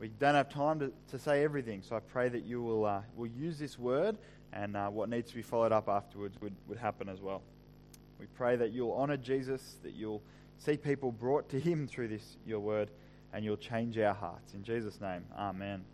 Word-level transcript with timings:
we 0.00 0.08
don't 0.08 0.34
have 0.34 0.48
time 0.48 0.80
to, 0.80 0.92
to 1.10 1.18
say 1.18 1.44
everything. 1.44 1.82
So 1.82 1.94
I 1.94 2.00
pray 2.00 2.30
that 2.30 2.42
you 2.42 2.62
will, 2.62 2.86
uh, 2.86 3.02
will 3.14 3.28
use 3.28 3.58
this 3.58 3.78
word 3.78 4.16
and 4.52 4.76
uh, 4.76 4.88
what 4.88 5.10
needs 5.10 5.28
to 5.30 5.36
be 5.36 5.42
followed 5.42 5.72
up 5.72 5.88
afterwards 5.88 6.40
would, 6.40 6.54
would 6.66 6.78
happen 6.78 7.08
as 7.08 7.20
well. 7.20 7.42
We 8.18 8.26
pray 8.26 8.56
that 8.56 8.72
you'll 8.72 8.92
honor 8.92 9.18
Jesus, 9.18 9.76
that 9.82 9.92
you'll 9.92 10.22
see 10.58 10.78
people 10.78 11.12
brought 11.12 11.50
to 11.50 11.60
him 11.60 11.86
through 11.86 12.08
this, 12.08 12.38
your 12.46 12.60
word, 12.60 12.90
and 13.32 13.44
you'll 13.44 13.58
change 13.58 13.98
our 13.98 14.14
hearts. 14.14 14.54
In 14.54 14.64
Jesus' 14.64 15.00
name, 15.00 15.24
amen. 15.38 15.84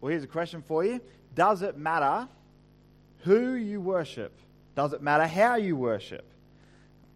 Well, 0.00 0.10
here's 0.10 0.24
a 0.24 0.28
question 0.28 0.62
for 0.62 0.84
you 0.84 1.00
Does 1.34 1.62
it 1.62 1.76
matter 1.76 2.28
who 3.20 3.54
you 3.54 3.80
worship? 3.80 4.38
Does 4.76 4.92
it 4.92 5.02
matter 5.02 5.26
how 5.26 5.56
you 5.56 5.76
worship? 5.76 6.24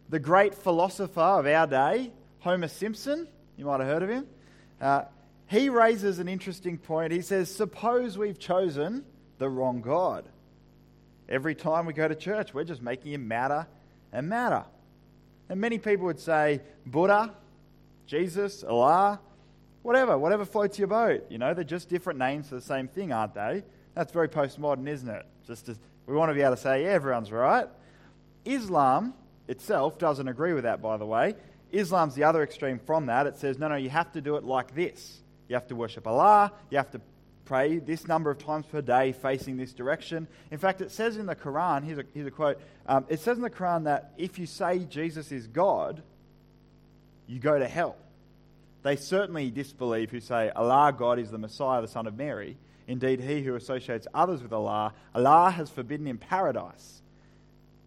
The 0.09 0.19
great 0.19 0.55
philosopher 0.55 1.21
of 1.21 1.47
our 1.47 1.67
day, 1.67 2.13
Homer 2.41 2.69
Simpson, 2.69 3.29
you 3.57 3.67
might 3.67 3.81
have 3.81 3.89
heard 3.89 4.03
of 4.03 4.11
him, 4.11 4.27
uh, 4.81 5.05
he 5.55 5.69
raises 5.69 6.19
an 6.19 6.29
interesting 6.29 6.79
point. 6.79 7.13
He 7.13 7.23
says, 7.23 7.55
Suppose 7.55 8.19
we've 8.19 8.39
chosen 8.39 9.05
the 9.39 9.49
wrong 9.49 9.81
God. 9.81 10.29
Every 11.29 11.55
time 11.55 11.87
we 11.87 11.93
go 11.93 12.07
to 12.07 12.15
church, 12.15 12.53
we're 12.53 12.65
just 12.65 12.83
making 12.83 13.13
him 13.13 13.29
matter 13.29 13.67
and 14.13 14.29
matter. 14.29 14.65
And 15.49 15.61
many 15.61 15.79
people 15.79 16.07
would 16.07 16.21
say, 16.21 16.61
Buddha, 16.87 17.35
Jesus, 18.07 18.63
Allah, 18.63 19.21
whatever, 19.83 20.19
whatever 20.19 20.45
floats 20.45 20.79
your 20.79 20.89
boat. 20.89 21.27
You 21.31 21.39
know, 21.39 21.55
they're 21.55 21.65
just 21.65 21.89
different 21.89 22.19
names 22.19 22.49
for 22.49 22.57
the 22.57 22.61
same 22.61 22.89
thing, 22.89 23.13
aren't 23.13 23.35
they? 23.35 23.63
That's 23.95 24.13
very 24.13 24.29
postmodern, 24.29 24.89
isn't 24.89 25.09
it? 25.09 25.25
Just 25.47 25.69
as 25.69 25.79
we 26.07 26.15
want 26.15 26.31
to 26.31 26.35
be 26.35 26.43
able 26.43 26.57
to 26.57 26.61
say, 26.61 26.83
yeah, 26.83 26.91
everyone's 26.91 27.33
right. 27.33 27.69
Islam 28.45 29.15
itself 29.49 29.99
doesn't 29.99 30.29
agree 30.29 30.53
with 30.53 30.65
that, 30.65 30.83
by 30.83 30.97
the 30.97 31.07
way. 31.07 31.35
Islam's 31.73 32.15
the 32.15 32.25
other 32.25 32.43
extreme 32.43 32.79
from 32.79 33.07
that. 33.07 33.27
It 33.27 33.37
says, 33.37 33.59
no, 33.59 33.69
no, 33.69 33.77
you 33.77 33.91
have 33.91 34.13
to 34.13 34.21
do 34.21 34.37
it 34.37 34.45
like 34.45 34.75
this. 34.75 35.23
You 35.49 35.55
have 35.55 35.69
to 35.69 35.77
worship 35.77 36.07
Allah, 36.07 36.53
you 36.71 36.79
have 36.79 36.91
to 36.93 37.01
pray 37.45 37.79
this 37.79 38.09
number 38.09 38.31
of 38.31 38.39
times 38.39 38.67
per 38.67 38.81
day 38.81 39.13
facing 39.13 39.57
this 39.57 39.73
direction. 39.73 40.27
In 40.51 40.59
fact, 40.59 40.81
it 40.81 40.91
says 40.91 41.17
in 41.17 41.27
the 41.27 41.37
Quran, 41.37 41.85
here's 41.85 41.99
a, 41.99 42.05
here's 42.15 42.27
a 42.27 42.31
quote 42.31 42.61
um, 42.87 43.05
it 43.09 43.21
says 43.21 43.37
in 43.37 43.43
the 43.43 43.51
Quran 43.51 43.85
that 43.85 44.13
if 44.19 44.39
you 44.39 44.47
say 44.47 44.81
Jesus 44.81 45.33
is 45.33 45.47
God, 45.47 46.03
you 47.27 47.39
go 47.39 47.59
to 47.59 47.67
hell. 47.67 47.97
They 48.83 48.97
certainly 48.97 49.51
disbelieve 49.51 50.11
who 50.11 50.21
say 50.21 50.51
Allah, 50.51 50.95
God, 50.97 51.19
is 51.19 51.31
the 51.31 51.39
Messiah, 51.39 51.81
the 51.81 51.89
Son 51.89 52.07
of 52.07 52.17
Mary. 52.17 52.59
Indeed, 52.87 53.21
he 53.21 53.43
who 53.43 53.55
associates 53.55 54.07
others 54.13 54.43
with 54.43 54.53
Allah, 54.53 54.93
Allah 55.15 55.51
has 55.51 55.71
forbidden 55.71 56.07
him 56.07 56.19
paradise, 56.19 57.01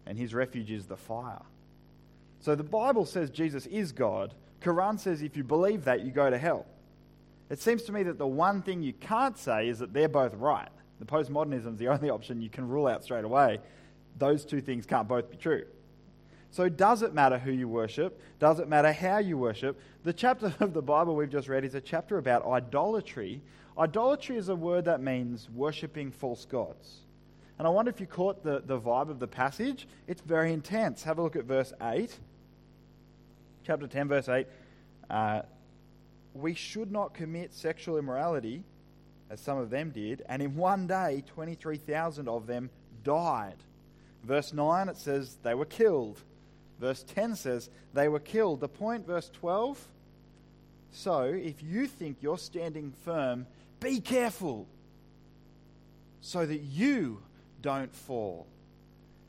and 0.07 0.17
his 0.17 0.33
refuge 0.33 0.71
is 0.71 0.87
the 0.87 0.97
fire. 0.97 1.43
So 2.39 2.55
the 2.55 2.63
Bible 2.63 3.05
says 3.05 3.29
Jesus 3.29 3.67
is 3.67 3.91
God. 3.91 4.33
Quran 4.61 4.99
says 4.99 5.21
if 5.21 5.37
you 5.37 5.43
believe 5.43 5.83
that, 5.85 6.01
you 6.01 6.11
go 6.11 6.29
to 6.31 6.37
hell. 6.37 6.65
It 7.49 7.59
seems 7.59 7.83
to 7.83 7.91
me 7.91 8.03
that 8.03 8.17
the 8.17 8.27
one 8.27 8.61
thing 8.61 8.81
you 8.81 8.93
can't 8.93 9.37
say 9.37 9.69
is 9.69 9.79
that 9.79 9.93
they're 9.93 10.09
both 10.09 10.33
right. 10.35 10.69
The 10.99 11.05
postmodernism 11.05 11.73
is 11.73 11.79
the 11.79 11.87
only 11.89 12.09
option 12.09 12.41
you 12.41 12.49
can 12.49 12.67
rule 12.67 12.87
out 12.87 13.03
straight 13.03 13.25
away. 13.25 13.59
Those 14.17 14.45
two 14.45 14.61
things 14.61 14.85
can't 14.85 15.07
both 15.07 15.29
be 15.29 15.37
true. 15.37 15.65
So, 16.49 16.69
does 16.69 17.01
it 17.01 17.13
matter 17.13 17.37
who 17.37 17.51
you 17.51 17.67
worship? 17.67 18.21
Does 18.39 18.59
it 18.59 18.67
matter 18.67 18.91
how 18.91 19.17
you 19.17 19.37
worship? 19.37 19.79
The 20.03 20.13
chapter 20.13 20.53
of 20.59 20.73
the 20.73 20.81
Bible 20.81 21.15
we've 21.15 21.29
just 21.29 21.47
read 21.47 21.63
is 21.65 21.75
a 21.75 21.81
chapter 21.81 22.17
about 22.17 22.45
idolatry. 22.45 23.41
Idolatry 23.77 24.37
is 24.37 24.49
a 24.49 24.55
word 24.55 24.85
that 24.85 25.01
means 25.01 25.49
worshipping 25.53 26.11
false 26.11 26.45
gods. 26.45 27.01
And 27.59 27.67
I 27.67 27.69
wonder 27.69 27.89
if 27.89 27.99
you 27.99 28.07
caught 28.07 28.43
the, 28.43 28.61
the 28.65 28.79
vibe 28.79 29.09
of 29.09 29.19
the 29.19 29.27
passage. 29.27 29.87
It's 30.07 30.21
very 30.21 30.53
intense. 30.53 31.03
Have 31.03 31.17
a 31.17 31.23
look 31.23 31.35
at 31.35 31.45
verse 31.45 31.73
8. 31.81 32.15
Chapter 33.63 33.87
10, 33.87 34.07
verse 34.07 34.29
8. 34.29 34.47
Uh, 35.09 35.41
we 36.39 36.53
should 36.53 36.91
not 36.91 37.13
commit 37.13 37.53
sexual 37.53 37.97
immorality, 37.97 38.63
as 39.29 39.39
some 39.39 39.57
of 39.57 39.69
them 39.69 39.91
did, 39.91 40.23
and 40.29 40.41
in 40.41 40.55
one 40.55 40.87
day, 40.87 41.23
23,000 41.27 42.27
of 42.27 42.47
them 42.47 42.69
died. 43.03 43.55
Verse 44.23 44.53
9, 44.53 44.89
it 44.89 44.97
says 44.97 45.37
they 45.43 45.53
were 45.53 45.65
killed. 45.65 46.19
Verse 46.79 47.03
10 47.03 47.35
says 47.35 47.69
they 47.93 48.07
were 48.07 48.19
killed. 48.19 48.59
The 48.59 48.67
point, 48.67 49.05
verse 49.05 49.29
12, 49.33 49.87
so 50.91 51.21
if 51.23 51.61
you 51.61 51.87
think 51.87 52.17
you're 52.21 52.37
standing 52.37 52.93
firm, 53.03 53.45
be 53.79 53.99
careful 53.99 54.67
so 56.21 56.45
that 56.45 56.61
you 56.61 57.21
don't 57.61 57.93
fall. 57.93 58.47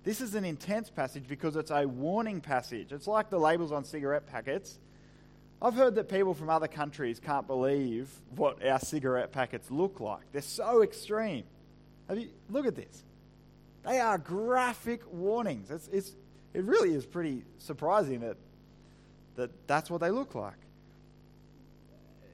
This 0.04 0.20
is 0.20 0.34
an 0.34 0.44
intense 0.44 0.88
passage 0.90 1.24
because 1.28 1.56
it's 1.56 1.70
a 1.70 1.86
warning 1.86 2.40
passage. 2.40 2.92
It's 2.92 3.06
like 3.06 3.30
the 3.30 3.38
labels 3.38 3.72
on 3.72 3.84
cigarette 3.84 4.26
packets. 4.26 4.78
I've 5.60 5.74
heard 5.74 5.96
that 5.96 6.08
people 6.08 6.34
from 6.34 6.50
other 6.50 6.68
countries 6.68 7.18
can't 7.18 7.46
believe 7.46 8.08
what 8.36 8.64
our 8.64 8.78
cigarette 8.78 9.32
packets 9.32 9.70
look 9.70 9.98
like. 10.00 10.22
They're 10.32 10.40
so 10.40 10.82
extreme. 10.82 11.44
Have 12.08 12.18
You, 12.18 12.28
look 12.48 12.66
at 12.66 12.76
this. 12.76 13.02
They 13.84 13.98
are 13.98 14.18
graphic 14.18 15.00
warnings. 15.12 15.70
It's, 15.70 15.88
it's, 15.88 16.14
it 16.54 16.64
really 16.64 16.94
is 16.94 17.06
pretty 17.06 17.44
surprising 17.58 18.20
that, 18.20 18.36
that 19.36 19.50
that's 19.66 19.90
what 19.90 20.00
they 20.00 20.10
look 20.10 20.34
like. 20.34 20.54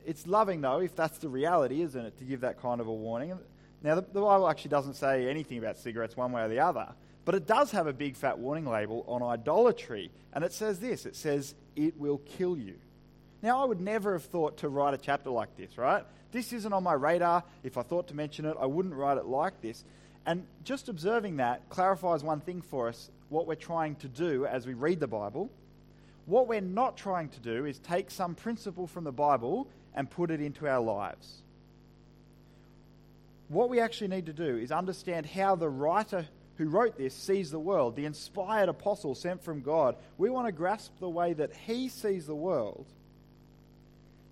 It's 0.04 0.26
loving, 0.26 0.60
though, 0.60 0.80
if 0.80 0.94
that's 0.94 1.16
the 1.18 1.28
reality, 1.28 1.80
isn't 1.80 2.04
it, 2.04 2.18
to 2.18 2.24
give 2.24 2.42
that 2.42 2.60
kind 2.60 2.80
of 2.80 2.88
a 2.88 2.92
warning. 2.92 3.38
Now, 3.82 3.94
the, 3.94 4.02
the 4.02 4.20
Bible 4.20 4.48
actually 4.48 4.70
doesn't 4.70 4.94
say 4.94 5.28
anything 5.28 5.58
about 5.58 5.78
cigarettes 5.78 6.14
one 6.14 6.30
way 6.32 6.42
or 6.42 6.48
the 6.48 6.60
other, 6.60 6.88
but 7.24 7.34
it 7.34 7.46
does 7.46 7.70
have 7.70 7.86
a 7.86 7.92
big 7.92 8.16
fat 8.16 8.38
warning 8.38 8.66
label 8.66 9.04
on 9.08 9.22
idolatry. 9.22 10.10
And 10.34 10.44
it 10.44 10.52
says 10.52 10.78
this 10.78 11.06
it 11.06 11.16
says, 11.16 11.54
it 11.74 11.98
will 11.98 12.18
kill 12.18 12.56
you. 12.56 12.74
Now, 13.44 13.60
I 13.60 13.66
would 13.66 13.82
never 13.82 14.14
have 14.14 14.24
thought 14.24 14.56
to 14.58 14.70
write 14.70 14.94
a 14.94 14.96
chapter 14.96 15.28
like 15.28 15.54
this, 15.54 15.76
right? 15.76 16.02
This 16.32 16.54
isn't 16.54 16.72
on 16.72 16.82
my 16.82 16.94
radar. 16.94 17.44
If 17.62 17.76
I 17.76 17.82
thought 17.82 18.08
to 18.08 18.14
mention 18.14 18.46
it, 18.46 18.56
I 18.58 18.64
wouldn't 18.64 18.94
write 18.94 19.18
it 19.18 19.26
like 19.26 19.60
this. 19.60 19.84
And 20.24 20.46
just 20.64 20.88
observing 20.88 21.36
that 21.36 21.68
clarifies 21.68 22.24
one 22.24 22.40
thing 22.40 22.62
for 22.62 22.88
us 22.88 23.10
what 23.28 23.46
we're 23.46 23.54
trying 23.54 23.96
to 23.96 24.08
do 24.08 24.46
as 24.46 24.66
we 24.66 24.72
read 24.72 24.98
the 24.98 25.06
Bible. 25.06 25.50
What 26.24 26.48
we're 26.48 26.62
not 26.62 26.96
trying 26.96 27.28
to 27.28 27.40
do 27.40 27.66
is 27.66 27.78
take 27.80 28.10
some 28.10 28.34
principle 28.34 28.86
from 28.86 29.04
the 29.04 29.12
Bible 29.12 29.68
and 29.94 30.10
put 30.10 30.30
it 30.30 30.40
into 30.40 30.66
our 30.66 30.80
lives. 30.80 31.42
What 33.48 33.68
we 33.68 33.78
actually 33.78 34.08
need 34.08 34.24
to 34.24 34.32
do 34.32 34.56
is 34.56 34.72
understand 34.72 35.26
how 35.26 35.54
the 35.54 35.68
writer 35.68 36.26
who 36.56 36.70
wrote 36.70 36.96
this 36.96 37.12
sees 37.12 37.50
the 37.50 37.60
world, 37.60 37.94
the 37.94 38.06
inspired 38.06 38.70
apostle 38.70 39.14
sent 39.14 39.44
from 39.44 39.60
God. 39.60 39.96
We 40.16 40.30
want 40.30 40.46
to 40.46 40.52
grasp 40.52 40.98
the 40.98 41.10
way 41.10 41.34
that 41.34 41.54
he 41.66 41.90
sees 41.90 42.24
the 42.24 42.34
world 42.34 42.86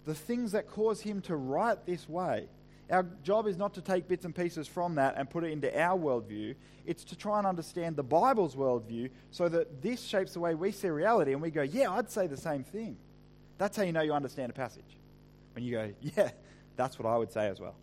the 0.04 0.14
things 0.14 0.52
that 0.52 0.68
cause 0.68 1.00
him 1.00 1.20
to 1.22 1.36
write 1.36 1.86
this 1.86 2.08
way. 2.08 2.48
Our 2.90 3.06
job 3.22 3.46
is 3.46 3.56
not 3.56 3.74
to 3.74 3.80
take 3.80 4.08
bits 4.08 4.24
and 4.24 4.34
pieces 4.34 4.68
from 4.68 4.96
that 4.96 5.14
and 5.16 5.30
put 5.30 5.44
it 5.44 5.52
into 5.52 5.80
our 5.80 5.98
worldview. 5.98 6.54
It's 6.84 7.04
to 7.04 7.16
try 7.16 7.38
and 7.38 7.46
understand 7.46 7.96
the 7.96 8.02
Bible's 8.02 8.54
worldview 8.54 9.10
so 9.30 9.48
that 9.48 9.80
this 9.80 10.02
shapes 10.02 10.34
the 10.34 10.40
way 10.40 10.54
we 10.54 10.72
see 10.72 10.88
reality 10.88 11.32
and 11.32 11.40
we 11.40 11.50
go, 11.50 11.62
yeah, 11.62 11.90
I'd 11.90 12.10
say 12.10 12.26
the 12.26 12.36
same 12.36 12.64
thing. 12.64 12.98
That's 13.56 13.76
how 13.76 13.84
you 13.84 13.92
know 13.92 14.02
you 14.02 14.12
understand 14.12 14.50
a 14.50 14.54
passage. 14.54 14.98
When 15.54 15.64
you 15.64 15.72
go, 15.72 15.92
yeah, 16.16 16.30
that's 16.76 16.98
what 16.98 17.08
I 17.08 17.16
would 17.16 17.32
say 17.32 17.46
as 17.46 17.60
well. 17.60 17.76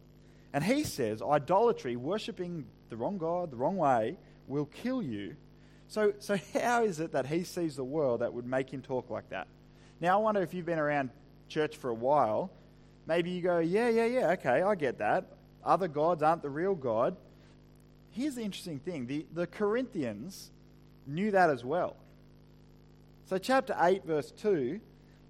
And 0.54 0.64
he 0.64 0.84
says 0.84 1.22
idolatry, 1.22 1.96
worshipping 1.96 2.66
the 2.90 2.98
wrong 2.98 3.18
God, 3.18 3.52
the 3.52 3.58
wrong 3.58 3.78
way, 3.78 4.18
will 4.48 4.66
kill 4.66 5.02
you. 5.02 5.36
So, 5.88 6.14
so 6.20 6.38
how 6.54 6.84
is 6.84 7.00
it 7.00 7.14
that 7.14 7.26
he 7.26 7.44
sees 7.44 7.76
the 7.76 7.84
world 7.84 8.22
that 8.22 8.34
would 8.34 8.46
make 8.46 8.70
him 8.70 8.82
talk 8.82 9.10
like 9.10 9.30
that? 9.30 9.48
Now, 10.02 10.20
I 10.20 10.22
wonder 10.22 10.42
if 10.42 10.54
you've 10.54 10.66
been 10.66 10.80
around 10.80 11.10
church 11.50 11.78
for 11.78 11.90
a 11.90 11.94
while, 11.94 12.52
maybe 13.06 13.32
you 13.32 13.42
go, 13.42 13.60
yeah, 13.60 13.90
yeah, 13.90 14.06
yeah, 14.06 14.32
okay, 14.32 14.62
I 14.62 14.76
get 14.76 15.00
that. 15.00 15.26
Other 15.64 15.88
gods 15.88 16.24
aren't 16.24 16.42
the 16.42 16.50
real 16.50 16.76
God. 16.76 17.18
Here's 18.12 18.36
the 18.36 18.42
interesting 18.42 18.80
thing 18.80 19.08
the, 19.08 19.26
the 19.34 19.48
Corinthians 19.48 20.52
knew 21.06 21.32
that 21.32 21.50
as 21.50 21.64
well. 21.64 21.96
So, 23.26 23.38
chapter 23.38 23.76
8, 23.80 24.06
verse 24.06 24.32
2, 24.32 24.80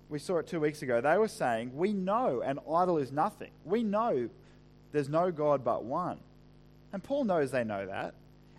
we 0.07 0.19
saw 0.19 0.37
it 0.37 0.47
two 0.47 0.59
weeks 0.59 0.81
ago. 0.81 1.01
They 1.01 1.17
were 1.17 1.27
saying, 1.27 1.75
We 1.75 1.93
know 1.93 2.41
an 2.41 2.59
idol 2.59 2.97
is 2.97 3.11
nothing. 3.11 3.51
We 3.65 3.83
know 3.83 4.29
there's 4.91 5.09
no 5.09 5.31
God 5.31 5.63
but 5.63 5.83
one. 5.83 6.19
And 6.93 7.03
Paul 7.03 7.25
knows 7.25 7.51
they 7.51 7.63
know 7.63 7.85
that. 7.85 8.15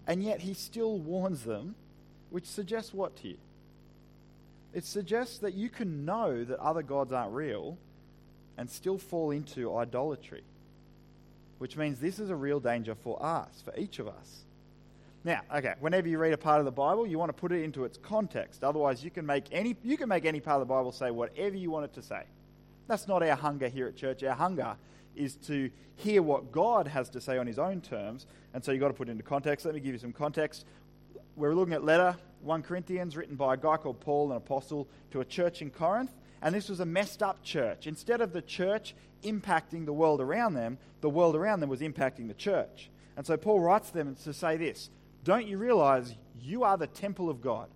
And 0.06 0.22
yet 0.22 0.40
he 0.40 0.54
still 0.54 0.98
warns 0.98 1.44
them, 1.44 1.74
which 2.30 2.46
suggests 2.46 2.94
what 2.94 3.16
to 3.16 3.28
you? 3.28 3.36
It 4.72 4.84
suggests 4.84 5.38
that 5.38 5.54
you 5.54 5.68
can 5.68 6.04
know 6.04 6.44
that 6.44 6.58
other 6.58 6.82
gods 6.82 7.12
aren't 7.12 7.32
real 7.32 7.76
and 8.56 8.70
still 8.70 8.98
fall 8.98 9.30
into 9.30 9.76
idolatry, 9.76 10.42
which 11.58 11.76
means 11.76 11.98
this 11.98 12.18
is 12.18 12.30
a 12.30 12.36
real 12.36 12.60
danger 12.60 12.94
for 12.94 13.20
us, 13.22 13.62
for 13.64 13.74
each 13.76 13.98
of 13.98 14.06
us. 14.06 14.44
Now, 15.24 15.40
okay, 15.54 15.74
whenever 15.80 16.08
you 16.08 16.18
read 16.18 16.32
a 16.32 16.38
part 16.38 16.60
of 16.60 16.64
the 16.64 16.72
Bible, 16.72 17.06
you 17.06 17.18
want 17.18 17.28
to 17.28 17.34
put 17.34 17.52
it 17.52 17.62
into 17.62 17.84
its 17.84 17.98
context. 17.98 18.64
Otherwise, 18.64 19.04
you 19.04 19.10
can 19.10 19.26
make 19.26 19.44
any 19.52 19.76
you 19.82 19.96
can 19.98 20.08
make 20.08 20.24
any 20.24 20.40
part 20.40 20.62
of 20.62 20.66
the 20.66 20.72
Bible 20.72 20.92
say 20.92 21.10
whatever 21.10 21.56
you 21.56 21.70
want 21.70 21.84
it 21.84 21.94
to 21.94 22.02
say. 22.02 22.22
That's 22.86 23.06
not 23.06 23.22
our 23.22 23.36
hunger 23.36 23.68
here 23.68 23.86
at 23.86 23.96
church. 23.96 24.22
Our 24.22 24.34
hunger 24.34 24.76
is 25.14 25.36
to 25.36 25.70
hear 25.96 26.22
what 26.22 26.50
God 26.52 26.86
has 26.86 27.10
to 27.10 27.20
say 27.20 27.36
on 27.36 27.46
his 27.46 27.58
own 27.58 27.82
terms, 27.82 28.26
and 28.54 28.64
so 28.64 28.72
you've 28.72 28.80
got 28.80 28.88
to 28.88 28.94
put 28.94 29.08
it 29.08 29.12
into 29.12 29.22
context. 29.22 29.66
Let 29.66 29.74
me 29.74 29.80
give 29.80 29.92
you 29.92 29.98
some 29.98 30.12
context. 30.12 30.64
We're 31.40 31.54
looking 31.54 31.72
at 31.72 31.82
letter 31.82 32.18
1 32.42 32.64
Corinthians, 32.64 33.16
written 33.16 33.34
by 33.34 33.54
a 33.54 33.56
guy 33.56 33.78
called 33.78 33.98
Paul, 33.98 34.30
an 34.30 34.36
apostle, 34.36 34.86
to 35.12 35.22
a 35.22 35.24
church 35.24 35.62
in 35.62 35.70
Corinth. 35.70 36.10
and 36.42 36.54
this 36.54 36.68
was 36.68 36.80
a 36.80 36.84
messed 36.84 37.22
up 37.22 37.42
church. 37.42 37.86
Instead 37.86 38.20
of 38.20 38.34
the 38.34 38.42
church 38.42 38.94
impacting 39.22 39.86
the 39.86 39.92
world 39.94 40.20
around 40.20 40.52
them, 40.52 40.76
the 41.00 41.08
world 41.08 41.34
around 41.34 41.60
them 41.60 41.70
was 41.70 41.80
impacting 41.80 42.28
the 42.28 42.34
church. 42.34 42.90
And 43.16 43.26
so 43.26 43.38
Paul 43.38 43.60
writes 43.60 43.88
to 43.88 43.94
them 43.94 44.14
to 44.16 44.34
say 44.34 44.58
this 44.58 44.90
Don't 45.24 45.46
you 45.46 45.56
realize 45.56 46.14
you 46.42 46.62
are 46.62 46.76
the 46.76 46.86
temple 46.86 47.30
of 47.30 47.40
God? 47.40 47.70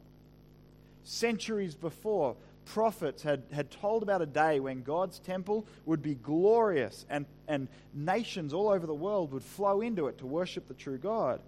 Centuries 1.03 1.75
before, 1.75 2.37
prophets 2.67 3.23
had, 3.23 3.45
had 3.51 3.71
told 3.71 4.03
about 4.03 4.21
a 4.21 4.27
day 4.27 4.61
when 4.61 4.83
God's 4.83 5.19
temple 5.21 5.67
would 5.87 6.03
be 6.03 6.17
glorious 6.17 7.07
and, 7.09 7.25
and 7.49 7.69
nations 7.95 8.53
all 8.53 8.69
over 8.69 8.87
the 8.87 8.93
world 8.93 9.33
would 9.33 9.43
flow 9.43 9.81
into 9.81 10.09
it 10.09 10.19
to 10.19 10.27
worship 10.27 10.69
the 10.69 10.75
true 10.75 10.99
God. 10.99 11.41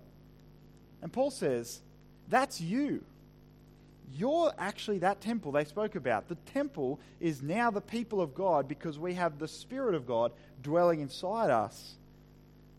And 1.03 1.13
Paul 1.13 1.31
says, 1.31 1.83
That's 2.29 2.61
you. 2.61 3.03
You're 4.15 4.53
actually 4.59 4.99
that 5.01 5.21
temple 5.21 5.53
they 5.53 5.65
spoke 5.65 5.95
about. 5.95 6.29
The 6.29 6.37
temple 6.53 7.01
is 7.21 7.43
now 7.43 7.71
the 7.71 7.81
people 7.81 8.21
of 8.21 8.35
God 8.35 8.69
because 8.69 8.99
we 8.99 9.15
have 9.15 9.39
the 9.39 9.49
Spirit 9.49 9.95
of 9.95 10.07
God 10.07 10.33
dwelling 10.63 11.01
inside 11.01 11.51
us. 11.51 11.97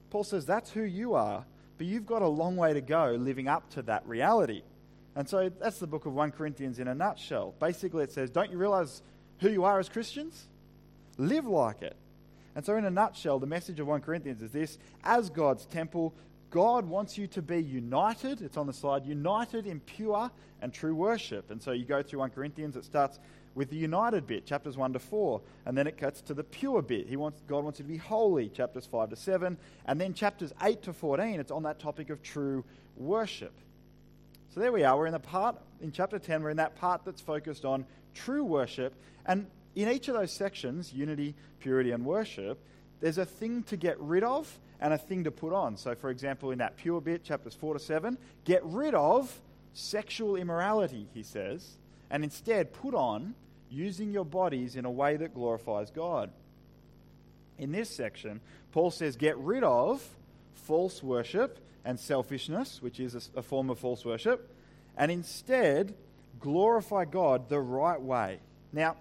Paul 0.10 0.24
says 0.24 0.46
that's 0.46 0.72
who 0.72 0.84
you 0.84 1.16
are, 1.16 1.46
but 1.78 1.86
you've 1.86 2.06
got 2.06 2.22
a 2.22 2.28
long 2.28 2.56
way 2.56 2.74
to 2.74 2.82
go 2.82 3.16
living 3.20 3.48
up 3.48 3.70
to 3.72 3.82
that 3.84 4.08
reality. 4.08 4.64
And 5.16 5.28
so 5.28 5.50
that's 5.50 5.80
the 5.80 5.88
book 5.88 6.06
of 6.06 6.14
1 6.14 6.32
Corinthians 6.32 6.80
in 6.80 6.88
a 6.88 6.96
nutshell. 6.96 7.54
Basically, 7.60 8.04
it 8.04 8.12
says, 8.12 8.30
Don't 8.30 8.52
you 8.52 8.58
realize 8.58 9.02
who 9.40 9.50
you 9.50 9.64
are 9.66 9.80
as 9.80 9.90
Christians? 9.90 10.48
Live 11.18 11.46
like 11.46 11.82
it. 11.82 11.96
And 12.56 12.66
so, 12.66 12.76
in 12.76 12.86
a 12.86 12.92
nutshell, 12.92 13.40
the 13.40 13.48
message 13.48 13.80
of 13.80 13.88
1 13.88 14.02
Corinthians 14.02 14.42
is 14.42 14.52
this 14.52 14.78
As 15.04 15.30
God's 15.30 15.66
temple, 15.66 16.14
God 16.50 16.86
wants 16.86 17.18
you 17.18 17.28
to 17.28 17.42
be 17.42 17.62
united. 17.62 18.42
It's 18.42 18.58
on 18.58 18.68
the 18.68 18.74
slide 18.74 19.06
united 19.06 19.68
in 19.68 19.80
pure 19.82 20.32
and 20.62 20.74
true 20.74 20.96
worship. 20.96 21.52
And 21.52 21.62
so 21.62 21.72
you 21.72 21.86
go 21.86 22.02
through 22.02 22.20
1 22.20 22.30
Corinthians, 22.32 22.76
it 22.76 22.86
starts 22.86 23.20
with 23.54 23.70
the 23.70 23.76
united 23.76 24.28
bit, 24.28 24.46
chapters 24.46 24.78
1 24.78 24.94
to 24.94 25.00
4, 25.00 25.42
and 25.66 25.76
then 25.76 25.88
it 25.88 25.98
cuts 25.98 26.22
to 26.22 26.34
the 26.36 26.44
pure 26.44 26.82
bit. 26.82 27.08
He 27.08 27.16
wants, 27.18 27.42
God 27.48 27.64
wants 27.64 27.80
you 27.80 27.86
to 27.86 27.92
be 27.92 27.98
holy, 27.98 28.50
chapters 28.50 28.86
5 28.86 29.10
to 29.10 29.16
7, 29.16 29.58
and 29.88 30.00
then 30.00 30.14
chapters 30.14 30.54
8 30.62 30.84
to 30.84 30.94
14, 30.94 31.40
it's 31.40 31.52
on 31.52 31.64
that 31.64 31.80
topic 31.80 32.12
of 32.12 32.22
true 32.22 32.64
worship. 32.96 33.54
So 34.54 34.60
there 34.60 34.72
we 34.72 34.84
are. 34.84 34.96
We're 34.96 35.08
in 35.08 35.14
the 35.14 35.20
part, 35.20 35.58
in 35.82 35.92
chapter 35.92 36.20
10, 36.20 36.44
we're 36.44 36.52
in 36.52 36.58
that 36.58 36.76
part 36.76 37.02
that's 37.04 37.22
focused 37.22 37.66
on 37.66 37.86
true 38.14 38.44
worship. 38.44 38.94
And 39.26 39.48
in 39.76 39.90
each 39.90 40.08
of 40.08 40.14
those 40.14 40.32
sections, 40.32 40.94
unity, 40.94 41.36
purity, 41.60 41.92
and 41.92 42.06
worship, 42.06 42.60
there's 43.00 43.18
a 43.18 43.26
thing 43.26 43.64
to 43.64 43.78
get 43.78 44.00
rid 44.00 44.24
of 44.24 44.60
and 44.80 44.94
a 44.94 44.98
thing 44.98 45.24
to 45.24 45.32
put 45.32 45.54
on. 45.54 45.78
So, 45.78 45.96
for 45.96 46.10
example, 46.10 46.52
in 46.52 46.60
that 46.60 46.78
pure 46.78 47.02
bit, 47.02 47.24
chapters 47.24 47.56
4 47.56 47.76
to 47.76 47.80
7, 47.80 48.18
get 48.46 48.64
rid 48.64 48.94
of 48.94 49.40
sexual 49.74 50.36
immorality, 50.36 51.08
he 51.14 51.24
says, 51.24 51.78
and 52.10 52.24
instead 52.24 52.74
put 52.74 52.94
on 52.94 53.36
using 53.70 54.12
your 54.12 54.26
bodies 54.26 54.76
in 54.76 54.86
a 54.86 54.92
way 54.92 55.18
that 55.18 55.34
glorifies 55.34 55.92
God. 55.92 56.30
In 57.58 57.72
this 57.72 57.90
section, 57.90 58.40
Paul 58.72 58.92
says, 58.92 59.16
get 59.16 59.38
rid 59.38 59.64
of 59.64 60.04
false 60.54 61.02
worship 61.02 61.60
and 61.84 62.00
selfishness, 62.00 62.82
which 62.82 63.00
is 63.00 63.30
a, 63.36 63.42
form 63.42 63.70
of 63.70 63.80
false 63.80 64.06
worship, 64.06 64.54
and 64.98 65.12
instead 65.12 65.94
glorify 66.40 67.06
God 67.06 67.50
the 67.50 67.60
right 67.60 68.02
way. 68.02 68.40
Now, 68.72 68.98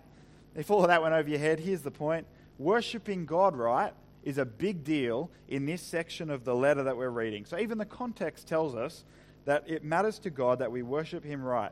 if 0.54 0.70
all 0.70 0.82
of 0.82 0.88
that 0.88 1.02
went 1.02 1.14
over 1.14 1.28
your 1.28 1.38
head, 1.38 1.60
here's 1.60 1.82
the 1.82 1.90
point. 1.90 2.26
Worshipping 2.58 3.26
God 3.26 3.56
right 3.56 3.92
is 4.26 4.38
a 4.38 4.44
big 4.44 4.82
deal 4.82 5.30
in 5.48 5.66
this 5.66 5.80
section 5.80 6.30
of 6.30 6.44
the 6.44 6.54
letter 6.54 6.82
that 6.82 6.96
we're 6.96 7.08
reading. 7.08 7.44
So 7.44 7.58
even 7.60 7.78
the 7.78 7.84
context 7.84 8.48
tells 8.48 8.74
us 8.74 9.04
that 9.44 9.62
it 9.68 9.84
matters 9.84 10.18
to 10.18 10.30
God 10.30 10.58
that 10.58 10.72
we 10.72 10.82
worship 10.82 11.24
Him 11.24 11.40
right. 11.42 11.70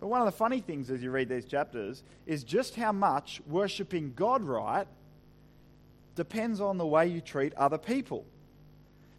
But 0.00 0.08
one 0.08 0.20
of 0.20 0.26
the 0.26 0.32
funny 0.32 0.60
things 0.60 0.90
as 0.90 1.00
you 1.00 1.12
read 1.12 1.28
these 1.28 1.44
chapters 1.44 2.02
is 2.26 2.42
just 2.42 2.74
how 2.74 2.90
much 2.90 3.40
worshipping 3.46 4.14
God 4.16 4.42
right 4.42 4.88
depends 6.16 6.60
on 6.60 6.76
the 6.76 6.86
way 6.86 7.06
you 7.06 7.20
treat 7.20 7.54
other 7.54 7.78
people. 7.78 8.24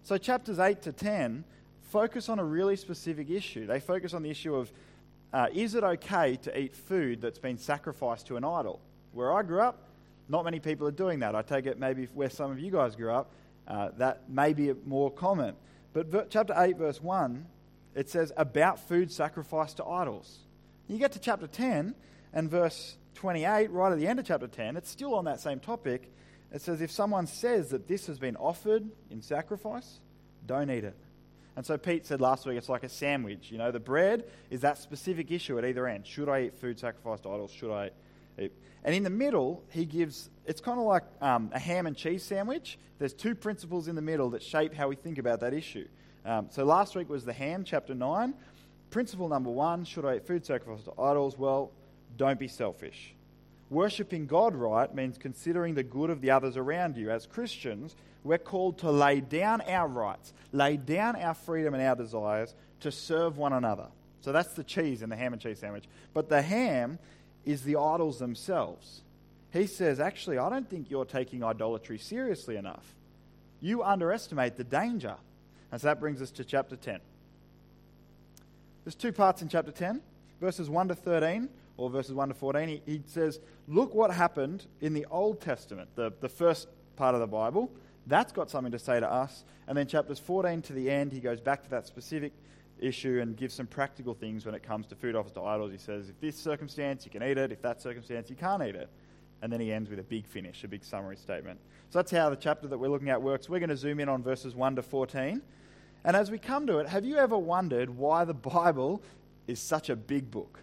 So, 0.03 0.17
chapters 0.17 0.59
8 0.59 0.81
to 0.81 0.91
10 0.91 1.45
focus 1.89 2.27
on 2.27 2.37
a 2.37 2.43
really 2.43 2.75
specific 2.75 3.29
issue. 3.29 3.65
They 3.65 3.79
focus 3.79 4.13
on 4.13 4.23
the 4.23 4.29
issue 4.29 4.55
of 4.55 4.73
uh, 5.31 5.47
is 5.53 5.73
it 5.73 5.85
okay 5.85 6.35
to 6.35 6.59
eat 6.59 6.75
food 6.75 7.21
that's 7.21 7.39
been 7.39 7.57
sacrificed 7.57 8.27
to 8.27 8.35
an 8.35 8.43
idol? 8.43 8.81
Where 9.13 9.33
I 9.33 9.41
grew 9.43 9.61
up, 9.61 9.86
not 10.29 10.43
many 10.43 10.59
people 10.59 10.87
are 10.87 10.91
doing 10.91 11.19
that. 11.19 11.35
I 11.35 11.41
take 11.41 11.65
it 11.65 11.79
maybe 11.79 12.07
where 12.13 12.29
some 12.29 12.51
of 12.51 12.59
you 12.59 12.71
guys 12.71 12.95
grew 12.95 13.11
up, 13.11 13.31
uh, 13.67 13.89
that 13.97 14.29
may 14.29 14.53
be 14.53 14.73
more 14.85 15.11
common. 15.11 15.55
But 15.93 16.07
ver- 16.07 16.27
chapter 16.29 16.53
8, 16.55 16.77
verse 16.77 17.01
1, 17.01 17.45
it 17.95 18.09
says 18.09 18.31
about 18.37 18.79
food 18.87 19.11
sacrificed 19.11 19.77
to 19.77 19.85
idols. 19.85 20.39
You 20.87 20.97
get 20.97 21.13
to 21.13 21.19
chapter 21.19 21.47
10 21.47 21.95
and 22.33 22.49
verse 22.49 22.97
28, 23.15 23.71
right 23.71 23.91
at 23.91 23.97
the 23.97 24.07
end 24.07 24.19
of 24.19 24.25
chapter 24.25 24.47
10, 24.47 24.77
it's 24.77 24.89
still 24.89 25.15
on 25.15 25.25
that 25.25 25.39
same 25.39 25.59
topic. 25.59 26.11
It 26.53 26.61
says, 26.61 26.81
If 26.81 26.91
someone 26.91 27.27
says 27.27 27.69
that 27.69 27.87
this 27.87 28.07
has 28.07 28.19
been 28.19 28.35
offered 28.35 28.87
in 29.09 29.21
sacrifice, 29.21 29.99
don't 30.45 30.69
eat 30.69 30.83
it. 30.83 30.95
And 31.55 31.65
so 31.65 31.75
Pete 31.75 32.05
said 32.05 32.21
last 32.21 32.45
week 32.45 32.55
it's 32.55 32.69
like 32.69 32.83
a 32.83 32.89
sandwich. 32.89 33.51
You 33.51 33.57
know, 33.57 33.71
the 33.71 33.79
bread 33.79 34.25
is 34.51 34.61
that 34.61 34.77
specific 34.77 35.31
issue 35.31 35.57
at 35.57 35.65
either 35.65 35.87
end. 35.87 36.05
Should 36.05 36.29
I 36.29 36.43
eat 36.43 36.53
food 36.53 36.79
sacrificed 36.79 37.23
to 37.23 37.31
idols? 37.31 37.51
Should 37.51 37.73
I? 37.73 37.89
And 38.37 38.95
in 38.95 39.03
the 39.03 39.09
middle, 39.09 39.63
he 39.69 39.85
gives 39.85 40.29
it's 40.45 40.61
kind 40.61 40.79
of 40.79 40.85
like 40.85 41.03
um, 41.21 41.51
a 41.53 41.59
ham 41.59 41.87
and 41.87 41.95
cheese 41.95 42.23
sandwich. 42.23 42.79
There's 42.99 43.13
two 43.13 43.35
principles 43.35 43.87
in 43.87 43.95
the 43.95 44.01
middle 44.01 44.29
that 44.31 44.41
shape 44.41 44.73
how 44.73 44.87
we 44.87 44.95
think 44.95 45.17
about 45.17 45.41
that 45.41 45.53
issue. 45.53 45.87
Um, 46.25 46.47
so 46.49 46.63
last 46.63 46.95
week 46.95 47.09
was 47.09 47.25
the 47.25 47.33
ham, 47.33 47.63
chapter 47.63 47.93
9. 47.93 48.33
Principle 48.89 49.27
number 49.27 49.49
one 49.49 49.83
should 49.83 50.05
I 50.05 50.15
eat 50.15 50.25
food 50.25 50.45
sacrificed 50.45 50.85
to 50.85 50.93
idols? 51.01 51.37
Well, 51.37 51.71
don't 52.15 52.39
be 52.39 52.47
selfish. 52.47 53.13
Worshipping 53.69 54.27
God 54.27 54.55
right 54.55 54.93
means 54.95 55.17
considering 55.17 55.75
the 55.75 55.83
good 55.83 56.09
of 56.09 56.21
the 56.21 56.31
others 56.31 56.55
around 56.55 56.95
you. 56.95 57.11
As 57.11 57.25
Christians, 57.25 57.95
we're 58.23 58.37
called 58.37 58.77
to 58.79 58.91
lay 58.91 59.19
down 59.19 59.61
our 59.61 59.87
rights, 59.87 60.33
lay 60.53 60.77
down 60.77 61.17
our 61.17 61.33
freedom 61.33 61.73
and 61.73 61.83
our 61.83 61.95
desires 61.95 62.55
to 62.79 62.91
serve 62.91 63.37
one 63.37 63.51
another. 63.51 63.87
So 64.21 64.31
that's 64.31 64.53
the 64.53 64.63
cheese 64.63 65.01
in 65.01 65.09
the 65.09 65.15
ham 65.15 65.33
and 65.33 65.41
cheese 65.41 65.59
sandwich. 65.59 65.85
But 66.13 66.29
the 66.29 66.41
ham 66.41 66.99
is 67.47 67.63
the 67.63 67.77
idols 67.77 68.19
themselves. 68.19 69.01
He 69.51 69.65
says, 69.65 69.99
actually, 69.99 70.37
I 70.37 70.49
don't 70.49 70.69
think 70.69 70.91
you're 70.91 71.05
taking 71.05 71.43
idolatry 71.43 71.97
seriously 71.97 72.57
enough. 72.57 72.93
You 73.61 73.81
underestimate 73.81 74.57
the 74.57 74.65
danger. 74.65 75.15
And 75.71 75.79
so 75.79 75.87
that 75.87 75.99
brings 75.99 76.21
us 76.21 76.29
to 76.31 76.43
chapter 76.43 76.75
10. 76.75 76.99
There's 78.83 78.95
two 78.95 79.11
parts 79.11 79.41
in 79.41 79.49
chapter 79.49 79.71
10, 79.71 80.01
verses 80.39 80.69
1 80.69 80.89
to 80.89 80.95
13, 80.95 81.49
or 81.77 81.89
verses 81.89 82.13
1 82.13 82.27
to 82.27 82.33
14. 82.33 82.67
He, 82.67 82.81
he 82.85 83.01
says, 83.07 83.39
Look 83.67 83.93
what 83.93 84.11
happened 84.11 84.65
in 84.81 84.93
the 84.93 85.05
Old 85.09 85.41
Testament, 85.41 85.89
the, 85.95 86.11
the 86.19 86.29
first 86.29 86.67
part 86.97 87.15
of 87.15 87.21
the 87.21 87.27
Bible. 87.27 87.71
That's 88.05 88.31
got 88.31 88.49
something 88.49 88.71
to 88.71 88.79
say 88.79 88.99
to 88.99 89.09
us. 89.09 89.43
And 89.67 89.77
then 89.77 89.87
chapters 89.87 90.19
14 90.19 90.61
to 90.63 90.73
the 90.73 90.89
end, 90.89 91.11
he 91.11 91.19
goes 91.19 91.39
back 91.39 91.63
to 91.63 91.69
that 91.71 91.87
specific 91.87 92.33
issue 92.79 93.19
and 93.21 93.35
gives 93.35 93.53
some 93.53 93.67
practical 93.67 94.13
things 94.13 94.45
when 94.45 94.55
it 94.55 94.63
comes 94.63 94.87
to 94.87 94.95
food 94.95 95.15
offers 95.15 95.31
to 95.33 95.41
idols. 95.41 95.71
He 95.71 95.77
says, 95.77 96.09
if 96.09 96.19
this 96.19 96.37
circumstance, 96.37 97.05
you 97.05 97.11
can 97.11 97.23
eat 97.23 97.37
it. 97.37 97.51
If 97.51 97.61
that 97.61 97.81
circumstance, 97.81 98.29
you 98.29 98.35
can't 98.35 98.63
eat 98.63 98.75
it. 98.75 98.89
And 99.41 99.51
then 99.51 99.59
he 99.59 99.71
ends 99.71 99.89
with 99.89 99.99
a 99.99 100.03
big 100.03 100.25
finish, 100.25 100.63
a 100.63 100.67
big 100.67 100.83
summary 100.83 101.17
statement. 101.17 101.59
So 101.89 101.99
that's 101.99 102.11
how 102.11 102.29
the 102.29 102.35
chapter 102.35 102.67
that 102.67 102.77
we're 102.77 102.89
looking 102.89 103.09
at 103.09 103.21
works. 103.21 103.47
We're 103.47 103.59
going 103.59 103.69
to 103.69 103.77
zoom 103.77 103.99
in 103.99 104.09
on 104.09 104.23
verses 104.23 104.55
1 104.55 104.77
to 104.77 104.81
14. 104.81 105.41
And 106.03 106.15
as 106.15 106.31
we 106.31 106.37
come 106.37 106.67
to 106.67 106.79
it, 106.79 106.87
have 106.87 107.05
you 107.05 107.17
ever 107.17 107.37
wondered 107.37 107.89
why 107.89 108.25
the 108.25 108.33
Bible 108.33 109.01
is 109.45 109.59
such 109.59 109.89
a 109.89 109.95
big 109.95 110.31
book? 110.31 110.59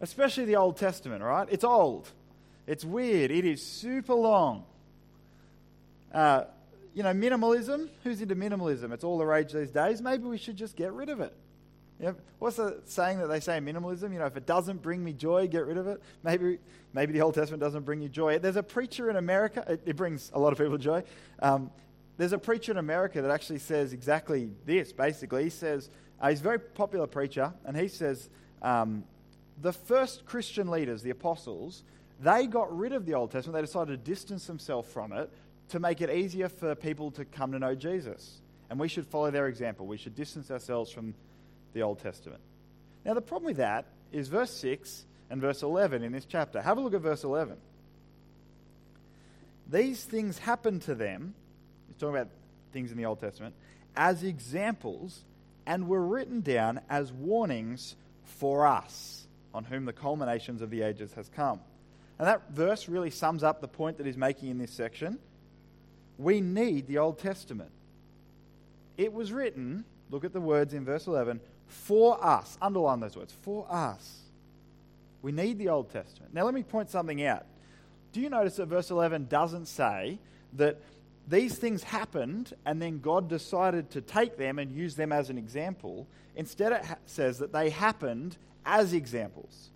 Especially 0.00 0.44
the 0.44 0.56
Old 0.56 0.76
Testament, 0.76 1.22
right? 1.22 1.48
It's 1.50 1.64
old. 1.64 2.10
It's 2.66 2.84
weird. 2.84 3.30
It 3.30 3.44
is 3.44 3.64
super 3.64 4.14
long. 4.14 4.64
Uh, 6.12 6.44
you 6.98 7.04
know, 7.04 7.12
minimalism. 7.12 7.88
Who's 8.02 8.20
into 8.20 8.34
minimalism? 8.34 8.92
It's 8.92 9.04
all 9.04 9.18
the 9.18 9.24
rage 9.24 9.52
these 9.52 9.70
days. 9.70 10.02
Maybe 10.02 10.24
we 10.24 10.36
should 10.36 10.56
just 10.56 10.74
get 10.74 10.92
rid 10.92 11.08
of 11.08 11.20
it. 11.20 11.32
You 12.00 12.06
know, 12.06 12.16
what's 12.40 12.56
the 12.56 12.80
saying 12.86 13.20
that 13.20 13.28
they 13.28 13.38
say 13.38 13.56
in 13.56 13.64
minimalism? 13.64 14.12
You 14.12 14.18
know, 14.18 14.26
if 14.26 14.36
it 14.36 14.46
doesn't 14.46 14.82
bring 14.82 15.04
me 15.04 15.12
joy, 15.12 15.46
get 15.46 15.64
rid 15.64 15.78
of 15.78 15.86
it. 15.86 16.02
Maybe, 16.24 16.58
maybe 16.92 17.12
the 17.12 17.20
Old 17.20 17.34
Testament 17.34 17.60
doesn't 17.60 17.84
bring 17.84 18.00
you 18.00 18.08
joy. 18.08 18.40
There's 18.40 18.56
a 18.56 18.64
preacher 18.64 19.10
in 19.10 19.14
America. 19.14 19.64
It, 19.68 19.82
it 19.86 19.96
brings 19.96 20.32
a 20.34 20.40
lot 20.40 20.52
of 20.52 20.58
people 20.58 20.76
joy. 20.76 21.04
Um, 21.38 21.70
there's 22.16 22.32
a 22.32 22.38
preacher 22.38 22.72
in 22.72 22.78
America 22.78 23.22
that 23.22 23.30
actually 23.30 23.60
says 23.60 23.92
exactly 23.92 24.50
this, 24.66 24.92
basically. 24.92 25.44
He 25.44 25.50
says, 25.50 25.90
uh, 26.20 26.30
he's 26.30 26.40
a 26.40 26.42
very 26.42 26.58
popular 26.58 27.06
preacher, 27.06 27.52
and 27.64 27.76
he 27.76 27.86
says 27.86 28.28
um, 28.60 29.04
the 29.62 29.72
first 29.72 30.26
Christian 30.26 30.68
leaders, 30.68 31.02
the 31.02 31.10
apostles, 31.10 31.84
they 32.20 32.48
got 32.48 32.76
rid 32.76 32.92
of 32.92 33.06
the 33.06 33.14
Old 33.14 33.30
Testament. 33.30 33.54
They 33.54 33.64
decided 33.64 34.04
to 34.04 34.10
distance 34.10 34.48
themselves 34.48 34.92
from 34.92 35.12
it 35.12 35.30
to 35.70 35.80
make 35.80 36.00
it 36.00 36.10
easier 36.10 36.48
for 36.48 36.74
people 36.74 37.10
to 37.12 37.24
come 37.24 37.52
to 37.52 37.58
know 37.58 37.74
Jesus. 37.74 38.40
And 38.70 38.78
we 38.78 38.88
should 38.88 39.06
follow 39.06 39.30
their 39.30 39.46
example. 39.46 39.86
We 39.86 39.96
should 39.96 40.14
distance 40.14 40.50
ourselves 40.50 40.90
from 40.90 41.14
the 41.72 41.82
Old 41.82 42.00
Testament. 42.00 42.40
Now, 43.04 43.14
the 43.14 43.20
problem 43.20 43.46
with 43.46 43.56
that 43.58 43.86
is 44.12 44.28
verse 44.28 44.52
6 44.52 45.04
and 45.30 45.40
verse 45.40 45.62
11 45.62 46.02
in 46.02 46.12
this 46.12 46.24
chapter. 46.24 46.60
Have 46.60 46.78
a 46.78 46.80
look 46.80 46.94
at 46.94 47.00
verse 47.00 47.24
11. 47.24 47.56
These 49.70 50.04
things 50.04 50.38
happened 50.38 50.82
to 50.82 50.94
them 50.94 51.34
he's 51.88 51.96
talking 51.96 52.16
about 52.16 52.30
things 52.72 52.90
in 52.90 52.98
the 52.98 53.06
Old 53.06 53.20
Testament, 53.20 53.54
as 53.96 54.22
examples 54.22 55.24
and 55.66 55.88
were 55.88 56.04
written 56.04 56.40
down 56.40 56.80
as 56.88 57.12
warnings 57.12 57.96
for 58.24 58.66
us. 58.66 59.26
on 59.54 59.64
whom 59.64 59.86
the 59.86 59.92
culminations 59.92 60.62
of 60.62 60.70
the 60.70 60.82
ages 60.82 61.12
has 61.14 61.28
come. 61.30 61.58
And 62.18 62.28
that 62.28 62.50
verse 62.50 62.88
really 62.88 63.10
sums 63.10 63.42
up 63.42 63.60
the 63.60 63.66
point 63.66 63.96
that 63.96 64.06
he's 64.06 64.16
making 64.16 64.50
in 64.50 64.58
this 64.58 64.70
section. 64.70 65.18
We 66.18 66.40
need 66.40 66.86
the 66.88 66.98
Old 66.98 67.18
Testament. 67.18 67.70
It 68.96 69.12
was 69.12 69.32
written, 69.32 69.84
look 70.10 70.24
at 70.24 70.32
the 70.32 70.40
words 70.40 70.74
in 70.74 70.84
verse 70.84 71.06
11, 71.06 71.40
for 71.68 72.22
us. 72.22 72.58
Underline 72.60 73.00
those 73.00 73.16
words, 73.16 73.32
for 73.42 73.66
us. 73.70 74.18
We 75.22 75.32
need 75.32 75.58
the 75.58 75.68
Old 75.68 75.92
Testament. 75.92 76.34
Now, 76.34 76.44
let 76.44 76.54
me 76.54 76.62
point 76.62 76.90
something 76.90 77.22
out. 77.24 77.46
Do 78.12 78.20
you 78.20 78.30
notice 78.30 78.56
that 78.56 78.66
verse 78.66 78.90
11 78.90 79.26
doesn't 79.26 79.66
say 79.66 80.18
that 80.54 80.80
these 81.28 81.56
things 81.56 81.82
happened 81.82 82.54
and 82.64 82.80
then 82.80 83.00
God 83.00 83.28
decided 83.28 83.90
to 83.90 84.00
take 84.00 84.36
them 84.36 84.58
and 84.58 84.72
use 84.72 84.96
them 84.96 85.12
as 85.12 85.30
an 85.30 85.38
example? 85.38 86.06
Instead, 86.34 86.72
it 86.72 86.84
ha- 86.84 86.96
says 87.06 87.38
that 87.38 87.52
they 87.52 87.70
happened 87.70 88.36
as 88.64 88.92
examples. 88.92 89.70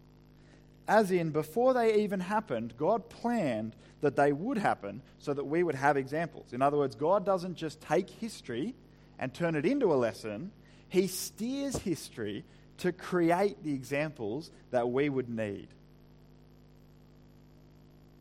As 0.88 1.10
in, 1.10 1.30
before 1.30 1.74
they 1.74 2.02
even 2.02 2.20
happened, 2.20 2.74
God 2.76 3.08
planned 3.08 3.76
that 4.00 4.16
they 4.16 4.32
would 4.32 4.58
happen 4.58 5.00
so 5.18 5.32
that 5.32 5.44
we 5.44 5.62
would 5.62 5.76
have 5.76 5.96
examples. 5.96 6.52
In 6.52 6.60
other 6.60 6.76
words, 6.76 6.94
God 6.94 7.24
doesn't 7.24 7.54
just 7.54 7.80
take 7.80 8.10
history 8.10 8.74
and 9.18 9.32
turn 9.32 9.54
it 9.54 9.64
into 9.64 9.92
a 9.92 9.94
lesson, 9.94 10.50
He 10.88 11.06
steers 11.06 11.76
history 11.76 12.44
to 12.78 12.90
create 12.90 13.62
the 13.62 13.72
examples 13.72 14.50
that 14.72 14.90
we 14.90 15.08
would 15.08 15.28
need. 15.28 15.68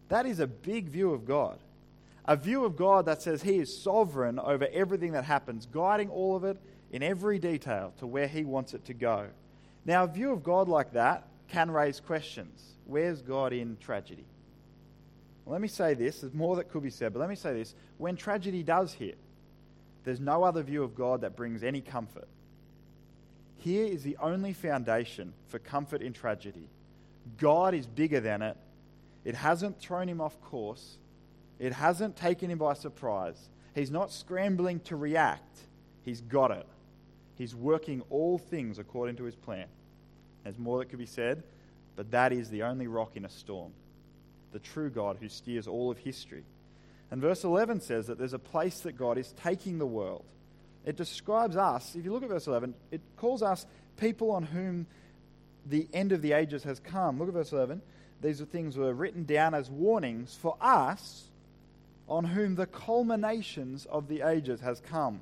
That 0.09 0.27
is 0.27 0.39
a 0.39 0.45
big 0.45 0.89
view 0.89 1.13
of 1.13 1.25
God. 1.25 1.57
A 2.25 2.35
view 2.35 2.65
of 2.65 2.75
God 2.75 3.07
that 3.07 3.23
says 3.23 3.41
He 3.41 3.57
is 3.57 3.75
sovereign 3.75 4.37
over 4.37 4.67
everything 4.71 5.13
that 5.13 5.23
happens, 5.23 5.65
guiding 5.65 6.09
all 6.09 6.35
of 6.35 6.43
it 6.43 6.57
in 6.91 7.01
every 7.01 7.39
detail 7.39 7.93
to 7.97 8.05
where 8.05 8.27
He 8.27 8.43
wants 8.43 8.75
it 8.75 8.85
to 8.85 8.93
go. 8.93 9.27
Now, 9.85 10.03
a 10.03 10.07
view 10.07 10.31
of 10.31 10.43
God 10.43 10.67
like 10.69 10.93
that 10.93 11.25
can 11.51 11.69
raise 11.69 11.99
questions. 11.99 12.61
Where's 12.85 13.21
God 13.21 13.51
in 13.53 13.77
tragedy? 13.77 14.25
Well, 15.43 15.53
let 15.53 15.61
me 15.61 15.67
say 15.67 15.93
this. 15.93 16.21
There's 16.21 16.33
more 16.33 16.55
that 16.55 16.69
could 16.69 16.83
be 16.83 16.89
said, 16.89 17.13
but 17.13 17.19
let 17.19 17.29
me 17.29 17.35
say 17.35 17.53
this. 17.53 17.75
When 17.97 18.15
tragedy 18.15 18.63
does 18.63 18.93
hit, 18.93 19.17
there's 20.03 20.19
no 20.19 20.43
other 20.43 20.63
view 20.63 20.83
of 20.83 20.95
God 20.95 21.21
that 21.21 21.35
brings 21.35 21.61
any 21.63 21.81
comfort. 21.81 22.27
Here 23.57 23.85
is 23.85 24.03
the 24.03 24.17
only 24.21 24.53
foundation 24.53 25.33
for 25.47 25.59
comfort 25.59 26.01
in 26.01 26.13
tragedy. 26.13 26.69
God 27.37 27.73
is 27.73 27.85
bigger 27.85 28.19
than 28.19 28.41
it. 28.41 28.57
It 29.23 29.35
hasn't 29.35 29.79
thrown 29.79 30.07
him 30.07 30.21
off 30.21 30.39
course. 30.41 30.97
It 31.59 31.73
hasn't 31.73 32.15
taken 32.15 32.49
him 32.49 32.57
by 32.57 32.73
surprise. 32.73 33.49
He's 33.75 33.91
not 33.91 34.11
scrambling 34.11 34.79
to 34.81 34.95
react. 34.95 35.59
He's 36.03 36.21
got 36.21 36.51
it. 36.51 36.65
He's 37.35 37.53
working 37.53 38.01
all 38.09 38.37
things 38.37 38.79
according 38.79 39.17
to 39.17 39.25
his 39.25 39.35
plan. 39.35 39.67
There's 40.43 40.57
more 40.57 40.79
that 40.79 40.89
could 40.89 40.99
be 40.99 41.05
said, 41.05 41.43
but 41.95 42.11
that 42.11 42.33
is 42.33 42.49
the 42.49 42.63
only 42.63 42.87
rock 42.87 43.11
in 43.15 43.25
a 43.25 43.29
storm. 43.29 43.71
The 44.51 44.59
true 44.59 44.89
God 44.89 45.17
who 45.19 45.29
steers 45.29 45.67
all 45.67 45.91
of 45.91 45.97
history. 45.97 46.43
And 47.09 47.21
verse 47.21 47.43
11 47.43 47.81
says 47.81 48.07
that 48.07 48.17
there's 48.17 48.33
a 48.33 48.39
place 48.39 48.79
that 48.81 48.97
God 48.97 49.17
is 49.17 49.33
taking 49.43 49.77
the 49.77 49.85
world. 49.85 50.25
It 50.85 50.95
describes 50.95 51.55
us, 51.57 51.95
if 51.95 52.05
you 52.05 52.11
look 52.11 52.23
at 52.23 52.29
verse 52.29 52.47
11, 52.47 52.73
it 52.89 53.01
calls 53.17 53.43
us 53.43 53.65
people 53.97 54.31
on 54.31 54.43
whom 54.43 54.87
the 55.65 55.87
end 55.93 56.11
of 56.11 56.21
the 56.21 56.33
ages 56.33 56.63
has 56.63 56.79
come. 56.79 57.19
Look 57.19 57.27
at 57.27 57.33
verse 57.33 57.51
11. 57.51 57.81
These 58.21 58.41
are 58.41 58.45
things 58.45 58.77
were 58.77 58.93
written 58.93 59.25
down 59.25 59.53
as 59.53 59.69
warnings 59.69 60.35
for 60.39 60.55
us 60.61 61.25
on 62.07 62.23
whom 62.23 62.55
the 62.55 62.65
culminations 62.65 63.85
of 63.85 64.07
the 64.07 64.21
ages 64.21 64.59
has 64.61 64.79
come. 64.79 65.21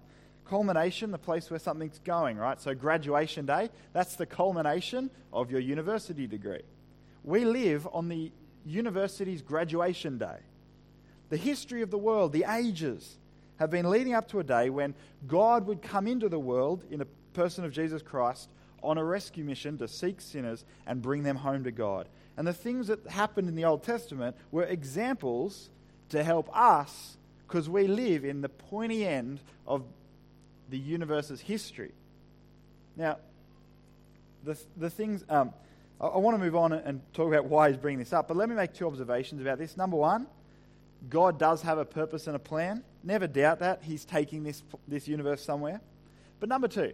Culmination, 0.50 1.12
the 1.12 1.18
place 1.18 1.50
where 1.50 1.60
something's 1.60 2.00
going, 2.00 2.38
right? 2.38 2.60
So, 2.60 2.74
graduation 2.74 3.46
day, 3.46 3.70
that's 3.94 4.16
the 4.16 4.26
culmination 4.26 5.12
of 5.32 5.52
your 5.52 5.60
university 5.60 6.26
degree. 6.26 6.64
We 7.24 7.46
live 7.46 7.88
on 7.92 8.10
the 8.10 8.32
university's 8.66 9.42
graduation 9.42 10.18
day. 10.18 10.38
The 11.30 11.38
history 11.38 11.84
of 11.84 11.92
the 11.92 11.98
world, 11.98 12.34
the 12.34 12.46
ages, 12.50 13.18
have 13.58 13.70
been 13.70 13.90
leading 13.90 14.14
up 14.14 14.28
to 14.30 14.40
a 14.40 14.44
day 14.44 14.70
when 14.70 14.96
God 15.28 15.68
would 15.68 15.82
come 15.82 16.08
into 16.08 16.30
the 16.30 16.40
world 16.40 16.84
in 16.90 17.02
a 17.02 17.06
person 17.34 17.64
of 17.64 17.72
Jesus 17.72 18.02
Christ 18.02 18.50
on 18.82 18.98
a 18.98 19.04
rescue 19.04 19.44
mission 19.44 19.78
to 19.78 19.88
seek 19.88 20.22
sinners 20.22 20.66
and 20.88 21.02
bring 21.02 21.24
them 21.24 21.36
home 21.36 21.64
to 21.66 21.72
God. 21.72 22.08
And 22.38 22.48
the 22.48 22.54
things 22.54 22.88
that 22.88 23.06
happened 23.08 23.50
in 23.50 23.56
the 23.56 23.66
Old 23.66 23.84
Testament 23.84 24.36
were 24.50 24.64
examples 24.64 25.70
to 26.10 26.24
help 26.24 26.50
us 26.58 27.18
because 27.48 27.70
we 27.70 27.88
live 27.88 28.24
in 28.24 28.42
the 28.42 28.50
pointy 28.50 29.06
end 29.06 29.42
of 29.68 29.84
the 30.70 30.78
universe's 30.78 31.40
history. 31.42 31.92
Now, 32.96 33.18
the, 34.44 34.58
the 34.78 34.90
things, 34.90 35.24
um, 35.30 35.54
I, 36.00 36.08
I 36.08 36.18
want 36.18 36.38
to 36.38 36.44
move 36.44 36.56
on 36.56 36.74
and 36.74 37.02
talk 37.14 37.28
about 37.28 37.46
why 37.46 37.70
he's 37.70 37.78
bringing 37.78 38.00
this 38.00 38.14
up, 38.14 38.28
but 38.28 38.38
let 38.38 38.50
me 38.50 38.56
make 38.56 38.74
two 38.74 38.88
observations 38.88 39.42
about 39.42 39.58
this. 39.58 39.78
Number 39.78 39.98
one, 39.98 40.28
God 41.10 41.40
does 41.40 41.62
have 41.62 41.78
a 41.78 41.86
purpose 41.86 42.28
and 42.28 42.36
a 42.36 42.40
plan. 42.40 42.84
Never 43.04 43.28
doubt 43.28 43.60
that. 43.60 43.84
He's 43.84 44.04
taking 44.04 44.44
this, 44.44 44.64
this 44.88 45.08
universe 45.08 45.44
somewhere. 45.44 45.80
But 46.40 46.50
number 46.50 46.68
two, 46.68 46.94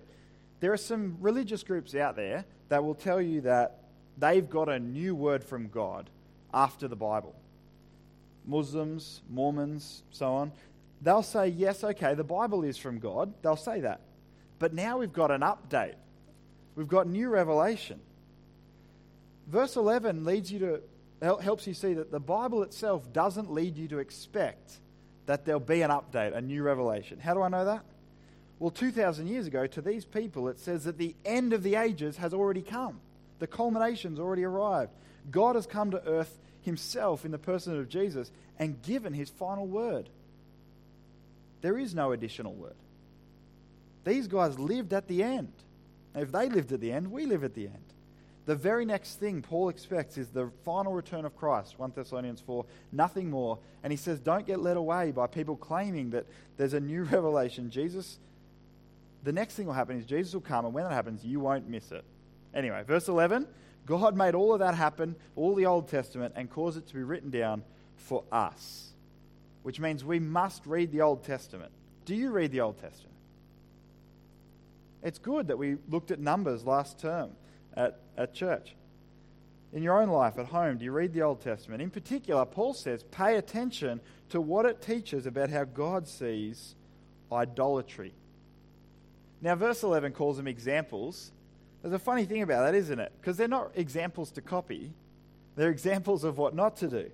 there 0.60 0.72
are 0.74 0.78
some 0.78 1.18
religious 1.20 1.64
groups 1.64 1.96
out 1.96 2.16
there 2.16 2.46
that 2.70 2.84
will 2.84 2.96
tell 2.96 3.22
you 3.22 3.42
that 3.42 3.80
they've 4.18 4.48
got 4.48 4.70
a 4.70 4.80
new 4.80 5.16
word 5.16 5.44
from 5.44 5.70
God 5.70 6.10
after 6.54 6.88
the 6.88 6.96
Bible. 6.96 7.36
Muslims, 8.46 9.22
Mormons, 9.30 10.04
so 10.12 10.34
on. 10.34 10.52
They'll 11.02 11.24
say, 11.24 11.50
yes, 11.50 11.84
okay, 11.84 12.14
the 12.14 12.24
Bible 12.24 12.64
is 12.64 12.78
from 12.78 13.00
God. 13.00 13.34
They'll 13.42 13.56
say 13.56 13.82
that. 13.82 14.02
But 14.60 14.74
now 14.74 15.00
we've 15.00 15.14
got 15.14 15.32
an 15.32 15.42
update. 15.42 15.96
We've 16.76 16.88
got 16.88 17.08
new 17.08 17.30
revelation. 17.30 18.00
Verse 19.48 19.76
11 19.76 20.26
leads 20.26 20.52
you 20.52 20.60
to 20.60 20.82
helps 21.22 21.66
you 21.66 21.74
see 21.74 21.94
that 21.94 22.12
the 22.12 22.20
Bible 22.20 22.62
itself 22.64 23.12
doesn't 23.12 23.52
lead 23.52 23.78
you 23.78 23.88
to 23.88 24.00
expect 24.00 24.80
that 25.26 25.46
there'll 25.46 25.60
be 25.60 25.82
an 25.82 25.90
update, 25.90 26.36
a 26.36 26.42
new 26.42 26.62
revelation. 26.62 27.20
How 27.20 27.34
do 27.34 27.42
I 27.42 27.50
know 27.50 27.66
that? 27.66 27.84
Well, 28.60 28.70
2,000 28.70 29.28
years 29.28 29.48
ago, 29.48 29.66
to 29.68 29.82
these 29.82 30.06
people, 30.06 30.48
it 30.50 30.60
says 30.60 30.84
that 30.84 30.98
the 30.98 31.16
end 31.26 31.54
of 31.54 31.64
the 31.64 31.76
ages 31.76 32.18
has 32.18 32.34
already 32.34 32.62
come. 32.62 33.00
The 33.40 33.48
culmination's 33.48 34.20
already 34.20 34.44
arrived. 34.44 34.92
God 35.32 35.56
has 35.56 35.66
come 35.66 35.92
to 35.92 36.08
earth 36.08 36.38
himself 36.62 37.26
in 37.26 37.32
the 37.32 37.38
person 37.38 37.78
of 37.80 37.90
Jesus 37.90 38.32
and 38.60 38.82
given 38.82 39.14
his 39.14 39.30
final 39.30 39.68
word. 39.68 40.10
There 41.66 41.80
is 41.80 41.96
no 41.96 42.12
additional 42.12 42.54
word. 42.54 42.76
These 44.04 44.28
guys 44.28 44.60
lived 44.60 44.94
at 44.94 45.08
the 45.08 45.24
end. 45.24 45.52
If 46.14 46.32
they 46.32 46.48
lived 46.48 46.72
at 46.72 46.80
the 46.80 46.92
end, 46.92 47.12
we 47.12 47.26
live 47.26 47.44
at 47.44 47.56
the 47.56 47.64
end. 47.64 47.84
The 48.46 48.54
very 48.54 48.86
next 48.86 49.16
thing 49.16 49.42
Paul 49.42 49.70
expects 49.70 50.20
is 50.20 50.28
the 50.28 50.52
final 50.64 50.94
return 50.94 51.26
of 51.26 51.36
Christ, 51.36 51.80
1 51.80 51.94
Thessalonians 51.96 52.40
4, 52.40 52.68
nothing 52.92 53.32
more. 53.32 53.58
And 53.82 53.92
he 53.92 53.98
says, 53.98 54.20
don't 54.20 54.46
get 54.46 54.60
led 54.60 54.78
away 54.78 55.10
by 55.10 55.26
people 55.26 55.56
claiming 55.56 56.12
that 56.12 56.28
there's 56.56 56.76
a 56.76 56.80
new 56.80 57.02
revelation. 57.12 57.72
Jesus, 57.72 58.20
the 59.24 59.34
next 59.34 59.56
thing 59.56 59.66
will 59.66 59.74
happen 59.74 59.98
is 59.98 60.06
Jesus 60.06 60.36
will 60.36 60.42
come, 60.42 60.66
and 60.66 60.74
when 60.76 60.84
that 60.84 60.94
happens, 60.94 61.26
you 61.26 61.40
won't 61.40 61.68
miss 61.68 61.92
it. 61.92 62.04
Anyway, 62.54 62.84
verse 62.86 63.08
11 63.08 63.48
God 63.88 64.16
made 64.16 64.36
all 64.36 64.54
of 64.54 64.60
that 64.60 64.76
happen, 64.76 65.16
all 65.36 65.56
the 65.56 65.66
Old 65.66 65.88
Testament, 65.88 66.36
and 66.36 66.48
caused 66.48 66.78
it 66.78 66.86
to 66.90 66.94
be 66.94 67.02
written 67.02 67.32
down 67.32 67.64
for 67.96 68.24
us, 68.32 68.92
which 69.66 69.80
means 69.80 70.06
we 70.06 70.20
must 70.20 70.64
read 70.68 70.92
the 70.92 71.02
Old 71.02 71.24
Testament. 71.24 71.72
Do 72.06 72.14
you 72.14 72.30
read 72.30 72.52
the 72.52 72.62
Old 72.62 72.78
Testament? 72.78 73.16
It's 75.02 75.18
good 75.18 75.48
that 75.48 75.58
we 75.58 75.78
looked 75.90 76.12
at 76.12 76.20
Numbers 76.20 76.64
last 76.68 77.00
term 77.00 77.32
at, 77.76 78.00
at 78.16 78.36
church. 78.36 78.76
In 79.74 79.82
your 79.82 80.00
own 80.00 80.10
life 80.10 80.38
at 80.38 80.46
home, 80.46 80.78
do 80.78 80.86
you 80.86 80.92
read 80.92 81.14
the 81.14 81.24
Old 81.24 81.42
Testament? 81.42 81.82
In 81.82 81.90
particular, 81.90 82.46
Paul 82.46 82.76
says, 82.76 83.02
pay 83.10 83.38
attention 83.38 84.02
to 84.30 84.40
what 84.40 84.68
it 84.68 84.84
teaches 84.84 85.26
about 85.26 85.50
how 85.50 85.64
God 85.64 86.08
sees 86.08 86.76
idolatry. 87.32 88.14
Now, 89.42 89.56
verse 89.56 89.82
11 89.82 90.12
calls 90.12 90.38
them 90.38 90.48
examples. 90.48 91.32
There's 91.82 91.96
a 91.96 91.98
funny 91.98 92.26
thing 92.26 92.44
about 92.44 92.66
that, 92.66 92.76
isn't 92.76 93.00
it? 93.00 93.12
Because 93.20 93.36
they're 93.38 93.48
not 93.48 93.72
examples 93.74 94.30
to 94.34 94.44
copy, 94.44 94.94
they're 95.56 95.72
examples 95.72 96.24
of 96.24 96.38
what 96.38 96.54
not 96.54 96.78
to 96.78 96.88
do. 96.88 97.10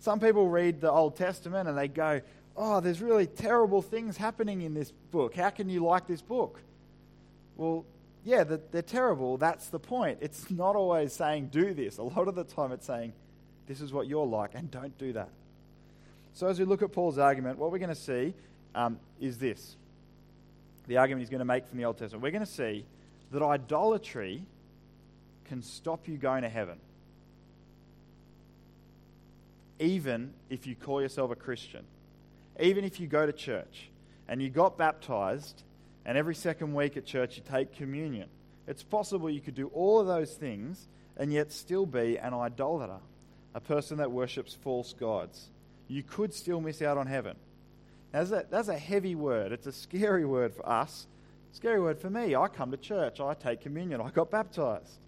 Some 0.00 0.18
people 0.18 0.48
read 0.48 0.80
the 0.80 0.90
Old 0.90 1.16
Testament 1.16 1.68
and 1.68 1.78
they 1.78 1.88
go, 1.88 2.20
Oh, 2.56 2.80
there's 2.80 3.00
really 3.00 3.26
terrible 3.26 3.80
things 3.80 4.16
happening 4.16 4.62
in 4.62 4.74
this 4.74 4.92
book. 5.12 5.34
How 5.34 5.50
can 5.50 5.70
you 5.70 5.84
like 5.84 6.06
this 6.06 6.20
book? 6.20 6.60
Well, 7.56 7.86
yeah, 8.24 8.44
they're 8.44 8.82
terrible. 8.82 9.36
That's 9.36 9.68
the 9.68 9.78
point. 9.78 10.18
It's 10.20 10.50
not 10.50 10.76
always 10.76 11.12
saying, 11.12 11.48
do 11.52 11.72
this. 11.72 11.98
A 11.98 12.02
lot 12.02 12.28
of 12.28 12.34
the 12.34 12.44
time, 12.44 12.72
it's 12.72 12.86
saying, 12.86 13.12
this 13.66 13.80
is 13.80 13.92
what 13.92 14.08
you're 14.08 14.26
like, 14.26 14.50
and 14.54 14.70
don't 14.70 14.96
do 14.98 15.12
that. 15.12 15.30
So, 16.34 16.48
as 16.48 16.58
we 16.58 16.64
look 16.64 16.82
at 16.82 16.92
Paul's 16.92 17.18
argument, 17.18 17.58
what 17.58 17.70
we're 17.70 17.78
going 17.78 17.90
to 17.90 17.94
see 17.94 18.34
um, 18.74 18.98
is 19.20 19.38
this 19.38 19.76
the 20.86 20.96
argument 20.96 21.22
he's 21.22 21.30
going 21.30 21.38
to 21.38 21.44
make 21.44 21.66
from 21.68 21.78
the 21.78 21.84
Old 21.84 21.98
Testament. 21.98 22.22
We're 22.22 22.32
going 22.32 22.44
to 22.44 22.50
see 22.50 22.84
that 23.30 23.42
idolatry 23.42 24.42
can 25.44 25.62
stop 25.62 26.08
you 26.08 26.16
going 26.16 26.42
to 26.42 26.48
heaven, 26.48 26.78
even 29.80 30.34
if 30.50 30.66
you 30.66 30.76
call 30.76 31.00
yourself 31.00 31.32
a 31.32 31.34
Christian, 31.34 31.84
even 32.60 32.84
if 32.84 33.00
you 33.00 33.08
go 33.08 33.26
to 33.26 33.32
church 33.32 33.90
and 34.28 34.40
you 34.40 34.50
got 34.50 34.78
baptized 34.78 35.64
and 36.04 36.16
every 36.16 36.34
second 36.34 36.74
week 36.74 36.96
at 36.96 37.04
church 37.04 37.36
you 37.36 37.42
take 37.50 37.74
communion. 37.74 38.28
It's 38.68 38.82
possible 38.82 39.28
you 39.28 39.40
could 39.40 39.54
do 39.54 39.68
all 39.68 39.98
of 39.98 40.06
those 40.06 40.34
things 40.34 40.86
and 41.16 41.32
yet 41.32 41.50
still 41.50 41.86
be 41.86 42.18
an 42.18 42.34
idolater, 42.34 42.98
a 43.54 43.60
person 43.60 43.98
that 43.98 44.12
worships 44.12 44.54
false 44.54 44.92
gods. 44.92 45.48
You 45.88 46.02
could 46.02 46.32
still 46.32 46.60
miss 46.60 46.82
out 46.82 46.98
on 46.98 47.06
heaven. 47.06 47.36
Now, 48.12 48.24
that's 48.24 48.30
a, 48.30 48.46
that's 48.48 48.68
a 48.68 48.78
heavy 48.78 49.14
word. 49.14 49.52
It's 49.52 49.66
a 49.66 49.72
scary 49.72 50.24
word 50.24 50.54
for 50.54 50.68
us. 50.68 51.06
Scary 51.52 51.80
word 51.80 51.98
for 51.98 52.10
me. 52.10 52.36
I 52.36 52.48
come 52.48 52.70
to 52.70 52.76
church, 52.76 53.18
I 53.18 53.34
take 53.34 53.60
communion, 53.60 54.00
I 54.00 54.10
got 54.10 54.30
baptized. 54.30 54.98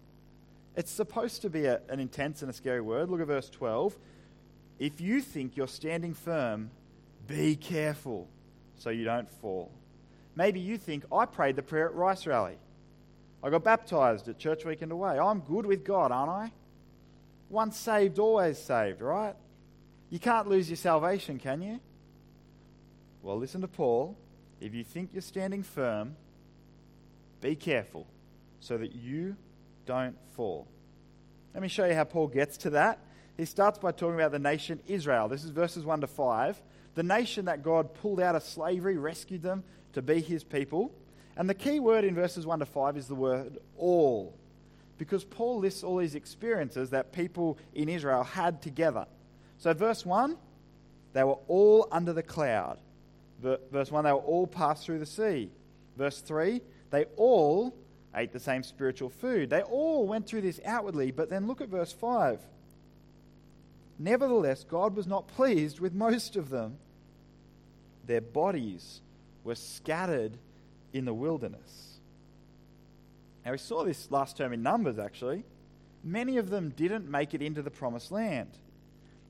It's 0.74 0.90
supposed 0.90 1.42
to 1.42 1.50
be 1.50 1.66
a, 1.66 1.80
an 1.88 2.00
intense 2.00 2.42
and 2.42 2.50
a 2.50 2.54
scary 2.54 2.80
word. 2.80 3.10
Look 3.10 3.20
at 3.20 3.26
verse 3.26 3.50
12. 3.50 3.96
If 4.82 5.00
you 5.00 5.20
think 5.20 5.56
you're 5.56 5.68
standing 5.68 6.12
firm, 6.12 6.72
be 7.28 7.54
careful 7.54 8.26
so 8.74 8.90
you 8.90 9.04
don't 9.04 9.30
fall. 9.30 9.70
Maybe 10.34 10.58
you 10.58 10.76
think, 10.76 11.04
I 11.12 11.24
prayed 11.24 11.54
the 11.54 11.62
prayer 11.62 11.86
at 11.86 11.94
Rice 11.94 12.26
Rally. 12.26 12.56
I 13.44 13.50
got 13.50 13.62
baptized 13.62 14.26
at 14.28 14.40
Church 14.40 14.64
Weekend 14.64 14.90
Away. 14.90 15.20
I'm 15.20 15.38
good 15.38 15.66
with 15.66 15.84
God, 15.84 16.10
aren't 16.10 16.32
I? 16.32 16.52
Once 17.48 17.76
saved, 17.76 18.18
always 18.18 18.58
saved, 18.58 19.02
right? 19.02 19.36
You 20.10 20.18
can't 20.18 20.48
lose 20.48 20.68
your 20.68 20.76
salvation, 20.76 21.38
can 21.38 21.62
you? 21.62 21.78
Well, 23.22 23.38
listen 23.38 23.60
to 23.60 23.68
Paul. 23.68 24.16
If 24.60 24.74
you 24.74 24.82
think 24.82 25.10
you're 25.12 25.22
standing 25.22 25.62
firm, 25.62 26.16
be 27.40 27.54
careful 27.54 28.08
so 28.58 28.78
that 28.78 28.96
you 28.96 29.36
don't 29.86 30.16
fall. 30.34 30.66
Let 31.54 31.62
me 31.62 31.68
show 31.68 31.84
you 31.84 31.94
how 31.94 32.02
Paul 32.02 32.26
gets 32.26 32.56
to 32.56 32.70
that. 32.70 32.98
He 33.36 33.44
starts 33.44 33.78
by 33.78 33.92
talking 33.92 34.14
about 34.14 34.32
the 34.32 34.38
nation 34.38 34.80
Israel. 34.86 35.28
This 35.28 35.44
is 35.44 35.50
verses 35.50 35.84
1 35.84 36.02
to 36.02 36.06
5. 36.06 36.60
The 36.94 37.02
nation 37.02 37.46
that 37.46 37.62
God 37.62 37.94
pulled 37.94 38.20
out 38.20 38.36
of 38.36 38.42
slavery, 38.42 38.98
rescued 38.98 39.42
them 39.42 39.64
to 39.94 40.02
be 40.02 40.20
his 40.20 40.44
people. 40.44 40.92
And 41.36 41.48
the 41.48 41.54
key 41.54 41.80
word 41.80 42.04
in 42.04 42.14
verses 42.14 42.46
1 42.46 42.58
to 42.58 42.66
5 42.66 42.96
is 42.96 43.08
the 43.08 43.14
word 43.14 43.58
all. 43.76 44.36
Because 44.98 45.24
Paul 45.24 45.60
lists 45.60 45.82
all 45.82 45.96
these 45.96 46.14
experiences 46.14 46.90
that 46.90 47.12
people 47.12 47.58
in 47.74 47.88
Israel 47.88 48.22
had 48.22 48.60
together. 48.60 49.06
So, 49.58 49.72
verse 49.72 50.04
1, 50.04 50.36
they 51.14 51.24
were 51.24 51.38
all 51.48 51.88
under 51.90 52.12
the 52.12 52.22
cloud. 52.22 52.78
Verse 53.40 53.90
1, 53.90 54.04
they 54.04 54.12
were 54.12 54.18
all 54.18 54.46
passed 54.46 54.84
through 54.84 54.98
the 54.98 55.06
sea. 55.06 55.50
Verse 55.96 56.20
3, 56.20 56.60
they 56.90 57.06
all 57.16 57.74
ate 58.14 58.32
the 58.32 58.40
same 58.40 58.62
spiritual 58.62 59.08
food. 59.08 59.50
They 59.50 59.62
all 59.62 60.06
went 60.06 60.26
through 60.26 60.42
this 60.42 60.60
outwardly, 60.64 61.10
but 61.10 61.30
then 61.30 61.46
look 61.46 61.60
at 61.60 61.68
verse 61.68 61.92
5. 61.92 62.38
Nevertheless, 64.02 64.64
God 64.64 64.96
was 64.96 65.06
not 65.06 65.28
pleased 65.28 65.78
with 65.78 65.94
most 65.94 66.34
of 66.34 66.50
them. 66.50 66.76
Their 68.04 68.20
bodies 68.20 69.00
were 69.44 69.54
scattered 69.54 70.38
in 70.92 71.04
the 71.04 71.14
wilderness. 71.14 71.98
Now, 73.44 73.52
we 73.52 73.58
saw 73.58 73.84
this 73.84 74.10
last 74.10 74.36
term 74.36 74.52
in 74.52 74.60
Numbers, 74.60 74.98
actually. 74.98 75.44
Many 76.02 76.38
of 76.38 76.50
them 76.50 76.70
didn't 76.76 77.08
make 77.08 77.32
it 77.32 77.42
into 77.42 77.62
the 77.62 77.70
promised 77.70 78.10
land, 78.10 78.50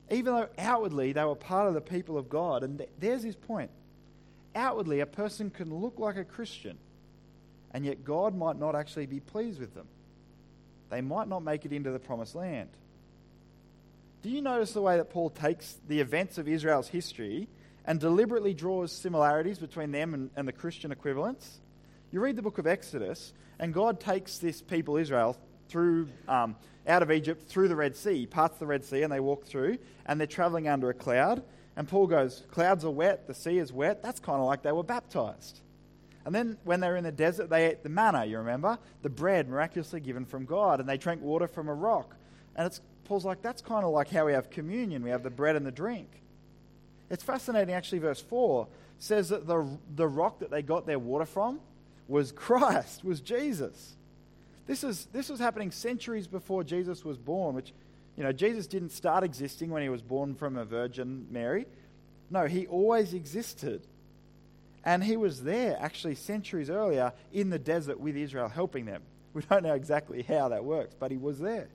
even 0.09 0.33
though 0.33 0.49
outwardly 0.57 1.13
they 1.13 1.23
were 1.23 1.35
part 1.35 1.67
of 1.67 1.75
the 1.75 1.81
people 1.81 2.17
of 2.17 2.27
God. 2.27 2.63
And 2.63 2.83
there's 2.99 3.21
his 3.21 3.35
point. 3.35 3.69
Outwardly, 4.55 5.01
a 5.01 5.05
person 5.05 5.51
can 5.51 5.71
look 5.71 5.99
like 5.99 6.17
a 6.17 6.23
Christian, 6.23 6.79
and 7.75 7.85
yet 7.85 8.03
God 8.03 8.35
might 8.35 8.57
not 8.57 8.75
actually 8.75 9.05
be 9.05 9.19
pleased 9.19 9.59
with 9.59 9.75
them. 9.75 9.87
They 10.89 11.01
might 11.01 11.27
not 11.27 11.43
make 11.43 11.63
it 11.63 11.73
into 11.73 11.91
the 11.91 11.99
promised 11.99 12.33
land. 12.33 12.69
Do 14.23 14.29
you 14.29 14.41
notice 14.41 14.71
the 14.71 14.81
way 14.81 14.95
that 14.95 15.09
Paul 15.09 15.29
takes 15.29 15.75
the 15.89 15.99
events 15.99 16.37
of 16.37 16.47
Israel's 16.47 16.87
history 16.87 17.49
and 17.83 17.99
deliberately 17.99 18.53
draws 18.53 18.93
similarities 18.93 19.59
between 19.59 19.91
them 19.91 20.13
and, 20.13 20.29
and 20.37 20.47
the 20.47 20.53
Christian 20.53 20.93
equivalents? 20.93 21.59
You 22.09 22.21
read 22.21 22.37
the 22.37 22.41
book 22.41 22.57
of 22.57 22.65
Exodus, 22.65 23.33
and 23.59 23.73
God 23.73 23.99
takes 23.99 24.37
this 24.37 24.61
people, 24.61 24.95
Israel, 24.95 25.37
through 25.67 26.07
um, 26.29 26.55
out 26.87 27.03
of 27.03 27.11
Egypt 27.11 27.49
through 27.49 27.67
the 27.67 27.75
Red 27.75 27.97
Sea. 27.97 28.25
Parts 28.25 28.57
the 28.59 28.65
Red 28.65 28.85
Sea, 28.85 29.01
and 29.01 29.11
they 29.11 29.19
walk 29.19 29.43
through, 29.43 29.77
and 30.05 30.21
they're 30.21 30.25
traveling 30.25 30.69
under 30.69 30.89
a 30.89 30.93
cloud. 30.93 31.43
And 31.75 31.85
Paul 31.85 32.07
goes, 32.07 32.45
Clouds 32.49 32.85
are 32.85 32.91
wet, 32.91 33.27
the 33.27 33.33
sea 33.33 33.57
is 33.57 33.73
wet. 33.73 34.01
That's 34.01 34.21
kind 34.21 34.39
of 34.39 34.45
like 34.45 34.63
they 34.63 34.71
were 34.71 34.83
baptized. 34.83 35.59
And 36.25 36.33
then 36.33 36.57
when 36.63 36.79
they 36.79 36.87
were 36.87 36.95
in 36.95 37.03
the 37.03 37.11
desert, 37.11 37.49
they 37.49 37.65
ate 37.65 37.83
the 37.83 37.89
manna, 37.89 38.23
you 38.23 38.37
remember? 38.37 38.79
The 39.01 39.09
bread 39.09 39.49
miraculously 39.49 39.99
given 39.99 40.23
from 40.23 40.45
God, 40.45 40.79
and 40.79 40.87
they 40.87 40.95
drank 40.95 41.21
water 41.21 41.49
from 41.49 41.67
a 41.67 41.73
rock. 41.73 42.15
And 42.55 42.67
it's, 42.67 42.79
Paul's 43.05 43.25
like, 43.25 43.41
that's 43.41 43.61
kind 43.61 43.83
of 43.83 43.91
like 43.91 44.09
how 44.09 44.25
we 44.25 44.33
have 44.33 44.49
communion. 44.49 45.03
We 45.03 45.09
have 45.09 45.23
the 45.23 45.29
bread 45.29 45.55
and 45.55 45.65
the 45.65 45.71
drink. 45.71 46.09
It's 47.09 47.23
fascinating, 47.23 47.73
actually, 47.75 47.99
verse 47.99 48.21
4 48.21 48.67
says 48.97 49.29
that 49.29 49.45
the, 49.45 49.67
the 49.95 50.07
rock 50.07 50.39
that 50.39 50.49
they 50.49 50.61
got 50.61 50.85
their 50.85 50.99
water 50.99 51.25
from 51.25 51.59
was 52.07 52.31
Christ, 52.31 53.03
was 53.03 53.19
Jesus. 53.19 53.95
This, 54.65 54.83
is, 54.83 55.07
this 55.11 55.29
was 55.29 55.39
happening 55.39 55.71
centuries 55.71 56.27
before 56.27 56.63
Jesus 56.63 57.03
was 57.03 57.17
born, 57.17 57.55
which, 57.55 57.73
you 58.15 58.23
know, 58.23 58.31
Jesus 58.31 58.65
didn't 58.67 58.91
start 58.91 59.23
existing 59.23 59.69
when 59.69 59.83
he 59.83 59.89
was 59.89 60.01
born 60.01 60.35
from 60.35 60.57
a 60.57 60.63
virgin 60.63 61.27
Mary. 61.29 61.65
No, 62.29 62.45
he 62.45 62.65
always 62.67 63.13
existed. 63.13 63.85
And 64.85 65.03
he 65.03 65.17
was 65.17 65.43
there 65.43 65.77
actually 65.79 66.15
centuries 66.15 66.69
earlier 66.69 67.13
in 67.31 67.49
the 67.49 67.59
desert 67.59 67.99
with 67.99 68.15
Israel, 68.15 68.47
helping 68.47 68.85
them. 68.85 69.01
We 69.33 69.41
don't 69.41 69.63
know 69.63 69.73
exactly 69.73 70.21
how 70.23 70.49
that 70.49 70.63
works, 70.63 70.95
but 70.97 71.11
he 71.11 71.17
was 71.17 71.39
there. 71.39 71.67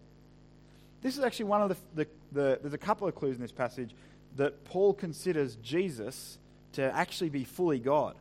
This 1.03 1.17
is 1.17 1.25
actually 1.25 1.47
one 1.47 1.63
of 1.63 1.69
the, 1.69 1.77
the, 1.95 2.09
the, 2.33 2.59
there's 2.61 2.75
a 2.75 2.79
couple 2.79 3.07
of 3.07 3.15
clues 3.15 3.37
in 3.37 3.43
this 3.43 3.53
passage 3.53 3.95
that 4.37 4.65
Paul 4.65 4.95
considers 4.95 5.57
Jesus 5.57 6.39
to 6.73 6.83
actually 6.95 7.31
be 7.31 7.45
fully 7.45 7.79
God. 7.79 8.17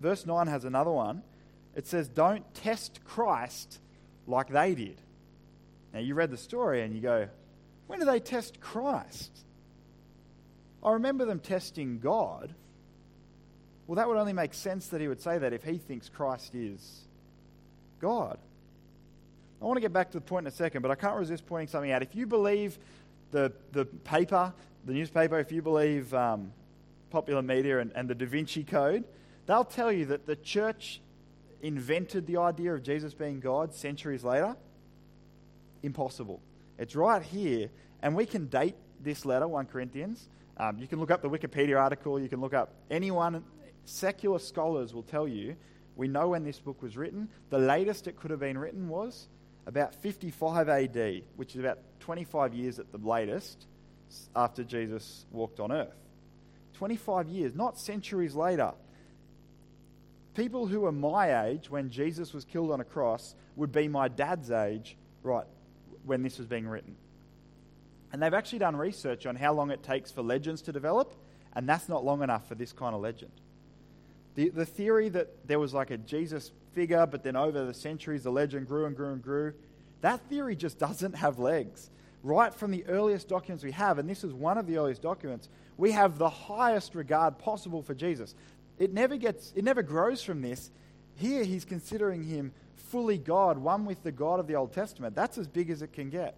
Verse 0.00 0.26
9 0.26 0.46
has 0.46 0.64
another 0.64 0.90
one. 0.90 1.22
It 1.74 1.86
says, 1.86 2.08
Don't 2.08 2.54
test 2.54 3.00
Christ 3.04 3.78
like 4.26 4.48
they 4.48 4.74
did. 4.74 5.00
Now, 5.92 6.00
you 6.00 6.14
read 6.14 6.30
the 6.30 6.36
story 6.36 6.82
and 6.82 6.94
you 6.94 7.00
go, 7.00 7.28
When 7.86 7.98
do 7.98 8.04
they 8.04 8.20
test 8.20 8.60
Christ? 8.60 9.30
I 10.82 10.92
remember 10.92 11.24
them 11.24 11.40
testing 11.40 11.98
God. 11.98 12.54
Well, 13.86 13.96
that 13.96 14.06
would 14.06 14.18
only 14.18 14.32
make 14.32 14.54
sense 14.54 14.88
that 14.88 15.00
he 15.00 15.08
would 15.08 15.20
say 15.20 15.38
that 15.38 15.52
if 15.52 15.64
he 15.64 15.78
thinks 15.78 16.08
Christ 16.08 16.54
is 16.54 17.06
God. 18.00 18.38
I 19.60 19.64
want 19.64 19.76
to 19.76 19.80
get 19.80 19.92
back 19.92 20.10
to 20.12 20.18
the 20.18 20.24
point 20.24 20.46
in 20.46 20.52
a 20.52 20.54
second, 20.54 20.82
but 20.82 20.90
I 20.90 20.94
can't 20.94 21.16
resist 21.16 21.46
pointing 21.46 21.68
something 21.68 21.90
out. 21.90 22.02
If 22.02 22.14
you 22.14 22.26
believe 22.26 22.78
the, 23.32 23.52
the 23.72 23.84
paper, 23.84 24.52
the 24.84 24.92
newspaper, 24.92 25.38
if 25.40 25.50
you 25.50 25.62
believe 25.62 26.14
um, 26.14 26.52
popular 27.10 27.42
media 27.42 27.80
and, 27.80 27.90
and 27.94 28.08
the 28.08 28.14
Da 28.14 28.26
Vinci 28.26 28.62
Code, 28.62 29.04
they'll 29.46 29.64
tell 29.64 29.90
you 29.90 30.06
that 30.06 30.26
the 30.26 30.36
church 30.36 31.00
invented 31.60 32.26
the 32.26 32.36
idea 32.36 32.72
of 32.72 32.84
Jesus 32.84 33.14
being 33.14 33.40
God 33.40 33.74
centuries 33.74 34.22
later. 34.22 34.56
Impossible. 35.82 36.40
It's 36.78 36.94
right 36.94 37.22
here, 37.22 37.70
and 38.00 38.14
we 38.14 38.26
can 38.26 38.46
date 38.46 38.76
this 39.02 39.24
letter, 39.24 39.48
1 39.48 39.66
Corinthians. 39.66 40.28
Um, 40.56 40.78
you 40.78 40.86
can 40.86 41.00
look 41.00 41.10
up 41.10 41.20
the 41.20 41.30
Wikipedia 41.30 41.80
article, 41.80 42.20
you 42.20 42.28
can 42.28 42.40
look 42.40 42.54
up 42.54 42.74
anyone, 42.90 43.44
secular 43.84 44.38
scholars 44.38 44.94
will 44.94 45.02
tell 45.02 45.26
you 45.26 45.56
we 45.96 46.06
know 46.06 46.28
when 46.28 46.44
this 46.44 46.60
book 46.60 46.80
was 46.80 46.96
written. 46.96 47.28
The 47.50 47.58
latest 47.58 48.06
it 48.06 48.14
could 48.14 48.30
have 48.30 48.38
been 48.38 48.56
written 48.56 48.88
was 48.88 49.26
about 49.68 49.94
55 49.96 50.70
AD, 50.70 51.22
which 51.36 51.54
is 51.54 51.60
about 51.60 51.78
25 52.00 52.54
years 52.54 52.78
at 52.78 52.90
the 52.90 52.96
latest 52.96 53.66
after 54.34 54.64
Jesus 54.64 55.26
walked 55.30 55.60
on 55.60 55.70
earth. 55.70 55.94
25 56.72 57.28
years, 57.28 57.54
not 57.54 57.78
centuries 57.78 58.34
later. 58.34 58.72
People 60.34 60.66
who 60.66 60.80
were 60.80 60.92
my 60.92 61.48
age 61.48 61.68
when 61.68 61.90
Jesus 61.90 62.32
was 62.32 62.46
killed 62.46 62.70
on 62.70 62.80
a 62.80 62.84
cross 62.84 63.34
would 63.56 63.70
be 63.70 63.88
my 63.88 64.08
dad's 64.08 64.50
age, 64.50 64.96
right, 65.22 65.46
when 66.06 66.22
this 66.22 66.38
was 66.38 66.46
being 66.46 66.66
written. 66.66 66.96
And 68.10 68.22
they've 68.22 68.32
actually 68.32 68.60
done 68.60 68.74
research 68.74 69.26
on 69.26 69.36
how 69.36 69.52
long 69.52 69.70
it 69.70 69.82
takes 69.82 70.10
for 70.10 70.22
legends 70.22 70.62
to 70.62 70.72
develop, 70.72 71.14
and 71.54 71.68
that's 71.68 71.90
not 71.90 72.06
long 72.06 72.22
enough 72.22 72.48
for 72.48 72.54
this 72.54 72.72
kind 72.72 72.94
of 72.94 73.02
legend. 73.02 73.32
The, 74.34 74.48
the 74.48 74.64
theory 74.64 75.10
that 75.10 75.46
there 75.46 75.58
was 75.58 75.74
like 75.74 75.90
a 75.90 75.98
Jesus 75.98 76.52
figure, 76.78 77.06
but 77.06 77.24
then 77.24 77.34
over 77.34 77.64
the 77.64 77.74
centuries 77.74 78.22
the 78.22 78.30
legend 78.30 78.68
grew 78.68 78.84
and 78.84 78.94
grew 78.94 79.12
and 79.12 79.20
grew. 79.20 79.52
That 80.00 80.20
theory 80.28 80.54
just 80.54 80.78
doesn't 80.78 81.16
have 81.16 81.40
legs. 81.40 81.90
Right 82.22 82.54
from 82.54 82.70
the 82.70 82.84
earliest 82.86 83.26
documents 83.26 83.64
we 83.64 83.72
have, 83.72 83.98
and 83.98 84.08
this 84.08 84.22
is 84.22 84.32
one 84.32 84.58
of 84.58 84.68
the 84.68 84.76
earliest 84.76 85.02
documents, 85.02 85.48
we 85.76 85.90
have 85.90 86.18
the 86.18 86.30
highest 86.30 86.94
regard 86.94 87.36
possible 87.38 87.82
for 87.82 87.94
Jesus. 87.94 88.32
It 88.78 88.92
never 88.92 89.16
gets 89.16 89.52
it 89.56 89.64
never 89.64 89.82
grows 89.82 90.22
from 90.22 90.40
this. 90.40 90.70
Here 91.16 91.42
he's 91.42 91.64
considering 91.64 92.22
him 92.22 92.52
fully 92.76 93.18
God, 93.18 93.58
one 93.58 93.84
with 93.84 94.04
the 94.04 94.12
God 94.12 94.38
of 94.38 94.46
the 94.46 94.54
Old 94.54 94.72
Testament. 94.72 95.16
That's 95.16 95.36
as 95.36 95.48
big 95.48 95.70
as 95.70 95.82
it 95.82 95.92
can 95.92 96.10
get. 96.10 96.36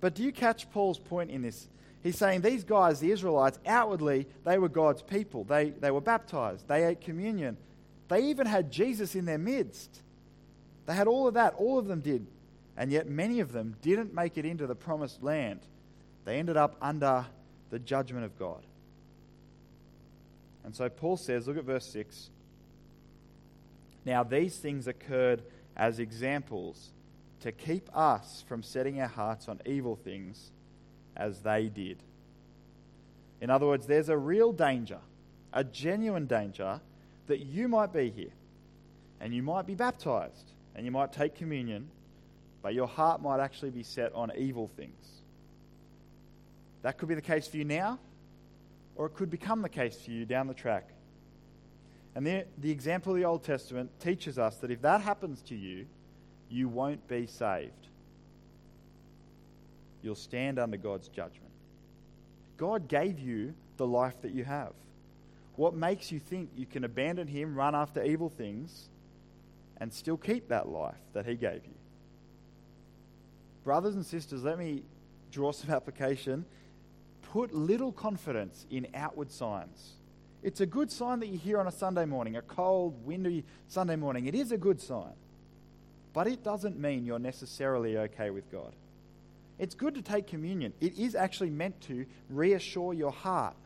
But 0.00 0.14
do 0.14 0.22
you 0.22 0.30
catch 0.30 0.70
Paul's 0.70 1.00
point 1.00 1.32
in 1.32 1.42
this? 1.42 1.66
He's 2.04 2.16
saying 2.16 2.42
these 2.42 2.62
guys, 2.62 3.00
the 3.00 3.10
Israelites, 3.10 3.58
outwardly, 3.66 4.28
they 4.44 4.58
were 4.58 4.68
God's 4.68 5.02
people. 5.02 5.42
They, 5.42 5.70
they 5.70 5.90
were 5.90 6.00
baptized. 6.00 6.68
They 6.68 6.84
ate 6.84 7.00
communion. 7.00 7.56
They 8.08 8.24
even 8.24 8.46
had 8.46 8.70
Jesus 8.70 9.14
in 9.14 9.24
their 9.24 9.38
midst. 9.38 10.02
They 10.86 10.94
had 10.94 11.08
all 11.08 11.26
of 11.26 11.34
that. 11.34 11.54
All 11.54 11.78
of 11.78 11.86
them 11.86 12.00
did. 12.00 12.26
And 12.76 12.92
yet 12.92 13.08
many 13.08 13.40
of 13.40 13.52
them 13.52 13.76
didn't 13.82 14.14
make 14.14 14.38
it 14.38 14.44
into 14.44 14.66
the 14.66 14.74
promised 14.74 15.22
land. 15.22 15.60
They 16.24 16.38
ended 16.38 16.56
up 16.56 16.76
under 16.80 17.26
the 17.70 17.78
judgment 17.78 18.24
of 18.24 18.38
God. 18.38 18.62
And 20.64 20.74
so 20.74 20.88
Paul 20.88 21.16
says, 21.16 21.46
look 21.46 21.56
at 21.56 21.64
verse 21.64 21.86
6. 21.86 22.30
Now 24.04 24.22
these 24.22 24.56
things 24.56 24.86
occurred 24.86 25.42
as 25.76 25.98
examples 25.98 26.90
to 27.40 27.52
keep 27.52 27.88
us 27.96 28.44
from 28.48 28.62
setting 28.62 29.00
our 29.00 29.08
hearts 29.08 29.48
on 29.48 29.60
evil 29.64 29.96
things 29.96 30.50
as 31.16 31.40
they 31.40 31.68
did. 31.68 31.98
In 33.40 33.50
other 33.50 33.66
words, 33.66 33.86
there's 33.86 34.08
a 34.08 34.16
real 34.16 34.52
danger, 34.52 34.98
a 35.52 35.62
genuine 35.62 36.26
danger, 36.26 36.80
that 37.26 37.40
you 37.40 37.68
might 37.68 37.92
be 37.92 38.10
here 38.10 38.32
and 39.20 39.34
you 39.34 39.42
might 39.42 39.66
be 39.66 39.74
baptized 39.74 40.52
and 40.74 40.84
you 40.84 40.90
might 40.90 41.12
take 41.12 41.34
communion, 41.34 41.88
but 42.62 42.74
your 42.74 42.86
heart 42.86 43.22
might 43.22 43.40
actually 43.40 43.70
be 43.70 43.82
set 43.82 44.12
on 44.14 44.30
evil 44.36 44.68
things. 44.76 45.22
That 46.82 46.98
could 46.98 47.08
be 47.08 47.14
the 47.14 47.22
case 47.22 47.48
for 47.48 47.56
you 47.56 47.64
now, 47.64 47.98
or 48.94 49.06
it 49.06 49.14
could 49.14 49.30
become 49.30 49.62
the 49.62 49.68
case 49.68 49.96
for 50.00 50.10
you 50.10 50.24
down 50.24 50.46
the 50.46 50.54
track. 50.54 50.88
And 52.14 52.26
the, 52.26 52.44
the 52.58 52.70
example 52.70 53.12
of 53.12 53.18
the 53.18 53.24
Old 53.24 53.44
Testament 53.44 53.90
teaches 54.00 54.38
us 54.38 54.56
that 54.58 54.70
if 54.70 54.82
that 54.82 55.00
happens 55.00 55.42
to 55.42 55.54
you, 55.54 55.86
you 56.48 56.68
won't 56.68 57.06
be 57.08 57.26
saved. 57.26 57.72
You'll 60.02 60.14
stand 60.14 60.58
under 60.58 60.76
God's 60.76 61.08
judgment. 61.08 61.50
God 62.56 62.88
gave 62.88 63.18
you 63.18 63.54
the 63.76 63.86
life 63.86 64.20
that 64.22 64.32
you 64.32 64.44
have. 64.44 64.72
What 65.56 65.74
makes 65.74 66.12
you 66.12 66.20
think 66.20 66.50
you 66.56 66.66
can 66.66 66.84
abandon 66.84 67.26
Him, 67.26 67.54
run 67.54 67.74
after 67.74 68.02
evil 68.02 68.28
things, 68.28 68.88
and 69.78 69.92
still 69.92 70.16
keep 70.16 70.48
that 70.48 70.68
life 70.68 71.00
that 71.14 71.26
He 71.26 71.34
gave 71.34 71.64
you? 71.64 71.74
Brothers 73.64 73.94
and 73.94 74.06
sisters, 74.06 74.44
let 74.44 74.58
me 74.58 74.82
draw 75.32 75.52
some 75.52 75.70
application. 75.74 76.44
Put 77.32 77.52
little 77.52 77.90
confidence 77.90 78.66
in 78.70 78.86
outward 78.94 79.32
signs. 79.32 79.94
It's 80.42 80.60
a 80.60 80.66
good 80.66 80.92
sign 80.92 81.20
that 81.20 81.26
you're 81.26 81.40
here 81.40 81.58
on 81.58 81.66
a 81.66 81.72
Sunday 81.72 82.04
morning, 82.04 82.36
a 82.36 82.42
cold, 82.42 83.04
windy 83.04 83.44
Sunday 83.66 83.96
morning. 83.96 84.26
It 84.26 84.34
is 84.34 84.52
a 84.52 84.56
good 84.56 84.80
sign. 84.80 85.14
But 86.12 86.28
it 86.28 86.44
doesn't 86.44 86.78
mean 86.78 87.04
you're 87.04 87.18
necessarily 87.18 87.98
okay 87.98 88.30
with 88.30 88.50
God. 88.52 88.72
It's 89.58 89.74
good 89.74 89.94
to 89.94 90.02
take 90.02 90.26
communion. 90.26 90.72
It 90.80 90.98
is 90.98 91.14
actually 91.14 91.50
meant 91.50 91.80
to 91.82 92.06
reassure 92.30 92.94
your 92.94 93.10
heart. 93.10 93.56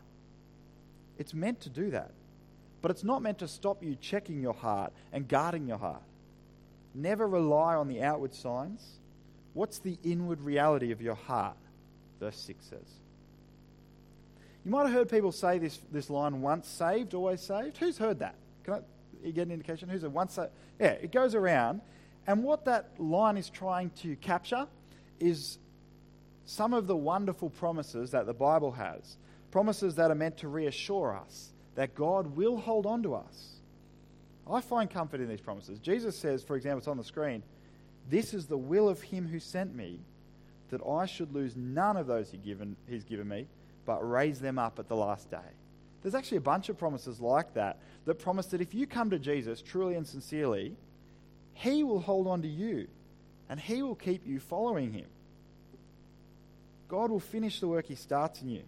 It's 1.20 1.34
meant 1.34 1.60
to 1.60 1.68
do 1.68 1.90
that. 1.90 2.12
But 2.80 2.90
it's 2.90 3.04
not 3.04 3.20
meant 3.20 3.38
to 3.40 3.46
stop 3.46 3.84
you 3.84 3.94
checking 3.94 4.40
your 4.40 4.54
heart 4.54 4.92
and 5.12 5.28
guarding 5.28 5.68
your 5.68 5.76
heart. 5.76 6.02
Never 6.94 7.28
rely 7.28 7.74
on 7.74 7.88
the 7.88 8.02
outward 8.02 8.34
signs. 8.34 8.82
What's 9.52 9.80
the 9.80 9.98
inward 10.02 10.40
reality 10.40 10.92
of 10.92 11.02
your 11.02 11.14
heart? 11.14 11.58
Verse 12.18 12.38
6 12.38 12.64
says. 12.64 12.94
You 14.64 14.70
might 14.70 14.84
have 14.84 14.92
heard 14.92 15.10
people 15.10 15.30
say 15.30 15.58
this, 15.58 15.78
this 15.92 16.08
line, 16.08 16.40
once 16.40 16.66
saved, 16.66 17.12
always 17.12 17.42
saved. 17.42 17.76
Who's 17.76 17.98
heard 17.98 18.20
that? 18.20 18.36
Can 18.64 18.82
I 19.22 19.30
get 19.30 19.46
an 19.46 19.52
indication? 19.52 19.90
Who's 19.90 20.04
a 20.04 20.10
once 20.10 20.34
saved? 20.34 20.50
Yeah, 20.78 20.92
it 20.92 21.12
goes 21.12 21.34
around. 21.34 21.82
And 22.26 22.42
what 22.42 22.64
that 22.64 22.92
line 22.98 23.36
is 23.36 23.50
trying 23.50 23.90
to 24.02 24.16
capture 24.16 24.66
is 25.18 25.58
some 26.46 26.72
of 26.72 26.86
the 26.86 26.96
wonderful 26.96 27.50
promises 27.50 28.10
that 28.12 28.24
the 28.24 28.32
Bible 28.34 28.72
has, 28.72 29.18
promises 29.50 29.96
that 29.96 30.10
are 30.10 30.16
meant 30.16 30.38
to 30.38 30.48
reassure 30.48 31.16
us 31.16 31.50
that 31.74 31.94
God 31.94 32.36
will 32.36 32.56
hold 32.56 32.86
on 32.86 33.02
to 33.02 33.14
us. 33.14 33.60
I 34.50 34.60
find 34.60 34.90
comfort 34.90 35.20
in 35.20 35.28
these 35.28 35.40
promises. 35.40 35.78
Jesus 35.78 36.16
says, 36.16 36.42
for 36.42 36.56
example, 36.56 36.78
it's 36.78 36.88
on 36.88 36.96
the 36.96 37.04
screen, 37.04 37.42
This 38.08 38.34
is 38.34 38.46
the 38.46 38.58
will 38.58 38.88
of 38.88 39.00
him 39.00 39.28
who 39.28 39.38
sent 39.38 39.74
me, 39.74 40.00
that 40.70 40.82
I 40.86 41.06
should 41.06 41.32
lose 41.32 41.56
none 41.56 41.96
of 41.96 42.06
those 42.06 42.30
he 42.30 42.38
given, 42.38 42.76
he's 42.88 43.04
given 43.04 43.28
me, 43.28 43.46
but 43.86 44.08
raise 44.08 44.40
them 44.40 44.58
up 44.58 44.78
at 44.78 44.88
the 44.88 44.96
last 44.96 45.30
day. 45.30 45.38
There's 46.02 46.14
actually 46.14 46.38
a 46.38 46.42
bunch 46.42 46.68
of 46.68 46.78
promises 46.78 47.20
like 47.20 47.54
that 47.54 47.78
that 48.06 48.14
promise 48.14 48.46
that 48.46 48.60
if 48.60 48.74
you 48.74 48.86
come 48.86 49.10
to 49.10 49.18
Jesus 49.18 49.60
truly 49.60 49.94
and 49.94 50.06
sincerely, 50.06 50.76
he 51.52 51.84
will 51.84 52.00
hold 52.00 52.26
on 52.26 52.42
to 52.42 52.48
you 52.48 52.88
and 53.48 53.60
he 53.60 53.82
will 53.82 53.94
keep 53.94 54.26
you 54.26 54.40
following 54.40 54.92
him. 54.92 55.06
God 56.90 57.10
will 57.10 57.20
finish 57.20 57.60
the 57.60 57.68
work 57.68 57.86
He 57.86 57.94
starts 57.94 58.42
in 58.42 58.48
you. 58.48 58.62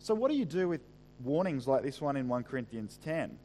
So, 0.00 0.14
what 0.14 0.30
do 0.30 0.36
you 0.36 0.46
do 0.46 0.66
with 0.66 0.80
warnings 1.22 1.68
like 1.68 1.82
this 1.82 2.00
one 2.00 2.16
in 2.16 2.26
1 2.26 2.44
Corinthians 2.44 2.98
10? 3.04 3.38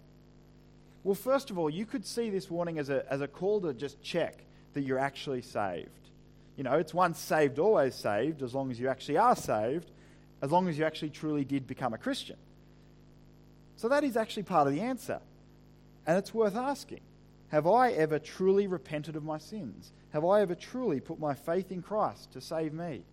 Well, 1.04 1.15
first 1.15 1.52
of 1.52 1.60
all, 1.60 1.70
you 1.70 1.86
could 1.86 2.06
see 2.06 2.30
this 2.30 2.50
warning 2.50 2.80
as 2.80 2.89
a, 2.89 3.06
as 3.12 3.22
a 3.22 3.28
call 3.28 3.62
to 3.62 3.74
just 3.74 4.02
check 4.02 4.44
that 4.74 4.82
you're 4.82 4.98
actually 4.98 5.41
saved. 5.41 5.89
You 6.56 6.63
know, 6.63 6.76
it's 6.76 6.94
once 6.94 7.20
saved, 7.20 7.60
always 7.60 7.94
saved, 7.94 8.41
as 8.41 8.56
long 8.56 8.72
as 8.72 8.80
you 8.80 8.88
actually 8.88 9.18
are 9.18 9.36
saved, 9.36 9.91
as 10.41 10.52
long 10.52 10.70
as 10.70 10.78
you 10.78 10.86
actually 10.86 11.10
truly 11.10 11.44
did 11.44 11.68
become 11.68 11.94
a 11.94 11.98
Christian. 11.98 12.38
So, 13.76 13.89
that 13.89 14.06
is 14.06 14.15
actually 14.15 14.44
part 14.44 14.68
of 14.68 14.74
the 14.74 14.82
answer. 14.82 15.20
And 16.08 16.18
it's 16.18 16.34
worth 16.34 16.56
asking 16.56 17.02
Have 17.50 17.68
I 17.68 17.91
ever 17.91 18.18
truly 18.18 18.68
repented 18.68 19.18
of 19.18 19.26
my 19.26 19.39
sins? 19.39 19.91
Have 20.13 20.24
I 20.24 20.39
ever 20.39 20.56
truly 20.56 21.02
put 21.02 21.20
my 21.20 21.34
faith 21.34 21.70
in 21.70 21.82
Christ 21.82 22.32
to 22.32 22.39
save 22.39 22.72
me? 22.72 23.04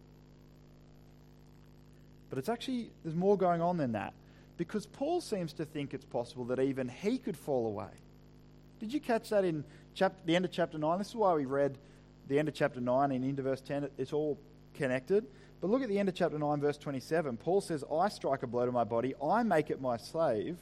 But 2.33 2.39
it's 2.39 2.49
actually, 2.49 2.91
there's 3.05 3.15
more 3.15 3.37
going 3.37 3.61
on 3.61 3.77
than 3.77 3.93
that. 3.93 4.15
Because 4.57 4.87
Paul 4.87 5.21
seems 5.21 5.53
to 5.53 5.67
think 5.67 5.93
it's 5.93 6.07
possible 6.07 6.47
that 6.47 6.61
even 6.61 6.89
he 6.89 7.19
could 7.19 7.37
fall 7.37 7.67
away. 7.67 7.91
Did 8.81 8.91
you 8.91 9.01
catch 9.01 9.29
that 9.29 9.45
in 9.45 9.65
the 9.99 10.35
end 10.35 10.47
of 10.47 10.51
chapter 10.51 10.79
9? 10.79 10.97
This 10.97 11.09
is 11.09 11.15
why 11.15 11.35
we 11.35 11.45
read 11.45 11.77
the 12.29 12.39
end 12.39 12.49
of 12.49 12.55
chapter 12.55 12.81
9 12.81 13.13
and 13.13 13.23
into 13.23 13.43
verse 13.43 13.61
10. 13.61 13.87
It's 13.99 14.15
all 14.15 14.39
connected. 14.73 15.27
But 15.61 15.69
look 15.69 15.83
at 15.83 15.91
the 15.91 15.99
end 15.99 16.09
of 16.09 16.15
chapter 16.15 16.39
9, 16.39 16.59
verse 16.59 16.79
27. 16.79 17.37
Paul 17.37 17.61
says, 17.61 17.85
I 17.93 18.09
strike 18.09 18.43
a 18.43 18.47
blow 18.47 18.65
to 18.65 18.73
my 18.73 18.85
body, 18.85 19.13
I 19.23 19.43
make 19.43 19.69
it 19.69 19.83
my 19.83 19.99
slave, 19.99 20.57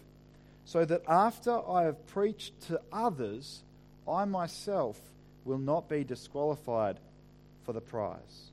so 0.64 0.84
that 0.84 1.02
after 1.06 1.56
I 1.70 1.84
have 1.84 2.04
preached 2.08 2.62
to 2.62 2.80
others, 2.92 3.62
I 4.08 4.24
myself 4.24 4.98
will 5.44 5.58
not 5.58 5.88
be 5.88 6.02
disqualified 6.02 6.98
for 7.64 7.72
the 7.72 7.80
prize. 7.80 8.50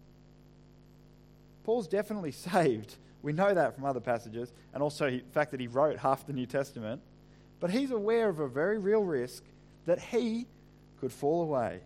Paul's 1.63 1.87
definitely 1.87 2.31
saved 2.51 2.95
we 3.27 3.33
know 3.33 3.53
that 3.53 3.75
from 3.75 3.83
other 3.83 3.99
passages, 3.99 4.53
and 4.73 4.81
also 4.81 5.09
the 5.09 5.21
fact 5.33 5.51
that 5.51 5.59
he 5.59 5.67
wrote 5.67 5.97
half 5.97 6.25
the 6.25 6.31
New 6.31 6.45
Testament. 6.45 7.01
But 7.59 7.71
he's 7.71 7.91
aware 7.91 8.29
of 8.29 8.39
a 8.39 8.47
very 8.47 8.77
real 8.77 9.03
risk 9.03 9.43
that 9.85 9.99
he 9.99 10.47
could 11.01 11.11
fall 11.11 11.41
away. 11.41 11.81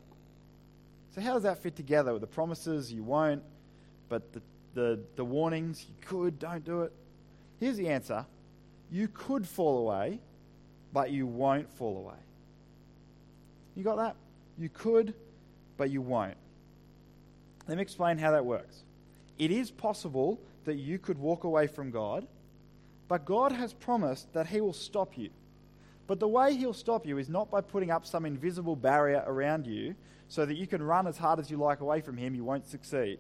So, 1.15 1.21
how 1.21 1.34
does 1.34 1.41
that 1.41 1.58
fit 1.58 1.75
together 1.75 2.13
with 2.13 2.21
the 2.21 2.27
promises 2.27 2.93
you 2.93 3.01
won't, 3.01 3.41
but 4.08 4.32
the, 4.34 4.41
the, 4.75 4.99
the 5.15 5.25
warnings 5.25 5.84
you 5.89 5.95
could, 6.08 6.38
don't 6.38 6.63
do 6.63 6.84
it? 6.84 6.93
Here's 7.60 7.75
the 7.75 7.89
answer 7.89 8.23
you 8.91 9.08
could 9.08 9.47
fall 9.47 9.80
away, 9.80 10.19
but 10.93 11.10
you 11.10 11.25
won't 11.25 11.73
fall 11.73 11.97
away. 11.97 12.19
You 13.75 13.84
got 13.84 13.95
that? 13.95 14.15
You 14.60 14.69
could, 14.69 15.15
but 15.75 15.89
you 15.89 16.04
won't. 16.04 16.38
Let 17.67 17.77
me 17.77 17.82
explain 17.82 18.19
how 18.19 18.30
that 18.30 18.45
works. 18.45 18.84
It 19.39 19.49
is 19.49 19.71
possible 19.71 20.39
that 20.65 20.76
you 20.76 21.00
could 21.00 21.17
walk 21.17 21.43
away 21.43 21.67
from 21.67 21.91
God, 21.91 22.28
but 23.08 23.26
God 23.26 23.52
has 23.52 23.74
promised 23.74 24.32
that 24.34 24.47
He 24.47 24.62
will 24.62 24.74
stop 24.74 25.17
you. 25.17 25.30
But 26.08 26.19
the 26.19 26.28
way 26.28 26.56
He'll 26.56 26.74
stop 26.74 27.06
you 27.06 27.17
is 27.17 27.30
not 27.30 27.50
by 27.50 27.62
putting 27.62 27.91
up 27.91 28.06
some 28.06 28.26
invisible 28.26 28.76
barrier 28.76 29.24
around 29.26 29.67
you 29.67 29.95
so 30.28 30.45
that 30.45 30.56
you 30.56 30.67
can 30.67 30.82
run 30.82 31.08
as 31.08 31.17
hard 31.17 31.39
as 31.39 31.52
you 31.52 31.58
like 31.58 31.82
away 31.82 32.02
from 32.02 32.17
Him, 32.17 32.36
you 32.36 32.43
won't 32.43 32.67
succeed. 32.67 33.19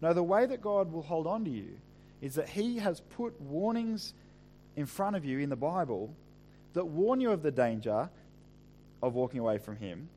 No, 0.00 0.12
the 0.12 0.22
way 0.22 0.46
that 0.46 0.60
God 0.60 0.92
will 0.92 1.02
hold 1.02 1.26
on 1.26 1.44
to 1.44 1.50
you 1.50 1.78
is 2.20 2.34
that 2.34 2.48
He 2.48 2.78
has 2.78 3.00
put 3.00 3.40
warnings 3.40 4.14
in 4.76 4.86
front 4.86 5.16
of 5.16 5.24
you 5.24 5.38
in 5.38 5.50
the 5.50 5.56
Bible 5.56 6.14
that 6.72 6.86
warn 6.86 7.20
you 7.20 7.30
of 7.30 7.42
the 7.42 7.50
danger 7.50 8.08
of 9.02 9.14
walking 9.14 9.40
away 9.40 9.58
from 9.58 9.76
Him, 9.76 10.08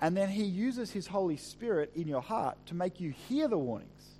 and 0.00 0.16
then 0.16 0.28
He 0.28 0.44
uses 0.44 0.90
His 0.90 1.06
Holy 1.06 1.36
Spirit 1.36 1.92
in 1.94 2.08
your 2.08 2.22
heart 2.22 2.58
to 2.66 2.74
make 2.74 3.00
you 3.00 3.10
hear 3.28 3.48
the 3.48 3.58
warnings 3.58 4.13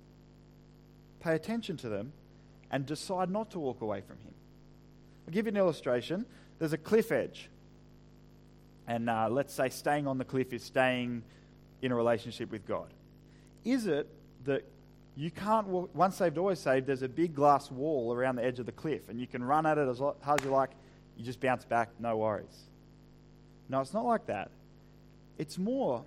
pay 1.25 1.33
attention 1.33 1.75
to 1.75 1.89
them, 1.89 2.13
and 2.69 2.85
decide 2.85 3.31
not 3.31 3.49
to 3.51 3.59
walk 3.59 3.81
away 3.81 4.01
from 4.01 4.17
Him. 4.17 4.33
I'll 5.27 5.33
give 5.33 5.47
you 5.47 5.51
an 5.51 5.57
illustration. 5.57 6.25
There's 6.59 6.73
a 6.73 6.77
cliff 6.77 7.11
edge. 7.11 7.49
And 8.87 9.09
uh, 9.09 9.27
let's 9.31 9.53
say 9.53 9.69
staying 9.69 10.05
on 10.05 10.19
the 10.19 10.23
cliff 10.23 10.53
is 10.53 10.63
staying 10.63 11.23
in 11.81 11.91
a 11.91 11.95
relationship 11.95 12.51
with 12.51 12.67
God. 12.67 12.93
Is 13.63 13.87
it 13.87 14.07
that 14.45 14.63
you 15.15 15.31
can't 15.31 15.65
walk, 15.67 15.89
once 15.95 16.17
saved, 16.17 16.37
always 16.37 16.59
saved, 16.59 16.85
there's 16.85 17.01
a 17.01 17.09
big 17.09 17.33
glass 17.33 17.71
wall 17.71 18.13
around 18.13 18.35
the 18.35 18.45
edge 18.45 18.59
of 18.59 18.67
the 18.67 18.71
cliff, 18.71 19.09
and 19.09 19.19
you 19.19 19.25
can 19.25 19.43
run 19.43 19.65
at 19.65 19.79
it 19.79 19.87
as 19.87 19.97
hard 19.97 20.15
as 20.39 20.45
you 20.45 20.51
like, 20.51 20.69
you 21.17 21.25
just 21.25 21.39
bounce 21.39 21.65
back, 21.65 21.89
no 21.99 22.17
worries. 22.17 22.65
No, 23.67 23.81
it's 23.81 23.93
not 23.93 24.05
like 24.05 24.27
that. 24.27 24.51
It's 25.39 25.57
more 25.57 26.03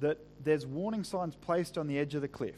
that 0.00 0.18
there's 0.42 0.64
warning 0.64 1.04
signs 1.04 1.34
placed 1.34 1.76
on 1.76 1.86
the 1.88 1.98
edge 1.98 2.14
of 2.14 2.22
the 2.22 2.28
cliff 2.28 2.56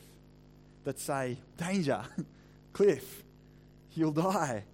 that 0.88 0.98
say, 0.98 1.36
Danger, 1.58 2.02
cliff, 2.72 3.22
you'll 3.92 4.10
die. 4.10 4.64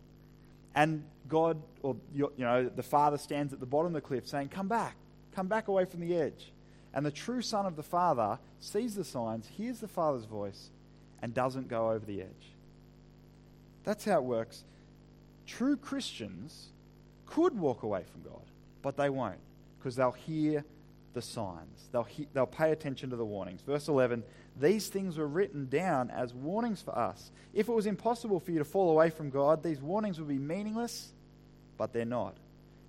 And 0.72 1.02
God, 1.26 1.60
or 1.82 1.96
you 2.14 2.30
know, 2.38 2.68
the 2.68 2.84
Father 2.84 3.18
stands 3.18 3.52
at 3.52 3.58
the 3.58 3.66
bottom 3.66 3.88
of 3.88 3.94
the 3.94 4.00
cliff 4.00 4.28
saying, 4.28 4.50
Come 4.50 4.68
back, 4.68 4.94
come 5.34 5.48
back 5.48 5.66
away 5.66 5.84
from 5.86 5.98
the 5.98 6.14
edge. 6.14 6.52
And 6.92 7.04
the 7.04 7.10
true 7.10 7.42
Son 7.42 7.66
of 7.66 7.74
the 7.74 7.82
Father 7.82 8.38
sees 8.60 8.94
the 8.94 9.02
signs, 9.02 9.48
hears 9.48 9.80
the 9.80 9.88
Father's 9.88 10.24
voice, 10.24 10.70
and 11.20 11.34
doesn't 11.34 11.66
go 11.66 11.90
over 11.90 12.06
the 12.06 12.22
edge. 12.22 12.52
That's 13.82 14.04
how 14.04 14.18
it 14.18 14.24
works. 14.24 14.62
True 15.48 15.76
Christians 15.76 16.68
could 17.26 17.58
walk 17.58 17.82
away 17.82 18.04
from 18.12 18.22
God, 18.22 18.44
but 18.82 18.96
they 18.96 19.10
won't, 19.10 19.40
because 19.80 19.96
they'll 19.96 20.12
hear 20.12 20.64
the 21.14 21.22
signs. 21.22 21.88
They'll, 21.92 22.04
he- 22.04 22.28
they'll 22.34 22.46
pay 22.46 22.72
attention 22.72 23.10
to 23.10 23.16
the 23.16 23.24
warnings. 23.24 23.62
Verse 23.62 23.88
11 23.88 24.22
These 24.60 24.88
things 24.88 25.16
were 25.16 25.26
written 25.26 25.68
down 25.68 26.10
as 26.10 26.34
warnings 26.34 26.82
for 26.82 26.96
us. 26.96 27.30
If 27.54 27.68
it 27.68 27.72
was 27.72 27.86
impossible 27.86 28.40
for 28.40 28.50
you 28.50 28.58
to 28.58 28.64
fall 28.64 28.90
away 28.90 29.10
from 29.10 29.30
God, 29.30 29.62
these 29.62 29.80
warnings 29.80 30.18
would 30.18 30.28
be 30.28 30.38
meaningless, 30.38 31.12
but 31.78 31.92
they're 31.92 32.04
not. 32.04 32.36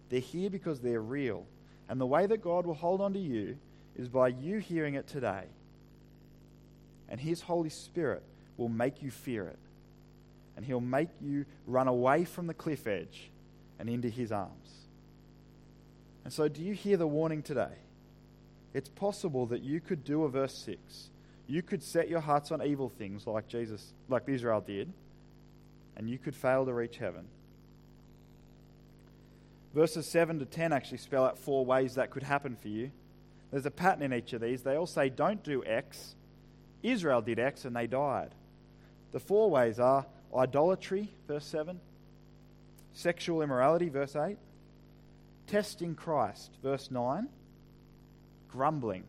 They're 0.10 0.20
here 0.20 0.50
because 0.50 0.82
they're 0.82 1.02
real. 1.02 1.46
And 1.88 2.02
the 2.02 2.06
way 2.06 2.26
that 2.26 2.42
God 2.44 2.66
will 2.66 2.74
hold 2.74 3.02
on 3.02 3.14
to 3.14 3.20
you 3.20 3.58
is 3.96 4.10
by 4.10 4.30
you 4.30 4.58
hearing 4.58 4.96
it 4.96 5.08
today. 5.08 5.46
And 7.08 7.20
His 7.20 7.42
Holy 7.42 7.70
Spirit 7.70 8.24
will 8.58 8.70
make 8.70 9.02
you 9.02 9.12
fear 9.12 9.48
it. 9.48 9.60
And 10.58 10.66
He'll 10.66 10.82
make 10.82 11.10
you 11.22 11.46
run 11.68 11.88
away 11.88 12.26
from 12.26 12.48
the 12.48 12.54
cliff 12.54 12.88
edge 12.88 13.30
and 13.80 13.90
into 13.90 14.10
His 14.10 14.32
arms. 14.32 14.72
And 16.24 16.34
so, 16.34 16.48
do 16.48 16.64
you 16.64 16.74
hear 16.74 16.98
the 16.98 17.06
warning 17.08 17.44
today? 17.44 17.76
It's 18.76 18.90
possible 18.90 19.46
that 19.46 19.64
you 19.64 19.80
could 19.80 20.04
do 20.04 20.26
a 20.26 20.30
verse 20.30 20.54
6. 20.66 21.10
You 21.48 21.62
could 21.62 21.82
set 21.82 22.10
your 22.10 22.20
hearts 22.20 22.52
on 22.52 22.62
evil 22.62 22.90
things 22.90 23.26
like 23.26 23.48
Jesus, 23.48 23.94
like 24.10 24.28
Israel 24.28 24.60
did, 24.60 24.92
and 25.96 26.10
you 26.10 26.18
could 26.18 26.36
fail 26.36 26.66
to 26.66 26.74
reach 26.74 26.98
heaven. 26.98 27.24
Verses 29.74 30.06
7 30.12 30.40
to 30.40 30.46
10 30.46 30.74
actually 30.74 30.98
spell 30.98 31.24
out 31.24 31.40
four 31.40 31.66
ways 31.66 31.96
that 31.96 32.12
could 32.12 32.24
happen 32.24 32.58
for 32.58 32.68
you. 32.68 32.92
There's 33.50 33.66
a 33.66 33.72
pattern 33.72 34.04
in 34.04 34.14
each 34.14 34.34
of 34.34 34.42
these. 34.42 34.62
They 34.62 34.76
all 34.76 34.88
say, 34.88 35.08
don't 35.08 35.42
do 35.42 35.64
X. 35.64 36.16
Israel 36.84 37.22
did 37.22 37.40
X 37.40 37.64
and 37.64 37.74
they 37.74 37.88
died. 37.88 38.36
The 39.14 39.22
four 39.22 39.50
ways 39.50 39.80
are 39.80 40.06
idolatry, 40.36 41.14
verse 41.30 41.46
7, 41.46 41.80
sexual 42.92 43.42
immorality, 43.42 43.88
verse 43.88 44.18
8, 44.18 44.36
testing 45.48 45.96
Christ, 45.96 46.52
verse 46.62 46.92
9, 46.92 47.30
grumbling, 48.56 49.04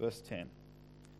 verse 0.00 0.20
10. 0.28 0.48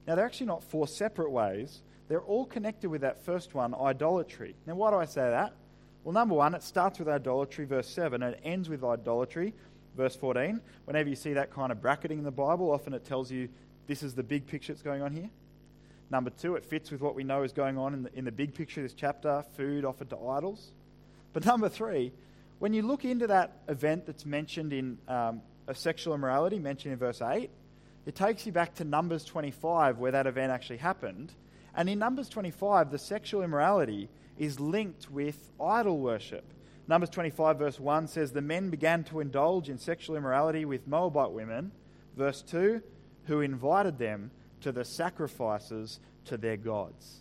Now, 0.07 0.17
they're 0.17 0.27
actually 0.27 0.47
not 0.47 0.65
four 0.65 0.89
separate 0.89 1.31
ways. 1.31 1.81
They're 2.09 2.21
all 2.21 2.45
connected 2.45 2.91
with 2.91 3.03
that 3.03 3.25
first 3.25 3.55
one, 3.55 3.75
idolatry. 3.75 4.55
Now, 4.67 4.75
why 4.75 4.91
do 4.91 4.97
I 4.97 5.05
say 5.05 5.23
that? 5.23 5.55
Well, 6.03 6.13
number 6.13 6.35
one, 6.35 6.55
it 6.55 6.63
starts 6.63 6.99
with 6.99 7.09
idolatry, 7.09 7.65
verse 7.65 7.89
7, 7.89 8.23
and 8.23 8.35
it 8.35 8.41
ends 8.45 8.69
with 8.69 8.85
idolatry, 8.85 9.55
verse 9.97 10.17
14. 10.17 10.61
Whenever 10.85 11.09
you 11.09 11.17
see 11.17 11.33
that 11.35 11.51
kind 11.51 11.73
of 11.73 11.81
bracketing 11.81 12.19
in 12.19 12.25
the 12.25 12.31
Bible, 12.31 12.71
often 12.71 12.93
it 12.93 13.05
tells 13.05 13.31
you 13.31 13.49
this 13.87 14.03
is 14.03 14.15
the 14.15 14.23
big 14.23 14.47
picture 14.47 14.73
that's 14.73 14.83
going 14.83 15.01
on 15.01 15.13
here. 15.13 15.31
Number 16.11 16.31
two, 16.31 16.57
it 16.57 16.65
fits 16.65 16.91
with 16.91 17.01
what 17.01 17.15
we 17.15 17.25
know 17.25 17.43
is 17.43 17.53
going 17.53 17.79
on 17.79 17.95
in 17.95 18.03
the, 18.03 18.19
in 18.19 18.25
the 18.25 18.33
big 18.33 18.53
picture 18.53 18.81
of 18.81 18.85
this 18.85 18.95
chapter 18.95 19.45
food 19.57 19.85
offered 19.85 20.11
to 20.11 20.19
idols. 20.19 20.73
But 21.33 21.47
number 21.47 21.69
three, 21.69 22.13
when 22.59 22.75
you 22.75 22.83
look 22.83 23.05
into 23.05 23.27
that 23.29 23.63
event 23.69 24.07
that's 24.07 24.27
mentioned 24.27 24.73
in 24.73 24.99
um, 25.09 25.41
a 25.67 25.75
sexual 25.75 26.15
immorality, 26.15 26.59
mentioned 26.59 26.93
in 26.93 26.99
verse 26.99 27.23
8, 27.23 27.51
it 28.07 28.15
takes 28.15 28.45
you 28.45 28.53
back 28.53 28.75
to 28.77 28.85
Numbers 28.85 29.25
25, 29.25 29.99
where 29.99 30.13
that 30.13 30.27
event 30.27 30.53
actually 30.53 30.77
happened. 30.77 31.33
And 31.75 31.89
in 31.89 31.99
Numbers 31.99 32.29
25, 32.29 32.91
the 32.91 32.99
sexual 32.99 33.43
immorality 33.43 34.09
is 34.39 34.61
linked 34.61 35.11
with 35.11 35.51
idol 35.61 35.99
worship. 35.99 36.45
Numbers 36.87 37.11
25, 37.11 37.59
verse 37.59 37.81
1 37.81 38.09
says, 38.09 38.33
The 38.33 38.43
men 38.43 38.69
began 38.69 39.05
to 39.05 39.21
indulge 39.21 39.71
in 39.71 39.79
sexual 39.79 40.17
immorality 40.17 40.65
with 40.65 40.87
Moabite 40.87 41.33
women. 41.33 41.73
Verse 42.17 42.43
2, 42.43 42.83
who 43.27 43.41
invited 43.41 43.99
them 43.99 44.31
to 44.61 44.71
the 44.71 44.85
sacrifices 44.85 45.99
to 46.27 46.37
their 46.37 46.57
gods. 46.57 47.21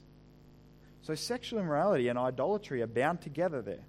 So 1.01 1.15
sexual 1.15 1.59
immorality 1.59 2.09
and 2.09 2.19
idolatry 2.19 2.81
are 2.81 2.87
bound 2.87 3.21
together 3.21 3.61
there. 3.61 3.85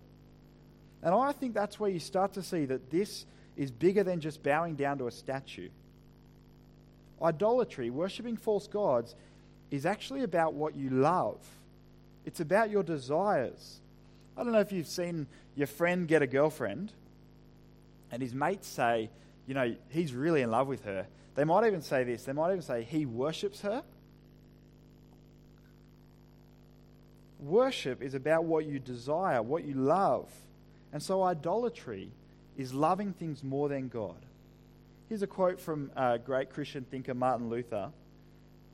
And 1.03 1.15
I 1.15 1.33
think 1.33 1.55
that's 1.55 1.79
where 1.79 1.91
you 1.91 2.01
start 2.01 2.33
to 2.35 2.43
see 2.43 2.65
that 2.67 2.91
this 2.91 3.27
is 3.57 3.71
bigger 3.71 4.03
than 4.03 4.21
just 4.21 4.43
bowing 4.43 4.75
down 4.75 4.99
to 4.99 5.07
a 5.07 5.11
statue. 5.11 5.69
Idolatry, 7.23 7.91
worshipping 7.91 8.37
false 8.37 8.67
gods, 8.67 9.15
is 9.71 9.87
actually 9.87 10.23
about 10.23 10.55
what 10.55 10.77
you 10.77 10.91
love. 10.91 11.39
It's 12.27 12.41
about 12.41 12.71
your 12.71 12.83
desires. 12.83 13.81
I 14.37 14.43
don't 14.43 14.53
know 14.53 14.61
if 14.61 14.73
you've 14.73 14.87
seen 14.87 15.27
your 15.55 15.67
friend 15.67 16.09
get 16.09 16.23
a 16.23 16.27
girlfriend 16.27 16.93
and 18.11 18.23
his 18.23 18.35
mates 18.35 18.67
say, 18.67 19.11
you 19.47 19.55
know, 19.55 19.75
he's 19.89 20.15
really 20.15 20.43
in 20.43 20.51
love 20.51 20.69
with 20.69 20.85
her. 20.85 21.07
They 21.35 21.45
might 21.45 21.67
even 21.67 21.83
say 21.83 22.05
this. 22.05 22.25
They 22.25 22.33
might 22.33 22.51
even 22.51 22.63
say 22.63 22.83
he 22.83 23.07
worships 23.07 23.61
her. 23.63 23.83
Worship 27.41 28.03
is 28.03 28.15
about 28.15 28.45
what 28.45 28.65
you 28.65 28.79
desire, 28.79 29.43
what 29.43 29.65
you 29.65 29.75
love. 29.75 30.31
And 30.93 31.03
so 31.03 31.23
idolatry 31.23 32.11
is 32.57 32.73
loving 32.73 33.13
things 33.13 33.43
more 33.43 33.69
than 33.69 33.89
God. 33.89 34.17
Here's 35.09 35.23
a 35.23 35.27
quote 35.27 35.61
from 35.61 35.91
a 35.97 36.19
great 36.19 36.51
Christian 36.51 36.85
thinker 36.85 37.15
Martin 37.15 37.49
Luther 37.49 37.91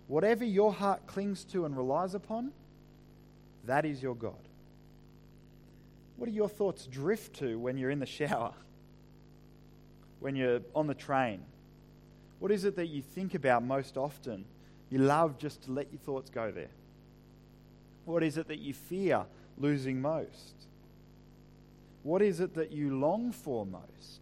Whatever 0.07 0.45
your 0.45 0.73
heart 0.73 1.07
clings 1.07 1.45
to 1.45 1.65
and 1.65 1.77
relies 1.77 2.15
upon, 2.17 2.51
that 3.65 3.85
is 3.85 4.03
your 4.03 4.17
God. 4.17 4.35
What 6.17 6.27
do 6.29 6.33
your 6.33 6.49
thoughts 6.49 6.87
drift 6.87 7.37
to 7.37 7.57
when 7.59 7.79
you're 7.79 7.91
in 7.91 8.01
the 8.01 8.07
shower? 8.07 8.53
When 10.19 10.37
you're 10.37 10.61
on 10.75 10.87
the 10.87 10.95
train? 10.95 11.41
What 12.41 12.51
is 12.51 12.67
it 12.67 12.77
that 12.77 12.89
you 12.89 13.01
think 13.01 13.35
about 13.35 13.63
most 13.63 13.97
often? 13.97 14.45
You 14.91 14.99
love 14.99 15.39
just 15.39 15.63
to 15.63 15.73
let 15.73 15.91
your 15.91 16.01
thoughts 16.01 16.29
go 16.29 16.51
there. 16.51 16.69
What 18.05 18.23
is 18.23 18.37
it 18.37 18.49
that 18.49 18.59
you 18.59 18.75
fear 18.75 19.25
losing 19.57 20.03
most? 20.03 20.55
What 22.03 22.23
is 22.23 22.41
it 22.41 22.55
that 22.55 22.73
you 22.73 22.99
long 22.99 23.33
for 23.33 23.67
most? 23.67 24.21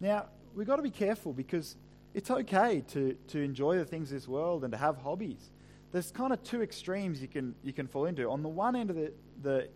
Now, 0.00 0.26
we've 0.54 0.66
got 0.66 0.76
to 0.76 0.82
be 0.82 0.90
careful 0.90 1.32
because 1.32 1.76
it's 2.14 2.30
okay 2.30 2.82
to, 2.92 3.16
to 3.28 3.40
enjoy 3.40 3.76
the 3.76 3.84
things 3.84 4.10
of 4.10 4.16
this 4.16 4.26
world 4.26 4.64
and 4.64 4.72
to 4.72 4.78
have 4.78 4.96
hobbies. 4.96 5.50
There's 5.92 6.10
kind 6.10 6.32
of 6.32 6.42
two 6.42 6.62
extremes 6.62 7.20
you 7.20 7.28
can, 7.28 7.54
you 7.62 7.72
can 7.72 7.86
fall 7.86 8.06
into. 8.06 8.28
On 8.28 8.42
the 8.42 8.48
one 8.48 8.76
end 8.76 8.90
of 8.90 8.96
the, 8.96 9.12
the 9.42 9.68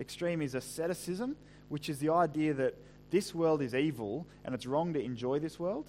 extreme 0.00 0.42
is 0.42 0.54
asceticism, 0.54 1.36
which 1.68 1.88
is 1.88 1.98
the 1.98 2.10
idea 2.10 2.54
that 2.54 2.74
this 3.10 3.34
world 3.34 3.62
is 3.62 3.74
evil 3.74 4.26
and 4.44 4.54
it's 4.54 4.66
wrong 4.66 4.92
to 4.94 5.00
enjoy 5.00 5.38
this 5.38 5.58
world. 5.58 5.86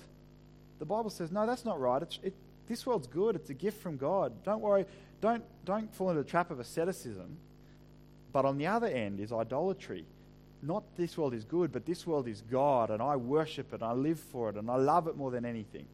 The 0.79 0.85
Bible 0.85 1.09
says, 1.09 1.31
no, 1.31 1.45
that's 1.45 1.65
not 1.65 1.79
right. 1.79 2.01
It, 2.21 2.33
this 2.67 2.85
world's 2.85 3.07
good. 3.07 3.35
It's 3.35 3.49
a 3.49 3.53
gift 3.53 3.81
from 3.81 3.97
God. 3.97 4.43
Don't 4.43 4.61
worry. 4.61 4.85
Don't, 5.21 5.43
don't 5.63 5.93
fall 5.93 6.09
into 6.09 6.21
the 6.21 6.29
trap 6.29 6.51
of 6.51 6.59
asceticism. 6.59 7.37
But 8.35 8.43
on 8.43 8.57
the 8.57 8.67
other 8.67 8.87
end 8.87 9.21
is 9.21 9.31
idolatry. 9.31 10.03
Not 10.61 10.83
this 10.97 11.17
world 11.17 11.33
is 11.33 11.45
good, 11.45 11.71
but 11.71 11.85
this 11.85 12.05
world 12.05 12.27
is 12.27 12.41
God, 12.41 12.89
and 12.89 13.01
I 13.01 13.15
worship 13.15 13.71
it, 13.71 13.75
and 13.75 13.83
I 13.83 13.93
live 13.93 14.19
for 14.19 14.49
it, 14.49 14.57
and 14.57 14.69
I 14.69 14.75
love 14.75 15.07
it 15.07 15.15
more 15.15 15.31
than 15.31 15.45
anything. 15.45 15.85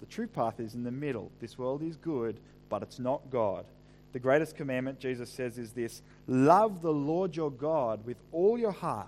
The 0.00 0.06
true 0.06 0.26
path 0.26 0.58
is 0.58 0.74
in 0.74 0.82
the 0.82 0.90
middle. 0.90 1.30
This 1.40 1.56
world 1.56 1.84
is 1.84 1.94
good, 1.94 2.40
but 2.68 2.82
it's 2.82 2.98
not 2.98 3.20
God. 3.30 3.66
The 4.12 4.18
greatest 4.18 4.56
commandment, 4.56 4.98
Jesus 4.98 5.30
says, 5.30 5.58
is 5.58 5.70
this 5.70 6.02
love 6.26 6.82
the 6.82 6.92
Lord 6.92 7.36
your 7.36 7.52
God 7.52 8.04
with 8.04 8.16
all 8.32 8.58
your 8.58 8.72
heart, 8.72 9.06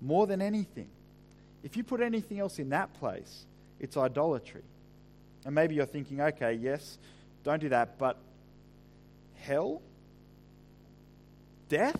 more 0.00 0.26
than 0.26 0.40
anything. 0.40 0.88
If 1.62 1.76
you 1.76 1.84
put 1.84 2.00
anything 2.00 2.40
else 2.40 2.58
in 2.58 2.70
that 2.70 2.94
place, 2.94 3.44
it's 3.78 3.98
idolatry. 3.98 4.62
And 5.44 5.54
maybe 5.54 5.74
you're 5.74 5.84
thinking, 5.84 6.22
okay, 6.22 6.54
yes, 6.54 6.96
don't 7.44 7.60
do 7.60 7.68
that, 7.68 7.98
but 7.98 8.16
hell? 9.36 9.82
Death? 11.70 11.98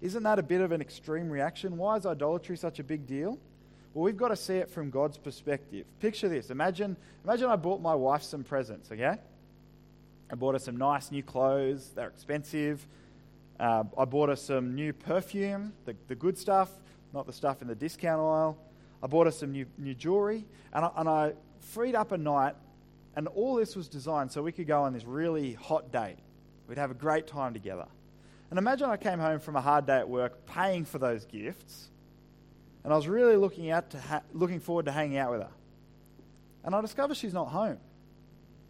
Isn't 0.00 0.22
that 0.22 0.38
a 0.38 0.42
bit 0.42 0.62
of 0.62 0.72
an 0.72 0.80
extreme 0.80 1.28
reaction? 1.28 1.76
Why 1.76 1.96
is 1.96 2.06
idolatry 2.06 2.56
such 2.56 2.78
a 2.78 2.84
big 2.84 3.06
deal? 3.06 3.38
Well, 3.92 4.04
we've 4.04 4.16
got 4.16 4.28
to 4.28 4.36
see 4.36 4.56
it 4.56 4.70
from 4.70 4.90
God's 4.90 5.18
perspective. 5.18 5.86
Picture 6.00 6.28
this. 6.28 6.50
Imagine, 6.50 6.96
imagine 7.24 7.48
I 7.48 7.56
bought 7.56 7.80
my 7.80 7.94
wife 7.94 8.22
some 8.22 8.44
presents, 8.44 8.92
okay? 8.92 9.16
I 10.30 10.34
bought 10.34 10.54
her 10.54 10.58
some 10.58 10.76
nice 10.76 11.10
new 11.10 11.22
clothes. 11.22 11.90
They're 11.94 12.08
expensive. 12.08 12.86
Uh, 13.58 13.84
I 13.96 14.04
bought 14.04 14.28
her 14.28 14.36
some 14.36 14.74
new 14.74 14.92
perfume, 14.92 15.72
the, 15.84 15.96
the 16.08 16.14
good 16.14 16.36
stuff, 16.36 16.70
not 17.12 17.26
the 17.26 17.32
stuff 17.32 17.62
in 17.62 17.68
the 17.68 17.74
discount 17.74 18.20
aisle. 18.20 18.58
I 19.02 19.06
bought 19.06 19.26
her 19.26 19.32
some 19.32 19.52
new, 19.52 19.66
new 19.78 19.94
jewelry. 19.94 20.44
And 20.72 20.84
I, 20.84 20.90
and 20.96 21.08
I 21.08 21.32
freed 21.60 21.94
up 21.94 22.12
a 22.12 22.18
night, 22.18 22.54
and 23.16 23.28
all 23.28 23.56
this 23.56 23.74
was 23.74 23.88
designed 23.88 24.30
so 24.30 24.42
we 24.42 24.52
could 24.52 24.66
go 24.66 24.82
on 24.82 24.92
this 24.92 25.04
really 25.04 25.54
hot 25.54 25.90
date. 25.90 26.18
We'd 26.68 26.78
have 26.78 26.90
a 26.90 26.94
great 26.94 27.26
time 27.26 27.54
together. 27.54 27.86
And 28.50 28.58
imagine 28.58 28.88
I 28.88 28.96
came 28.96 29.18
home 29.18 29.40
from 29.40 29.56
a 29.56 29.60
hard 29.60 29.86
day 29.86 29.98
at 29.98 30.08
work 30.08 30.46
paying 30.46 30.84
for 30.84 30.98
those 30.98 31.24
gifts 31.24 31.88
and 32.86 32.92
I 32.92 32.96
was 32.96 33.08
really 33.08 33.34
looking, 33.34 33.68
out 33.72 33.90
to 33.90 34.00
ha- 34.00 34.22
looking 34.32 34.60
forward 34.60 34.84
to 34.84 34.92
hanging 34.92 35.18
out 35.18 35.32
with 35.32 35.40
her. 35.40 35.50
And 36.62 36.72
I 36.72 36.80
discover 36.80 37.16
she's 37.16 37.34
not 37.34 37.48
home. 37.48 37.78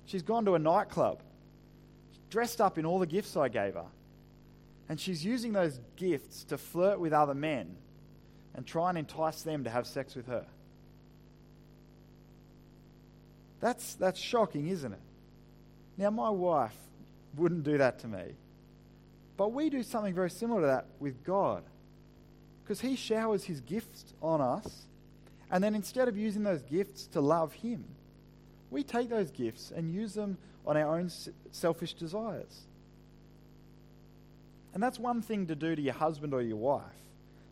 She's 0.07 0.23
gone 0.23 0.47
to 0.47 0.55
a 0.55 0.59
nightclub, 0.59 1.23
dressed 2.31 2.63
up 2.63 2.79
in 2.79 2.87
all 2.87 2.99
the 2.99 3.07
gifts 3.07 3.37
I 3.37 3.49
gave 3.49 3.75
her. 3.75 3.85
And 4.89 4.99
she's 4.99 5.23
using 5.23 5.53
those 5.53 5.79
gifts 5.97 6.45
to 6.45 6.57
flirt 6.57 6.99
with 6.99 7.13
other 7.13 7.35
men 7.35 7.77
and 8.55 8.65
try 8.67 8.89
and 8.89 8.97
entice 8.97 9.43
them 9.43 9.65
to 9.65 9.71
have 9.71 9.87
sex 9.87 10.15
with 10.15 10.29
her. 10.29 10.47
That's, 13.61 13.97
that's 13.97 14.19
shocking, 14.19 14.69
isn't 14.69 14.95
it? 14.95 15.03
Now, 15.99 16.09
my 16.09 16.31
wife 16.31 16.77
wouldn't 17.37 17.65
do 17.65 17.77
that 17.77 17.99
to 17.99 18.09
me. 18.09 18.33
But 19.37 19.53
we 19.53 19.69
do 19.71 19.83
something 19.83 20.15
very 20.15 20.31
similar 20.31 20.63
to 20.63 20.67
that 20.67 20.87
with 20.99 21.23
God 21.25 21.63
because 22.63 22.81
He 22.81 22.97
showers 22.97 23.45
His 23.45 23.61
gifts 23.61 24.13
on 24.23 24.41
us, 24.41 24.87
And 25.51 25.63
then 25.63 25.75
instead 25.75 26.09
of 26.09 26.17
using 26.17 26.43
those 26.43 26.63
gifts 26.63 27.07
to 27.09 27.21
love 27.21 27.53
Him, 27.53 27.85
we 28.71 28.83
take 28.83 29.09
those 29.09 29.31
gifts 29.31 29.73
and 29.75 29.95
use 29.95 30.15
them 30.15 30.39
on 30.67 30.77
our 30.77 30.99
own 30.99 31.11
selfish 31.53 31.95
desires. 31.95 32.67
And 34.75 34.83
that's 34.83 34.99
one 34.99 35.23
thing 35.23 35.47
to 35.47 35.55
do 35.55 35.77
to 35.77 35.81
your 35.81 35.95
husband 35.95 36.35
or 36.35 36.43
your 36.43 36.57
wife. 36.57 36.83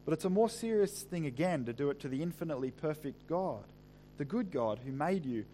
But 0.05 0.13
it's 0.13 0.25
a 0.25 0.31
more 0.31 0.51
serious 0.51 1.03
thing 1.03 1.25
again 1.25 1.65
to 1.65 1.73
do 1.73 1.89
it 1.91 2.01
to 2.01 2.09
the 2.09 2.21
infinitely 2.23 2.71
perfect 2.71 3.27
God, 3.29 3.65
the 4.19 4.25
good 4.25 4.51
God 4.51 4.81
who 4.85 4.93
made 4.93 5.25
you 5.25 5.45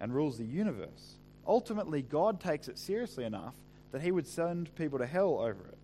and 0.00 0.14
rules 0.14 0.38
the 0.38 0.44
universe. 0.44 1.18
Ultimately, 1.46 2.02
God 2.02 2.40
takes 2.40 2.66
it 2.66 2.78
seriously 2.78 3.24
enough 3.24 3.54
that 3.92 4.02
he 4.02 4.10
would 4.10 4.26
send 4.26 4.74
people 4.74 4.98
to 4.98 5.06
hell 5.06 5.38
over 5.38 5.66
it. 5.68 5.78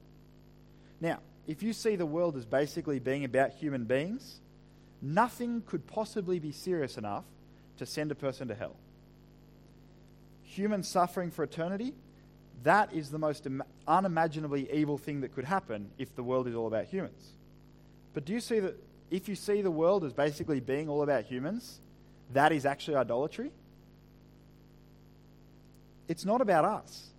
Now, 1.00 1.20
if 1.46 1.62
you 1.62 1.72
see 1.72 1.96
the 1.96 2.06
world 2.06 2.36
as 2.36 2.44
basically 2.44 2.98
being 2.98 3.24
about 3.24 3.50
human 3.52 3.84
beings, 3.84 4.40
nothing 5.00 5.62
could 5.66 5.86
possibly 5.86 6.38
be 6.38 6.52
serious 6.52 6.98
enough 6.98 7.24
to 7.78 7.86
send 7.86 8.10
a 8.10 8.14
person 8.14 8.48
to 8.48 8.54
hell. 8.54 8.76
Human 10.42 10.82
suffering 10.82 11.30
for 11.30 11.42
eternity, 11.44 11.92
that 12.62 12.92
is 12.92 13.10
the 13.10 13.18
most 13.18 13.46
unimaginably 13.86 14.72
evil 14.72 14.98
thing 14.98 15.20
that 15.20 15.34
could 15.34 15.44
happen 15.44 15.90
if 15.98 16.14
the 16.16 16.22
world 16.22 16.48
is 16.48 16.54
all 16.54 16.66
about 16.66 16.86
humans. 16.86 17.32
But 18.14 18.24
do 18.24 18.32
you 18.32 18.40
see 18.40 18.60
that 18.60 18.74
if 19.10 19.28
you 19.28 19.34
see 19.34 19.62
the 19.62 19.70
world 19.70 20.04
as 20.04 20.12
basically 20.12 20.60
being 20.60 20.88
all 20.88 21.02
about 21.02 21.24
humans, 21.24 21.80
that 22.32 22.50
is 22.50 22.64
actually 22.64 22.96
idolatry? 22.96 23.52
It's 26.08 26.24
not 26.24 26.40
about 26.40 26.64
us. 26.64 27.10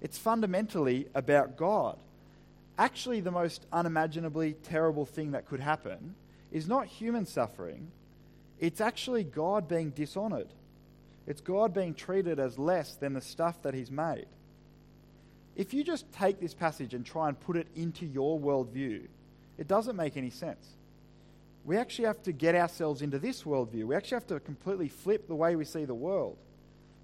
It's 0.00 0.18
fundamentally 0.18 1.06
about 1.14 1.56
God. 1.56 1.98
Actually, 2.82 3.20
the 3.20 3.30
most 3.30 3.64
unimaginably 3.72 4.54
terrible 4.54 5.06
thing 5.06 5.30
that 5.30 5.46
could 5.46 5.60
happen 5.60 6.16
is 6.50 6.66
not 6.66 6.84
human 6.84 7.24
suffering, 7.24 7.92
it's 8.58 8.80
actually 8.80 9.22
God 9.22 9.68
being 9.68 9.90
dishonored. 9.90 10.48
It's 11.24 11.40
God 11.40 11.72
being 11.72 11.94
treated 11.94 12.40
as 12.40 12.58
less 12.58 12.96
than 12.96 13.12
the 13.12 13.20
stuff 13.20 13.62
that 13.62 13.72
He's 13.72 13.92
made. 13.92 14.26
If 15.54 15.72
you 15.72 15.84
just 15.84 16.12
take 16.12 16.40
this 16.40 16.54
passage 16.54 16.92
and 16.92 17.06
try 17.06 17.28
and 17.28 17.38
put 17.38 17.56
it 17.56 17.68
into 17.76 18.04
your 18.04 18.40
worldview, 18.40 19.06
it 19.58 19.68
doesn't 19.68 19.94
make 19.94 20.16
any 20.16 20.30
sense. 20.30 20.66
We 21.64 21.76
actually 21.76 22.06
have 22.06 22.24
to 22.24 22.32
get 22.32 22.56
ourselves 22.56 23.00
into 23.00 23.20
this 23.20 23.44
worldview. 23.44 23.84
We 23.84 23.94
actually 23.94 24.16
have 24.16 24.26
to 24.26 24.40
completely 24.40 24.88
flip 24.88 25.28
the 25.28 25.36
way 25.36 25.54
we 25.54 25.64
see 25.64 25.84
the 25.84 25.94
world 25.94 26.36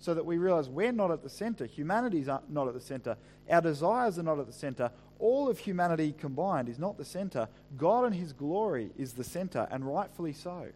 so 0.01 0.15
that 0.15 0.27
we 0.27 0.39
realize 0.39 0.69
we're 0.69 0.91
not 0.91 1.13
at 1.13 1.23
the 1.23 1.31
center. 1.31 1.67
Humanity's 1.67 2.27
not 2.27 2.67
at 2.67 2.75
the 2.75 2.81
center. 2.81 3.17
Our 3.49 3.61
desires 3.61 4.19
are 4.19 4.25
not 4.25 4.41
at 4.41 4.47
the 4.47 4.53
center. 4.53 4.91
All 5.19 5.49
of 5.49 5.59
humanity 5.59 6.15
combined 6.17 6.69
is 6.69 6.79
not 6.79 6.97
the 6.97 7.05
center. 7.05 7.49
God 7.77 8.05
and 8.05 8.15
His 8.15 8.33
glory 8.33 8.91
is 8.97 9.15
the 9.15 9.25
center, 9.25 9.67
and 9.71 9.85
rightfully 9.85 10.33
so. 10.33 10.67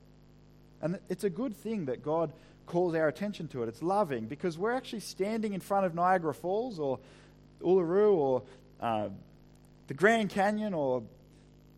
And 0.81 0.99
it's 1.09 1.25
a 1.25 1.31
good 1.31 1.57
thing 1.57 1.87
that 1.87 2.03
God 2.03 2.33
calls 2.67 2.95
our 2.95 3.09
attention 3.09 3.49
to 3.49 3.63
it. 3.63 3.69
It's 3.69 3.83
loving 3.83 4.27
because 4.27 4.59
we're 4.59 4.73
actually 4.73 5.01
standing 5.01 5.53
in 5.53 5.61
front 5.61 5.87
of 5.87 5.95
Niagara 5.95 6.35
Falls 6.35 6.79
or 6.79 6.99
Uluru 7.61 8.15
or 8.15 8.43
uh, 8.81 9.09
the 9.87 9.95
Grand 9.95 10.31
Canyon 10.31 10.75
or 10.75 11.03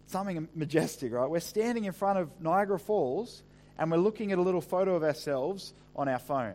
something 0.06 0.48
majestic, 0.54 1.12
right? 1.12 1.28
We're 1.28 1.40
standing 1.40 1.84
in 1.84 1.92
front 1.92 2.18
of 2.18 2.40
Niagara 2.40 2.78
Falls 2.78 3.42
and 3.78 3.90
we're 3.90 3.98
looking 3.98 4.32
at 4.32 4.38
a 4.38 4.42
little 4.42 4.60
photo 4.60 4.94
of 4.94 5.02
ourselves 5.02 5.72
on 5.96 6.08
our 6.08 6.18
phone. 6.18 6.54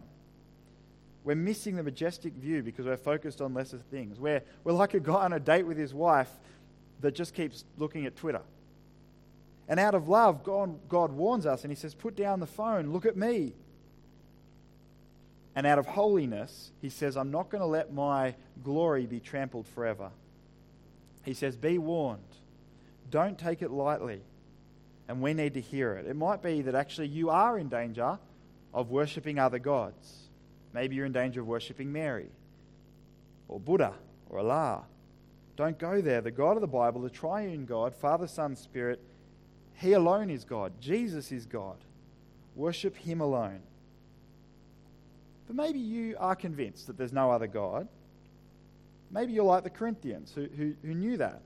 We're 1.23 1.35
missing 1.35 1.75
the 1.75 1.83
majestic 1.83 2.33
view 2.33 2.63
because 2.63 2.85
we're 2.85 2.97
focused 2.97 3.41
on 3.41 3.53
lesser 3.53 3.77
things. 3.91 4.19
We're, 4.19 4.41
we're 4.63 4.73
like 4.73 4.93
a 4.93 4.99
guy 4.99 5.25
on 5.25 5.33
a 5.33 5.39
date 5.39 5.67
with 5.67 5.77
his 5.77 5.93
wife 5.93 6.29
that 7.01 7.15
just 7.15 7.33
keeps 7.33 7.65
looking 7.77 8.05
at 8.05 8.15
Twitter. 8.15 8.41
And 9.69 9.79
out 9.79 9.93
of 9.93 10.09
love, 10.09 10.43
God, 10.43 10.89
God 10.89 11.11
warns 11.11 11.45
us 11.45 11.63
and 11.63 11.71
He 11.71 11.75
says, 11.75 11.93
Put 11.93 12.15
down 12.15 12.39
the 12.39 12.47
phone, 12.47 12.91
look 12.91 13.05
at 13.05 13.15
me. 13.15 13.53
And 15.55 15.67
out 15.67 15.77
of 15.77 15.85
holiness, 15.85 16.71
He 16.81 16.89
says, 16.89 17.15
I'm 17.15 17.31
not 17.31 17.49
going 17.49 17.61
to 17.61 17.67
let 17.67 17.93
my 17.93 18.35
glory 18.63 19.05
be 19.05 19.19
trampled 19.19 19.67
forever. 19.67 20.09
He 21.23 21.35
says, 21.35 21.55
Be 21.55 21.77
warned. 21.77 22.23
Don't 23.11 23.37
take 23.37 23.61
it 23.61 23.69
lightly. 23.69 24.21
And 25.07 25.21
we 25.21 25.33
need 25.33 25.53
to 25.53 25.61
hear 25.61 25.93
it. 25.93 26.07
It 26.07 26.15
might 26.15 26.41
be 26.41 26.61
that 26.63 26.75
actually 26.75 27.07
you 27.07 27.29
are 27.29 27.57
in 27.57 27.69
danger 27.69 28.19
of 28.73 28.89
worshipping 28.89 29.39
other 29.39 29.59
gods. 29.59 30.28
Maybe 30.73 30.95
you're 30.95 31.05
in 31.05 31.11
danger 31.11 31.41
of 31.41 31.47
worshipping 31.47 31.91
Mary 31.91 32.29
or 33.47 33.59
Buddha 33.59 33.93
or 34.29 34.39
Allah. 34.39 34.83
Don't 35.55 35.77
go 35.77 36.01
there. 36.01 36.21
The 36.21 36.31
God 36.31 36.55
of 36.55 36.61
the 36.61 36.67
Bible, 36.67 37.01
the 37.01 37.09
triune 37.09 37.65
God, 37.65 37.93
Father, 37.95 38.27
Son, 38.27 38.55
Spirit, 38.55 39.01
He 39.73 39.93
alone 39.93 40.29
is 40.29 40.45
God. 40.45 40.73
Jesus 40.79 41.31
is 41.31 41.45
God. 41.45 41.77
Worship 42.55 42.95
Him 42.95 43.19
alone. 43.19 43.61
But 45.47 45.55
maybe 45.55 45.79
you 45.79 46.15
are 46.19 46.35
convinced 46.35 46.87
that 46.87 46.97
there's 46.97 47.11
no 47.11 47.31
other 47.31 47.47
God. 47.47 47.87
Maybe 49.11 49.33
you're 49.33 49.43
like 49.43 49.63
the 49.63 49.71
Corinthians 49.71 50.31
who, 50.33 50.47
who, 50.55 50.75
who 50.83 50.93
knew 50.93 51.17
that. 51.17 51.41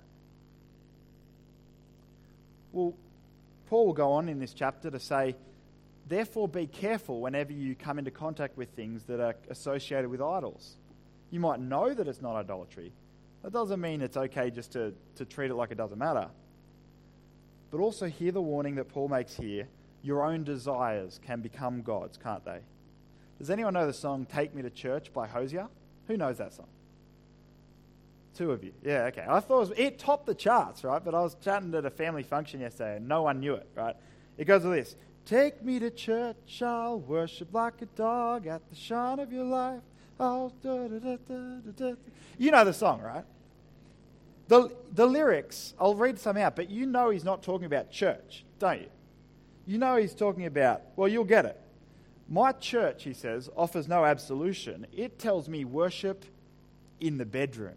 Well, 2.73 2.93
Paul 3.69 3.85
will 3.87 3.93
go 3.93 4.11
on 4.11 4.27
in 4.27 4.39
this 4.39 4.53
chapter 4.53 4.91
to 4.91 4.99
say 4.99 5.35
Therefore, 6.07 6.47
be 6.47 6.67
careful 6.67 7.21
whenever 7.21 7.53
you 7.53 7.75
come 7.75 7.97
into 7.97 8.11
contact 8.11 8.57
with 8.57 8.69
things 8.69 9.03
that 9.03 9.19
are 9.19 9.35
associated 9.49 10.09
with 10.09 10.21
idols. 10.21 10.75
You 11.31 11.39
might 11.39 11.59
know 11.59 11.93
that 11.93 12.07
it's 12.07 12.21
not 12.21 12.35
idolatry. 12.35 12.91
That 13.41 13.53
doesn't 13.53 13.79
mean 13.79 14.01
it's 14.01 14.17
okay 14.17 14.51
just 14.51 14.73
to, 14.73 14.93
to 15.15 15.25
treat 15.25 15.49
it 15.49 15.55
like 15.55 15.71
it 15.71 15.77
doesn't 15.77 15.97
matter. 15.97 16.27
But 17.71 17.79
also, 17.79 18.07
hear 18.07 18.31
the 18.31 18.41
warning 18.41 18.75
that 18.75 18.89
Paul 18.89 19.07
makes 19.07 19.35
here 19.35 19.67
your 20.03 20.23
own 20.23 20.43
desires 20.43 21.19
can 21.25 21.41
become 21.41 21.81
gods, 21.81 22.19
can't 22.21 22.43
they? 22.45 22.59
Does 23.39 23.49
anyone 23.49 23.73
know 23.73 23.87
the 23.87 23.93
song 23.93 24.25
Take 24.25 24.53
Me 24.53 24.61
to 24.61 24.69
Church 24.69 25.11
by 25.11 25.27
Hozier? 25.27 25.67
Who 26.07 26.17
knows 26.17 26.37
that 26.37 26.53
song? 26.53 26.67
Two 28.35 28.51
of 28.51 28.63
you. 28.63 28.73
Yeah, 28.83 29.05
okay. 29.05 29.25
I 29.27 29.39
thought 29.39 29.55
it, 29.55 29.69
was, 29.69 29.71
it 29.77 29.99
topped 29.99 30.25
the 30.25 30.35
charts, 30.35 30.83
right? 30.83 31.03
But 31.03 31.15
I 31.15 31.21
was 31.21 31.35
chatting 31.43 31.73
at 31.75 31.85
a 31.85 31.89
family 31.89 32.23
function 32.23 32.59
yesterday 32.59 32.97
and 32.97 33.07
no 33.07 33.23
one 33.23 33.39
knew 33.39 33.53
it, 33.53 33.67
right? 33.75 33.95
It 34.37 34.45
goes 34.45 34.65
like 34.65 34.83
this 34.83 34.95
Take 35.25 35.63
me 35.63 35.79
to 35.79 35.89
church, 35.89 36.61
I'll 36.61 36.99
worship 36.99 37.53
like 37.53 37.81
a 37.81 37.85
dog 37.85 38.45
at 38.47 38.61
the 38.69 38.75
shine 38.75 39.19
of 39.19 39.31
your 39.31 39.45
life. 39.45 39.81
Da, 40.19 40.49
you 42.37 42.51
know 42.51 42.63
the 42.65 42.73
song, 42.73 43.01
right? 43.01 43.25
The, 44.47 44.69
the 44.91 45.05
lyrics, 45.05 45.73
I'll 45.79 45.95
read 45.95 46.19
some 46.19 46.37
out, 46.37 46.55
but 46.55 46.69
you 46.69 46.85
know 46.85 47.09
he's 47.09 47.23
not 47.23 47.41
talking 47.41 47.65
about 47.65 47.89
church, 47.89 48.45
don't 48.59 48.81
you? 48.81 48.89
You 49.65 49.77
know 49.77 49.95
he's 49.95 50.13
talking 50.13 50.45
about, 50.45 50.81
well, 50.95 51.07
you'll 51.07 51.23
get 51.23 51.45
it. 51.45 51.59
My 52.29 52.51
church, 52.51 53.03
he 53.03 53.13
says, 53.13 53.49
offers 53.55 53.87
no 53.87 54.05
absolution. 54.05 54.85
It 54.93 55.19
tells 55.19 55.47
me 55.47 55.65
worship 55.65 56.25
in 56.99 57.17
the 57.17 57.25
bedroom. 57.25 57.75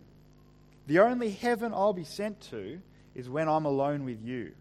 The 0.86 0.98
only 1.00 1.30
heaven 1.30 1.72
I'll 1.72 1.92
be 1.92 2.04
sent 2.04 2.40
to 2.50 2.80
is 3.14 3.28
when 3.28 3.48
I'm 3.48 3.64
alone 3.64 4.04
with 4.04 4.22
you. 4.22 4.52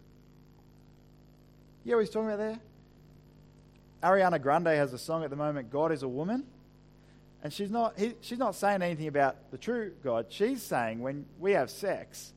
You 1.84 1.92
know 1.92 1.96
what 1.98 2.00
he's 2.00 2.10
talking 2.10 2.28
about 2.28 2.38
there? 2.38 2.58
Ariana 4.06 4.40
Grande 4.40 4.68
has 4.68 4.92
a 4.92 4.98
song 4.98 5.24
at 5.24 5.30
the 5.30 5.36
moment, 5.36 5.70
God 5.70 5.90
is 5.90 6.04
a 6.04 6.08
Woman. 6.08 6.44
And 7.42 7.52
she's 7.52 7.70
not, 7.70 7.98
he, 7.98 8.14
she's 8.20 8.38
not 8.38 8.54
saying 8.54 8.82
anything 8.82 9.08
about 9.08 9.50
the 9.50 9.58
true 9.58 9.92
God. 10.02 10.26
She's 10.28 10.62
saying 10.62 11.00
when 11.00 11.26
we 11.38 11.52
have 11.52 11.70
sex, 11.70 12.32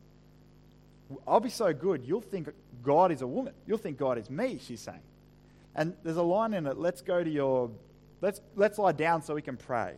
I'll 1.27 1.39
be 1.39 1.49
so 1.49 1.73
good, 1.73 2.03
you'll 2.05 2.21
think 2.21 2.49
God 2.84 3.12
is 3.12 3.21
a 3.21 3.27
woman. 3.27 3.53
You'll 3.67 3.77
think 3.77 3.97
God 3.97 4.17
is 4.17 4.29
me, 4.29 4.60
she's 4.62 4.82
saying. 4.82 5.01
And 5.75 5.93
there's 6.03 6.17
a 6.17 6.23
line 6.23 6.53
in 6.53 6.65
it, 6.65 6.77
let's 6.77 7.01
go 7.01 7.23
to 7.23 7.29
your, 7.29 7.69
let's, 8.21 8.41
let's 8.55 8.77
lie 8.77 8.91
down 8.91 9.21
so 9.21 9.36
we 9.36 9.41
can 9.41 9.58
pray. 9.58 9.95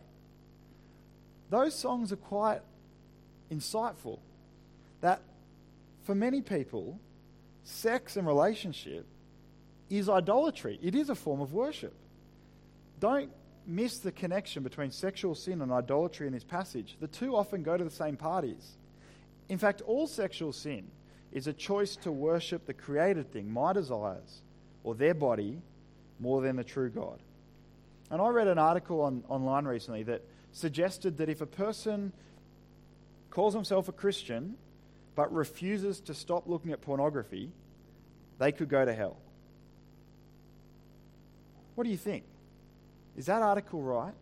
Those 1.50 1.74
songs 1.74 2.12
are 2.12 2.16
quite 2.16 2.60
insightful. 3.50 4.18
That 5.00 5.20
for 6.04 6.14
many 6.14 6.40
people, 6.40 6.98
sex 7.64 8.16
and 8.16 8.26
relationship 8.26 9.06
is 9.98 10.08
idolatry. 10.08 10.78
It 10.82 10.94
is 10.94 11.10
a 11.10 11.14
form 11.14 11.40
of 11.40 11.52
worship. 11.52 11.94
Don't 12.98 13.30
miss 13.66 13.98
the 13.98 14.12
connection 14.12 14.62
between 14.62 14.90
sexual 14.90 15.34
sin 15.34 15.60
and 15.60 15.70
idolatry 15.70 16.26
in 16.26 16.32
this 16.32 16.44
passage. 16.44 16.96
The 17.00 17.08
two 17.08 17.36
often 17.36 17.62
go 17.62 17.76
to 17.76 17.84
the 17.84 17.90
same 17.90 18.16
parties. 18.16 18.76
In 19.48 19.58
fact, 19.58 19.82
all 19.82 20.06
sexual 20.06 20.52
sin 20.52 20.88
is 21.30 21.46
a 21.46 21.52
choice 21.52 21.96
to 21.96 22.12
worship 22.12 22.66
the 22.66 22.74
created 22.74 23.32
thing, 23.32 23.52
my 23.52 23.72
desires, 23.72 24.42
or 24.82 24.94
their 24.94 25.14
body, 25.14 25.60
more 26.20 26.40
than 26.40 26.56
the 26.56 26.64
true 26.64 26.88
God. 26.88 27.18
And 28.10 28.20
I 28.20 28.28
read 28.28 28.48
an 28.48 28.58
article 28.58 29.00
on, 29.02 29.24
online 29.28 29.64
recently 29.64 30.02
that 30.04 30.22
suggested 30.52 31.18
that 31.18 31.28
if 31.28 31.40
a 31.40 31.46
person 31.46 32.12
calls 33.30 33.54
himself 33.54 33.88
a 33.88 33.92
Christian 33.92 34.54
but 35.14 35.32
refuses 35.32 36.00
to 36.00 36.14
stop 36.14 36.48
looking 36.48 36.72
at 36.72 36.80
pornography, 36.80 37.50
they 38.38 38.52
could 38.52 38.68
go 38.68 38.84
to 38.84 38.92
hell. 38.94 39.16
What 41.82 41.86
do 41.86 41.90
you 41.90 41.98
think? 41.98 42.22
Is 43.16 43.26
that 43.26 43.42
article 43.42 43.82
right? 43.82 44.14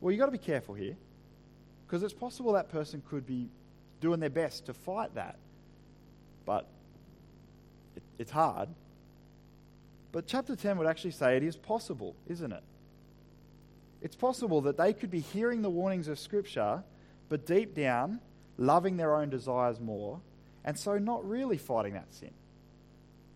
Well, 0.00 0.10
you've 0.10 0.18
got 0.18 0.24
to 0.24 0.32
be 0.32 0.38
careful 0.38 0.74
here 0.74 0.96
because 1.86 2.02
it's 2.02 2.14
possible 2.14 2.54
that 2.54 2.70
person 2.70 3.02
could 3.10 3.26
be 3.26 3.50
doing 4.00 4.20
their 4.20 4.30
best 4.30 4.64
to 4.64 4.72
fight 4.72 5.14
that, 5.16 5.36
but 6.46 6.66
it, 7.94 8.02
it's 8.18 8.30
hard. 8.30 8.70
But 10.12 10.26
chapter 10.26 10.56
10 10.56 10.78
would 10.78 10.86
actually 10.86 11.10
say 11.10 11.36
it 11.36 11.42
is 11.42 11.58
possible, 11.58 12.16
isn't 12.26 12.50
it? 12.50 12.62
It's 14.00 14.16
possible 14.16 14.62
that 14.62 14.78
they 14.78 14.94
could 14.94 15.10
be 15.10 15.20
hearing 15.20 15.60
the 15.60 15.68
warnings 15.68 16.08
of 16.08 16.18
Scripture, 16.18 16.82
but 17.28 17.44
deep 17.44 17.74
down, 17.74 18.18
loving 18.56 18.96
their 18.96 19.14
own 19.14 19.28
desires 19.28 19.78
more, 19.78 20.22
and 20.64 20.78
so 20.78 20.96
not 20.96 21.22
really 21.28 21.58
fighting 21.58 21.92
that 21.92 22.14
sin, 22.14 22.32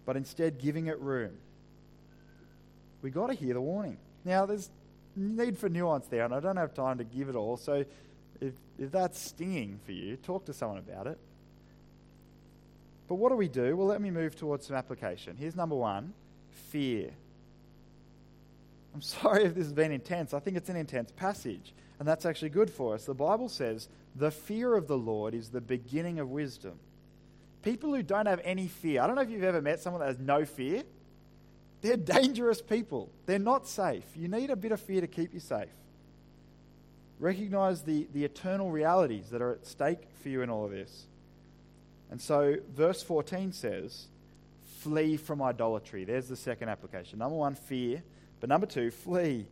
but 0.07 0.17
instead 0.17 0.59
giving 0.59 0.87
it 0.87 0.99
room. 1.01 1.37
We've 3.03 3.15
got 3.15 3.29
to 3.29 3.35
hear 3.35 3.55
the 3.55 3.61
warning. 3.61 3.99
Now, 4.25 4.47
there's 4.47 4.71
need 5.17 5.59
for 5.59 5.69
nuance 5.69 6.07
there, 6.07 6.25
and 6.25 6.35
I 6.35 6.41
don't 6.41 6.57
have 6.57 6.75
time 6.75 6.99
to 6.99 7.05
give 7.05 7.29
it 7.29 7.35
all, 7.35 7.57
so 7.57 7.85
if, 8.41 8.55
if 8.79 8.91
that's 8.91 9.19
stinging 9.19 9.81
for 9.85 9.93
you, 9.93 10.17
talk 10.17 10.45
to 10.47 10.53
someone 10.53 10.79
about 10.79 11.07
it. 11.07 11.19
But 13.09 13.17
what 13.17 13.31
do 13.31 13.37
we 13.37 13.49
do? 13.49 13.77
Well, 13.77 13.87
let 13.87 14.01
me 14.01 14.11
move 14.11 14.37
towards 14.37 14.67
some 14.67 14.77
application. 14.77 15.37
Here's 15.37 15.57
number 15.57 15.75
one 15.75 16.13
fear. 16.51 17.11
I'm 18.95 19.03
sorry 19.03 19.45
if 19.45 19.55
this 19.55 19.65
has 19.65 19.73
been 19.73 19.93
intense. 19.93 20.35
I 20.35 20.41
think 20.41 20.57
it's 20.57 20.69
an 20.69 20.77
intense 20.77 21.11
passage, 21.13 21.73
and 21.99 22.07
that's 22.07 22.27
actually 22.27 22.51
good 22.51 22.71
for 22.71 22.95
us. 22.95 23.05
The 23.05 23.15
Bible 23.15 23.49
says, 23.49 23.89
the 24.15 24.31
fear 24.31 24.75
of 24.75 24.89
the 24.89 24.99
Lord 24.99 25.35
is 25.35 25.51
the 25.51 25.61
beginning 25.61 26.19
of 26.19 26.31
wisdom. 26.31 26.79
People 27.63 27.95
who 27.95 28.03
don't 28.03 28.27
have 28.27 28.41
any 28.45 28.69
fear, 28.69 29.03
I 29.03 29.07
don't 29.07 29.17
know 29.17 29.23
if 29.23 29.31
you've 29.31 29.43
ever 29.43 29.63
met 29.63 29.81
someone 29.81 30.01
that 30.01 30.09
has 30.09 30.19
no 30.19 30.45
fear. 30.45 30.83
They're 31.81 31.97
dangerous 31.97 32.61
people. 32.61 33.11
They're 33.27 33.39
not 33.39 33.67
safe. 33.67 34.05
You 34.17 34.29
need 34.29 34.51
a 34.51 34.57
bit 34.57 34.73
of 34.73 34.81
fear 34.81 35.01
to 35.01 35.07
keep 35.07 35.33
you 35.33 35.41
safe. 35.41 35.69
Recognize 37.21 37.83
the, 37.83 38.07
the 38.13 38.25
eternal 38.25 38.71
realities 38.71 39.31
that 39.31 39.43
are 39.43 39.53
at 39.53 39.67
stake 39.67 40.03
for 40.23 40.29
you 40.29 40.43
in 40.43 40.51
all 40.51 40.65
of 40.65 40.71
this. 40.71 41.07
And 42.11 42.21
so, 42.21 42.57
verse 42.75 43.03
14 43.03 43.53
says, 43.53 44.07
flee 44.79 45.17
from 45.17 45.43
idolatry. 45.43 46.05
There's 46.05 46.29
the 46.29 46.37
second 46.37 46.69
application. 46.69 47.19
Number 47.19 47.37
one, 47.37 47.55
fear. 47.55 48.03
But 48.41 48.49
number 48.49 48.67
two, 48.67 48.91
flee. 48.91 49.47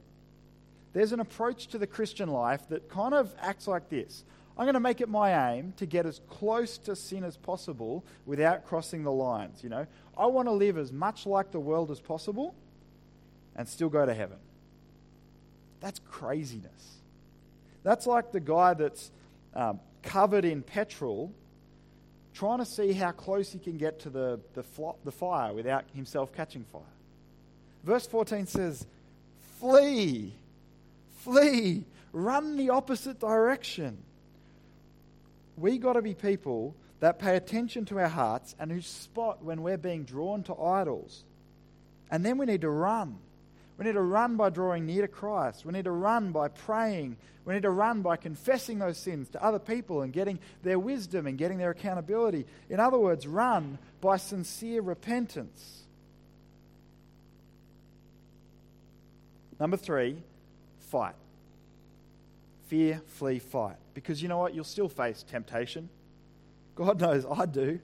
There's 0.93 1.13
an 1.13 1.21
approach 1.21 1.67
to 1.69 1.79
the 1.79 1.87
Christian 1.87 2.31
life 2.31 2.69
that 2.69 2.89
kind 2.89 3.15
of 3.15 3.35
acts 3.41 3.67
like 3.67 3.91
this 3.91 4.25
I'm 4.59 4.65
going 4.65 4.75
to 4.75 4.81
make 4.81 5.01
it 5.01 5.09
my 5.09 5.53
aim 5.53 5.75
to 5.77 5.87
get 5.87 6.07
as 6.07 6.21
close 6.31 6.79
to 6.79 6.97
sin 6.97 7.25
as 7.25 7.37
possible 7.37 8.05
without 8.25 8.65
crossing 8.65 9.05
the 9.05 9.13
lines. 9.13 9.63
You 9.63 9.69
know, 9.69 9.87
I 10.17 10.27
want 10.27 10.49
to 10.49 10.53
live 10.53 10.79
as 10.79 10.93
much 10.93 11.27
like 11.27 11.53
the 11.53 11.61
world 11.61 11.91
as 11.91 12.01
possible 12.01 12.55
and 13.55 13.69
still 13.69 13.91
go 13.91 14.07
to 14.07 14.15
heaven. 14.15 14.39
That's 15.81 16.01
craziness. 16.11 16.97
That's 17.83 18.07
like 18.07 18.33
the 18.33 18.41
guy 18.41 18.75
that's 18.75 19.11
um, 19.55 19.79
covered 20.03 20.45
in 20.45 20.63
petrol 20.63 21.33
trying 22.33 22.59
to 22.59 22.67
see 22.67 22.93
how 22.93 23.13
close 23.13 23.53
he 23.53 23.59
can 23.59 23.79
get 23.79 24.01
to 24.01 24.11
the, 24.11 24.41
the, 24.55 24.65
the 25.05 25.13
fire 25.13 25.53
without 25.53 25.85
himself 25.95 26.35
catching 26.35 26.65
fire. 26.65 26.83
Verse 27.83 28.07
14 28.07 28.47
says, 28.47 28.87
Flee, 29.59 30.35
flee, 31.19 31.85
run 32.13 32.57
the 32.57 32.71
opposite 32.71 33.21
direction. 33.21 33.97
We 35.57 35.79
got 35.79 35.95
to 35.95 36.03
be 36.03 36.15
people 36.15 36.75
that 37.01 37.19
pay 37.19 37.37
attention 37.37 37.85
to 37.87 37.99
our 37.99 38.09
hearts 38.09 38.55
and 38.59 38.71
who 38.71 38.81
spot 38.81 39.43
when 39.43 39.63
we're 39.63 39.79
being 39.79 40.05
drawn 40.05 40.43
to 40.45 40.55
idols. 40.55 41.25
And 42.11 42.25
then 42.25 42.39
we 42.39 42.47
need 42.47 42.63
to 42.63 42.71
run. 42.71 43.19
We 43.79 43.85
need 43.85 43.93
to 43.93 44.01
run 44.01 44.37
by 44.37 44.51
drawing 44.51 44.87
near 44.87 45.03
to 45.03 45.09
Christ. 45.09 45.67
We 45.67 45.73
need 45.73 45.85
to 45.85 45.91
run 45.91 46.33
by 46.33 46.49
praying. 46.49 47.17
We 47.45 47.55
need 47.55 47.65
to 47.65 47.71
run 47.71 48.01
by 48.03 48.17
confessing 48.17 48.79
those 48.79 48.97
sins 48.97 49.29
to 49.31 49.45
other 49.45 49.59
people 49.59 50.03
and 50.03 50.13
getting 50.13 50.39
their 50.63 50.79
wisdom 50.79 51.27
and 51.27 51.37
getting 51.37 51.59
their 51.59 51.71
accountability. 51.71 52.47
In 52.71 52.81
other 52.81 52.99
words, 52.99 53.27
run 53.27 53.79
by 54.01 54.17
sincere 54.17 54.81
repentance. 54.81 55.83
Number 59.61 59.77
three, 59.77 60.23
fight. 60.91 61.15
Fear, 62.67 63.03
flee, 63.07 63.39
fight. 63.39 63.77
Because 63.95 64.23
you 64.23 64.29
know 64.29 64.39
what? 64.39 64.55
You'll 64.55 64.65
still 64.65 64.89
face 64.89 65.23
temptation. 65.23 65.89
God 66.75 67.01
knows 67.01 67.25
I 67.31 67.47
do. 67.47 67.81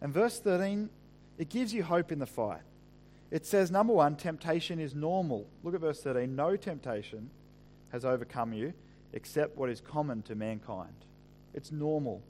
And 0.00 0.12
verse 0.12 0.38
13, 0.40 0.90
it 1.38 1.48
gives 1.48 1.72
you 1.72 1.82
hope 1.82 2.10
in 2.10 2.18
the 2.18 2.26
fight. 2.26 2.62
It 3.30 3.46
says, 3.46 3.70
number 3.70 3.92
one, 3.92 4.16
temptation 4.16 4.78
is 4.78 4.94
normal. 4.94 5.46
Look 5.62 5.74
at 5.74 5.80
verse 5.80 6.02
13. 6.02 6.34
No 6.34 6.56
temptation 6.56 7.30
has 7.90 8.04
overcome 8.04 8.52
you 8.52 8.74
except 9.12 9.56
what 9.56 9.70
is 9.70 9.80
common 9.80 10.22
to 10.22 10.34
mankind. 10.34 10.94
It's 11.54 11.70
normal. 11.70 12.22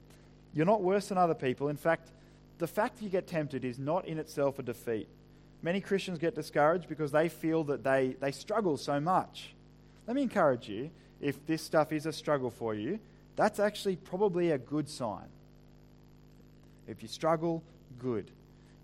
You're 0.53 0.65
not 0.65 0.81
worse 0.81 1.07
than 1.07 1.17
other 1.17 1.33
people. 1.33 1.69
In 1.69 1.77
fact, 1.77 2.11
the 2.57 2.67
fact 2.67 3.01
you 3.01 3.09
get 3.09 3.27
tempted 3.27 3.65
is 3.65 3.79
not 3.79 4.05
in 4.05 4.19
itself 4.19 4.59
a 4.59 4.63
defeat. 4.63 5.07
Many 5.61 5.81
Christians 5.81 6.19
get 6.19 6.35
discouraged 6.35 6.87
because 6.87 7.11
they 7.11 7.29
feel 7.29 7.63
that 7.65 7.83
they, 7.83 8.15
they 8.19 8.31
struggle 8.31 8.77
so 8.77 8.99
much. 8.99 9.55
Let 10.07 10.15
me 10.15 10.21
encourage 10.21 10.67
you 10.67 10.91
if 11.23 11.45
this 11.47 11.61
stuff 11.61 11.91
is 11.91 12.05
a 12.05 12.13
struggle 12.13 12.51
for 12.51 12.75
you, 12.75 12.99
that's 13.35 13.59
actually 13.59 13.95
probably 13.95 14.51
a 14.51 14.57
good 14.57 14.89
sign. 14.89 15.27
If 16.87 17.01
you 17.01 17.07
struggle, 17.07 17.63
good. 17.97 18.29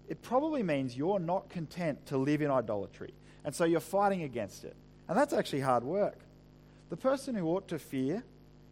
It 0.08 0.22
probably 0.22 0.64
means 0.64 0.98
you're 0.98 1.20
not 1.20 1.50
content 1.50 2.06
to 2.08 2.18
live 2.18 2.42
in 2.42 2.50
idolatry. 2.50 3.14
And 3.44 3.54
so 3.54 3.66
you're 3.66 3.80
fighting 3.80 4.24
against 4.24 4.64
it. 4.64 4.76
And 5.08 5.18
that's 5.18 5.34
actually 5.34 5.62
hard 5.62 5.84
work. 5.84 6.18
The 6.90 6.98
person 6.98 7.36
who 7.36 7.46
ought 7.48 7.68
to 7.68 7.78
fear 7.78 8.24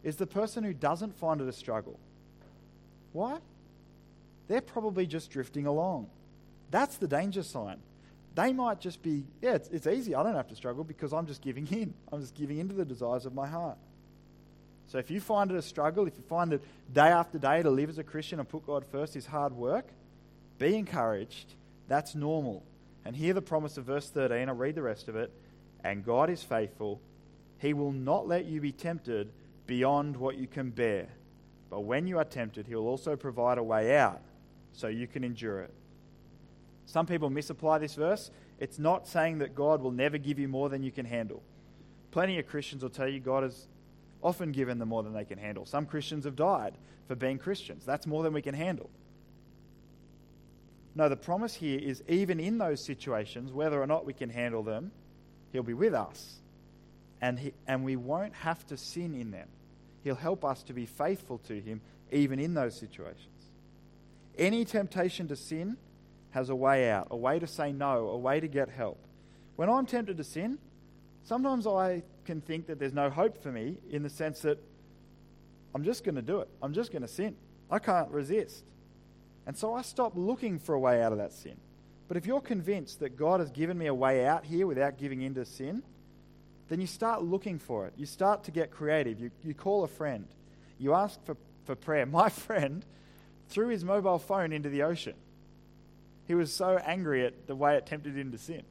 is 0.02 0.16
the 0.16 0.26
person 0.26 0.64
who 0.64 0.72
doesn't 0.72 1.16
find 1.18 1.40
it 1.40 1.48
a 1.48 1.52
struggle. 1.52 1.98
Why? 3.12 3.38
They're 4.48 4.60
probably 4.60 5.06
just 5.06 5.30
drifting 5.30 5.66
along. 5.66 6.08
That's 6.70 6.96
the 6.96 7.06
danger 7.06 7.42
sign. 7.42 7.78
They 8.38 8.52
might 8.52 8.78
just 8.78 9.02
be, 9.02 9.24
yeah, 9.42 9.54
it's, 9.54 9.68
it's 9.70 9.88
easy. 9.88 10.14
I 10.14 10.22
don't 10.22 10.36
have 10.36 10.46
to 10.46 10.54
struggle 10.54 10.84
because 10.84 11.12
I'm 11.12 11.26
just 11.26 11.42
giving 11.42 11.66
in. 11.72 11.92
I'm 12.12 12.20
just 12.20 12.36
giving 12.36 12.58
in 12.58 12.68
to 12.68 12.74
the 12.76 12.84
desires 12.84 13.26
of 13.26 13.34
my 13.34 13.48
heart. 13.48 13.76
So 14.86 14.98
if 14.98 15.10
you 15.10 15.20
find 15.20 15.50
it 15.50 15.56
a 15.56 15.62
struggle, 15.62 16.06
if 16.06 16.16
you 16.16 16.22
find 16.22 16.52
it 16.52 16.62
day 16.92 17.08
after 17.08 17.36
day 17.36 17.64
to 17.64 17.68
live 17.68 17.88
as 17.88 17.98
a 17.98 18.04
Christian 18.04 18.38
and 18.38 18.48
put 18.48 18.64
God 18.64 18.84
first 18.92 19.16
is 19.16 19.26
hard 19.26 19.54
work, 19.54 19.88
be 20.56 20.76
encouraged. 20.76 21.54
That's 21.88 22.14
normal. 22.14 22.62
And 23.04 23.16
hear 23.16 23.34
the 23.34 23.42
promise 23.42 23.76
of 23.76 23.86
verse 23.86 24.08
13. 24.08 24.48
I'll 24.48 24.54
read 24.54 24.76
the 24.76 24.82
rest 24.82 25.08
of 25.08 25.16
it. 25.16 25.32
And 25.82 26.04
God 26.04 26.30
is 26.30 26.40
faithful. 26.40 27.00
He 27.58 27.74
will 27.74 27.90
not 27.90 28.28
let 28.28 28.44
you 28.44 28.60
be 28.60 28.70
tempted 28.70 29.32
beyond 29.66 30.16
what 30.16 30.38
you 30.38 30.46
can 30.46 30.70
bear. 30.70 31.08
But 31.70 31.80
when 31.80 32.06
you 32.06 32.18
are 32.18 32.24
tempted, 32.24 32.68
He 32.68 32.76
will 32.76 32.86
also 32.86 33.16
provide 33.16 33.58
a 33.58 33.64
way 33.64 33.96
out 33.96 34.20
so 34.72 34.86
you 34.86 35.08
can 35.08 35.24
endure 35.24 35.58
it. 35.62 35.74
Some 36.88 37.04
people 37.04 37.28
misapply 37.28 37.76
this 37.76 37.94
verse. 37.94 38.30
It's 38.58 38.78
not 38.78 39.06
saying 39.06 39.38
that 39.38 39.54
God 39.54 39.82
will 39.82 39.92
never 39.92 40.16
give 40.16 40.38
you 40.38 40.48
more 40.48 40.70
than 40.70 40.82
you 40.82 40.90
can 40.90 41.04
handle. 41.04 41.42
Plenty 42.12 42.38
of 42.38 42.46
Christians 42.46 42.82
will 42.82 42.88
tell 42.88 43.06
you 43.06 43.20
God 43.20 43.42
has 43.42 43.68
often 44.22 44.52
given 44.52 44.78
them 44.78 44.88
more 44.88 45.02
than 45.02 45.12
they 45.12 45.26
can 45.26 45.36
handle. 45.36 45.66
Some 45.66 45.84
Christians 45.84 46.24
have 46.24 46.34
died 46.34 46.72
for 47.06 47.14
being 47.14 47.36
Christians. 47.38 47.84
That's 47.84 48.06
more 48.06 48.22
than 48.22 48.32
we 48.32 48.40
can 48.40 48.54
handle. 48.54 48.88
No, 50.94 51.10
the 51.10 51.16
promise 51.16 51.54
here 51.54 51.78
is 51.78 52.02
even 52.08 52.40
in 52.40 52.56
those 52.56 52.82
situations, 52.82 53.52
whether 53.52 53.80
or 53.82 53.86
not 53.86 54.06
we 54.06 54.14
can 54.14 54.30
handle 54.30 54.62
them, 54.62 54.90
He'll 55.52 55.62
be 55.62 55.74
with 55.74 55.92
us. 55.92 56.40
And, 57.20 57.38
he, 57.38 57.52
and 57.66 57.84
we 57.84 57.96
won't 57.96 58.32
have 58.32 58.66
to 58.68 58.78
sin 58.78 59.14
in 59.14 59.30
them. 59.30 59.48
He'll 60.04 60.14
help 60.14 60.42
us 60.42 60.62
to 60.64 60.72
be 60.72 60.86
faithful 60.86 61.36
to 61.48 61.60
Him 61.60 61.82
even 62.10 62.38
in 62.38 62.54
those 62.54 62.74
situations. 62.74 63.26
Any 64.38 64.64
temptation 64.64 65.28
to 65.28 65.36
sin 65.36 65.76
has 66.30 66.50
a 66.50 66.54
way 66.54 66.90
out, 66.90 67.08
a 67.10 67.16
way 67.16 67.38
to 67.38 67.46
say 67.46 67.72
no, 67.72 68.08
a 68.08 68.18
way 68.18 68.40
to 68.40 68.48
get 68.48 68.68
help. 68.68 68.98
When 69.56 69.68
I'm 69.68 69.86
tempted 69.86 70.16
to 70.16 70.24
sin, 70.24 70.58
sometimes 71.24 71.66
I 71.66 72.02
can 72.24 72.40
think 72.40 72.66
that 72.66 72.78
there's 72.78 72.92
no 72.92 73.10
hope 73.10 73.42
for 73.42 73.50
me 73.50 73.78
in 73.90 74.02
the 74.02 74.10
sense 74.10 74.40
that 74.40 74.62
I'm 75.74 75.84
just 75.84 76.04
going 76.04 76.14
to 76.14 76.22
do 76.22 76.40
it. 76.40 76.48
I'm 76.62 76.72
just 76.72 76.92
going 76.92 77.02
to 77.02 77.08
sin. 77.08 77.36
I 77.70 77.78
can't 77.78 78.10
resist. 78.10 78.64
And 79.46 79.56
so 79.56 79.74
I 79.74 79.82
stop 79.82 80.12
looking 80.14 80.58
for 80.58 80.74
a 80.74 80.78
way 80.78 81.02
out 81.02 81.12
of 81.12 81.18
that 81.18 81.32
sin. 81.32 81.56
But 82.06 82.16
if 82.16 82.26
you're 82.26 82.40
convinced 82.40 83.00
that 83.00 83.16
God 83.16 83.40
has 83.40 83.50
given 83.50 83.76
me 83.76 83.86
a 83.86 83.94
way 83.94 84.26
out 84.26 84.44
here 84.44 84.66
without 84.66 84.98
giving 84.98 85.22
in 85.22 85.34
to 85.34 85.44
sin, 85.44 85.82
then 86.68 86.80
you 86.80 86.86
start 86.86 87.22
looking 87.22 87.58
for 87.58 87.86
it. 87.86 87.94
You 87.96 88.06
start 88.06 88.44
to 88.44 88.50
get 88.50 88.70
creative. 88.70 89.20
You, 89.20 89.30
you 89.42 89.54
call 89.54 89.84
a 89.84 89.88
friend. 89.88 90.26
You 90.78 90.94
ask 90.94 91.22
for, 91.24 91.36
for 91.64 91.74
prayer. 91.74 92.06
My 92.06 92.28
friend 92.28 92.84
threw 93.48 93.68
his 93.68 93.84
mobile 93.84 94.18
phone 94.18 94.52
into 94.52 94.68
the 94.68 94.82
ocean. 94.82 95.14
He 96.28 96.34
was 96.34 96.52
so 96.52 96.76
angry 96.76 97.24
at 97.24 97.46
the 97.46 97.56
way 97.56 97.76
it 97.76 97.86
tempted 97.86 98.14
him 98.14 98.30
to 98.32 98.38
sin. 98.38 98.62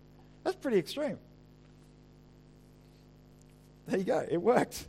That's 0.43 0.55
pretty 0.55 0.77
extreme. 0.77 1.17
There 3.87 3.97
you 3.97 4.05
go. 4.05 4.25
It 4.29 4.37
worked. 4.37 4.85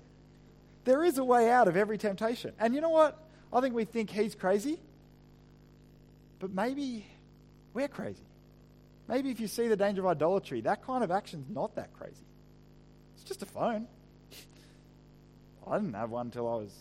There 0.85 1.03
is 1.03 1.17
a 1.17 1.25
way 1.25 1.51
out 1.51 1.67
of 1.67 1.77
every 1.77 1.97
temptation. 1.97 2.53
And 2.61 2.75
you 2.75 2.83
know 2.83 2.91
what? 2.91 3.19
I 3.53 3.63
think 3.63 3.75
we 3.75 3.87
think 3.87 4.11
he's 4.11 4.35
crazy, 4.35 4.79
but 6.39 6.51
maybe 6.51 7.07
we're 7.73 7.89
crazy. 7.89 8.23
Maybe 9.09 9.31
if 9.31 9.41
you 9.41 9.47
see 9.47 9.69
the 9.69 9.77
danger 9.77 10.03
of 10.03 10.07
idolatry, 10.09 10.61
that 10.61 10.85
kind 10.85 11.03
of 11.03 11.11
action's 11.11 11.49
not 11.49 11.75
that 11.77 11.95
crazy. 11.95 12.27
It's 13.15 13.25
just 13.25 13.43
a 13.43 13.47
phone. 13.47 13.87
I 15.67 15.79
didn't 15.79 15.95
have 15.95 16.11
one 16.11 16.27
until 16.27 16.47
I 16.47 16.57
was 16.57 16.75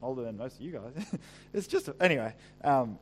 older 0.00 0.22
than 0.22 0.36
most 0.36 0.56
of 0.56 0.60
you 0.60 0.72
guys. 0.72 1.06
it's 1.52 1.66
just, 1.66 1.88
a, 1.88 1.96
anyway. 2.00 2.34
Um, 2.62 3.00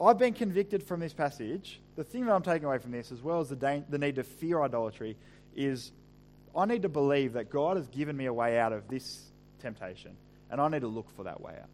I've 0.00 0.18
been 0.18 0.34
convicted 0.34 0.82
from 0.82 1.00
this 1.00 1.12
passage. 1.12 1.80
The 1.96 2.04
thing 2.04 2.26
that 2.26 2.32
I'm 2.32 2.42
taking 2.42 2.66
away 2.66 2.78
from 2.78 2.90
this, 2.90 3.12
as 3.12 3.22
well 3.22 3.40
as 3.40 3.48
the, 3.48 3.56
da- 3.56 3.84
the 3.88 3.98
need 3.98 4.16
to 4.16 4.24
fear 4.24 4.62
idolatry, 4.62 5.16
is 5.54 5.92
I 6.56 6.66
need 6.66 6.82
to 6.82 6.88
believe 6.88 7.34
that 7.34 7.50
God 7.50 7.76
has 7.76 7.86
given 7.88 8.16
me 8.16 8.26
a 8.26 8.32
way 8.32 8.58
out 8.58 8.72
of 8.72 8.88
this 8.88 9.22
temptation, 9.60 10.16
and 10.50 10.60
I 10.60 10.68
need 10.68 10.80
to 10.80 10.88
look 10.88 11.10
for 11.16 11.24
that 11.24 11.40
way 11.40 11.54
out. 11.60 11.68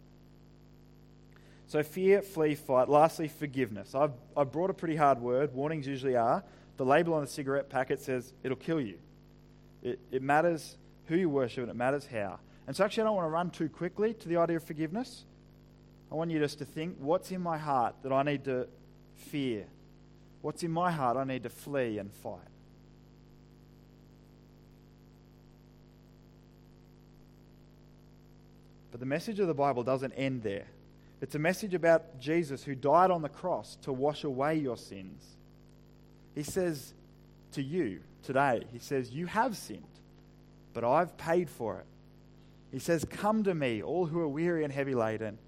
So, 1.68 1.83
fear, 1.83 2.21
flee, 2.21 2.57
fight. 2.57 2.89
Lastly, 2.89 3.29
forgiveness. 3.29 3.95
I've, 3.95 4.12
I've 4.37 4.51
brought 4.51 4.71
a 4.71 4.75
pretty 4.75 4.97
hard 4.97 5.21
word. 5.21 5.55
Warnings 5.55 5.87
usually 5.87 6.16
are. 6.16 6.43
The 6.77 6.85
label 6.85 7.14
on 7.14 7.21
the 7.21 7.29
cigarette 7.29 7.71
packet 7.71 8.01
says 8.01 8.33
it'll 8.43 8.57
kill 8.57 8.81
you. 8.81 8.99
It, 9.83 10.01
it 10.11 10.21
matters 10.21 10.77
who 11.07 11.16
you 11.16 11.29
worship 11.29 11.62
and 11.62 11.71
it 11.71 11.77
matters 11.77 12.07
how. 12.07 12.41
And 12.66 12.75
so, 12.75 12.85
actually, 12.85 13.03
I 13.03 13.07
don't 13.07 13.16
want 13.16 13.27
to 13.27 13.31
run 13.31 13.51
too 13.51 13.68
quickly 13.68 14.14
to 14.14 14.29
the 14.29 14.39
idea 14.39 14.57
of 14.57 14.64
forgiveness. 14.64 15.25
I 16.11 16.15
want 16.15 16.31
you 16.31 16.39
just 16.39 16.59
to 16.59 16.65
think 16.65 16.97
what's 16.99 17.31
in 17.31 17.41
my 17.41 17.59
heart 17.59 17.95
that 18.03 18.13
I 18.13 18.23
need 18.23 18.45
to 18.45 18.67
fear? 19.17 19.67
What's 20.43 20.63
in 20.63 20.71
my 20.71 20.91
heart 20.91 21.17
I 21.17 21.25
need 21.25 21.45
to 21.45 21.51
flee 21.51 21.99
and 21.99 22.13
fight? 22.13 22.41
But 28.91 28.99
the 28.99 29.07
message 29.07 29.39
of 29.39 29.47
the 29.47 29.55
Bible 29.55 29.85
doesn't 29.85 30.13
end 30.13 30.43
there. 30.43 30.67
It's 31.21 31.35
a 31.35 31.39
message 31.39 31.75
about 31.75 32.19
Jesus 32.19 32.65
who 32.65 32.75
died 32.75 33.11
on 33.11 33.23
the 33.23 33.29
cross 33.29 33.77
to 33.83 33.93
wash 33.93 34.25
away 34.25 34.57
your 34.57 34.77
sins. 34.77 35.23
He 36.35 36.43
says 36.43 36.95
to 37.53 37.63
you 37.63 38.01
today, 38.23 38.65
He 38.73 38.79
says, 38.79 39.11
You 39.11 39.27
have 39.27 39.57
sinned, 39.57 39.85
but 40.73 40.83
I've 40.83 41.17
paid 41.19 41.51
for 41.51 41.79
it. 41.79 41.87
He 42.73 42.79
says, 42.79 43.05
Come 43.05 43.45
to 43.45 43.55
me, 43.55 43.83
all 43.83 44.07
who 44.07 44.19
are 44.21 44.29
weary 44.29 44.65
and 44.65 44.73
heavy 44.73 44.95
laden, 44.95 45.39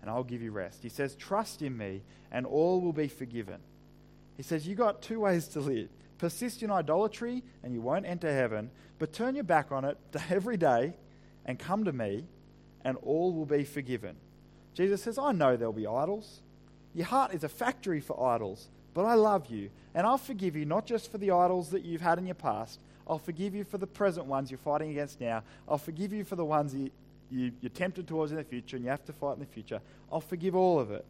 and 0.00 0.10
I'll 0.10 0.24
give 0.24 0.42
you 0.42 0.50
rest. 0.50 0.82
He 0.82 0.88
says, 0.88 1.14
Trust 1.14 1.62
in 1.62 1.76
me, 1.76 2.02
and 2.30 2.46
all 2.46 2.80
will 2.80 2.92
be 2.92 3.08
forgiven. 3.08 3.60
He 4.36 4.42
says, 4.42 4.66
You 4.66 4.74
got 4.74 5.02
two 5.02 5.20
ways 5.20 5.48
to 5.48 5.60
live. 5.60 5.88
Persist 6.18 6.62
in 6.62 6.70
idolatry, 6.70 7.44
and 7.62 7.72
you 7.72 7.80
won't 7.80 8.06
enter 8.06 8.32
heaven, 8.32 8.70
but 8.98 9.12
turn 9.12 9.34
your 9.34 9.44
back 9.44 9.70
on 9.70 9.84
it 9.84 9.98
every 10.30 10.56
day 10.56 10.94
and 11.48 11.58
come 11.58 11.84
to 11.84 11.92
me, 11.92 12.24
and 12.84 12.96
all 13.02 13.32
will 13.32 13.46
be 13.46 13.64
forgiven. 13.64 14.14
Jesus 14.74 15.02
says, 15.02 15.18
I 15.18 15.32
know 15.32 15.56
there'll 15.56 15.72
be 15.72 15.86
idols. 15.86 16.42
Your 16.94 17.06
heart 17.06 17.34
is 17.34 17.42
a 17.42 17.48
factory 17.48 18.00
for 18.00 18.22
idols, 18.22 18.68
but 18.92 19.04
I 19.04 19.14
love 19.14 19.46
you, 19.46 19.70
and 19.94 20.06
I'll 20.06 20.18
forgive 20.18 20.54
you 20.54 20.66
not 20.66 20.86
just 20.86 21.10
for 21.10 21.18
the 21.18 21.30
idols 21.30 21.70
that 21.70 21.84
you've 21.84 22.02
had 22.02 22.18
in 22.18 22.26
your 22.26 22.34
past. 22.34 22.80
I'll 23.08 23.18
forgive 23.18 23.54
you 23.54 23.64
for 23.64 23.78
the 23.78 23.86
present 23.86 24.26
ones 24.26 24.50
you're 24.50 24.58
fighting 24.58 24.90
against 24.90 25.20
now. 25.20 25.42
I'll 25.66 25.78
forgive 25.78 26.12
you 26.12 26.22
for 26.22 26.36
the 26.36 26.44
ones 26.44 26.74
you, 27.30 27.44
you, 27.44 27.52
you're 27.60 27.70
tempted 27.70 28.06
towards 28.06 28.32
in 28.32 28.38
the 28.38 28.44
future 28.44 28.76
and 28.76 28.84
you 28.84 28.90
have 28.90 29.04
to 29.06 29.12
fight 29.12 29.34
in 29.34 29.40
the 29.40 29.46
future. 29.46 29.80
I'll 30.12 30.20
forgive 30.20 30.54
all 30.54 30.78
of 30.78 30.90
it. 30.90 31.04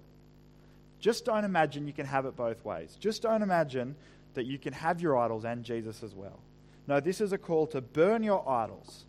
Just 1.00 1.24
don't 1.24 1.44
imagine 1.44 1.86
you 1.86 1.92
can 1.92 2.06
have 2.06 2.26
it 2.26 2.36
both 2.36 2.64
ways. 2.64 2.96
Just 2.98 3.22
don't 3.22 3.42
imagine 3.42 3.94
that 4.34 4.46
you 4.46 4.58
can 4.58 4.72
have 4.72 5.00
your 5.00 5.16
idols 5.16 5.44
and 5.44 5.64
Jesus 5.64 6.02
as 6.02 6.14
well. 6.14 6.40
No, 6.86 7.00
this 7.00 7.20
is 7.20 7.32
a 7.32 7.38
call 7.38 7.66
to 7.68 7.80
burn 7.80 8.22
your 8.22 8.48
idols 8.48 9.04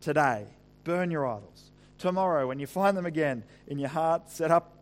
today. 0.00 0.46
Burn 0.84 1.10
your 1.10 1.26
idols 1.26 1.70
tomorrow, 1.98 2.46
when 2.46 2.58
you 2.58 2.66
find 2.66 2.96
them 2.96 3.06
again 3.06 3.44
in 3.66 3.78
your 3.78 3.88
heart, 3.88 4.30
set 4.30 4.50
up, 4.50 4.72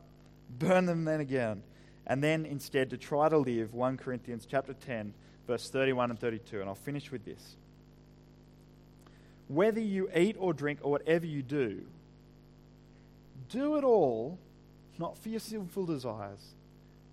burn 0.58 0.86
them 0.86 1.04
then 1.04 1.20
again. 1.20 1.62
And 2.06 2.22
then 2.22 2.46
instead 2.46 2.90
to 2.90 2.96
try 2.96 3.28
to 3.28 3.38
live 3.38 3.74
1 3.74 3.96
Corinthians 3.96 4.46
chapter 4.48 4.74
10, 4.74 5.12
verse 5.46 5.68
31 5.70 6.10
and 6.10 6.20
32. 6.20 6.60
And 6.60 6.68
I'll 6.68 6.76
finish 6.76 7.10
with 7.10 7.24
this. 7.24 7.56
Whether 9.48 9.80
you 9.80 10.10
eat 10.14 10.36
or 10.38 10.52
drink 10.52 10.80
or 10.82 10.90
whatever 10.90 11.26
you 11.26 11.42
do, 11.42 11.82
do 13.48 13.76
it 13.76 13.84
all 13.84 14.38
not 14.98 15.18
for 15.18 15.28
your 15.28 15.40
sinful 15.40 15.86
desires, 15.86 16.54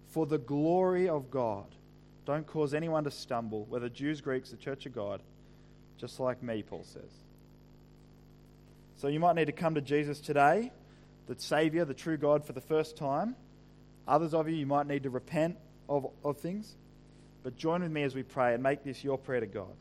for 0.09 0.25
the 0.25 0.38
glory 0.38 1.09
of 1.09 1.29
God. 1.29 1.65
Don't 2.25 2.47
cause 2.47 2.73
anyone 2.73 3.03
to 3.03 3.11
stumble, 3.11 3.65
whether 3.65 3.89
Jews, 3.89 4.21
Greeks, 4.21 4.51
the 4.51 4.57
church 4.57 4.86
of 4.86 4.95
God, 4.95 5.21
just 5.97 6.19
like 6.19 6.41
me, 6.41 6.63
Paul 6.63 6.84
says. 6.86 7.11
So 8.97 9.09
you 9.09 9.19
might 9.19 9.36
need 9.36 9.45
to 9.45 9.51
come 9.51 9.75
to 9.75 9.81
Jesus 9.81 10.19
today, 10.19 10.71
the 11.27 11.36
Savior, 11.38 11.84
the 11.84 11.93
true 11.93 12.17
God, 12.17 12.45
for 12.45 12.53
the 12.53 12.61
first 12.61 12.95
time. 12.95 13.36
Others 14.07 14.34
of 14.34 14.47
you, 14.47 14.55
you 14.55 14.65
might 14.65 14.88
need 14.88 15.03
to 15.03 15.09
repent 15.09 15.57
of, 15.89 16.07
of 16.23 16.38
things. 16.38 16.75
But 17.43 17.57
join 17.57 17.81
with 17.81 17.91
me 17.91 18.03
as 18.03 18.15
we 18.15 18.23
pray 18.23 18.53
and 18.53 18.63
make 18.63 18.84
this 18.84 19.03
your 19.03 19.17
prayer 19.17 19.41
to 19.41 19.45
God. 19.45 19.75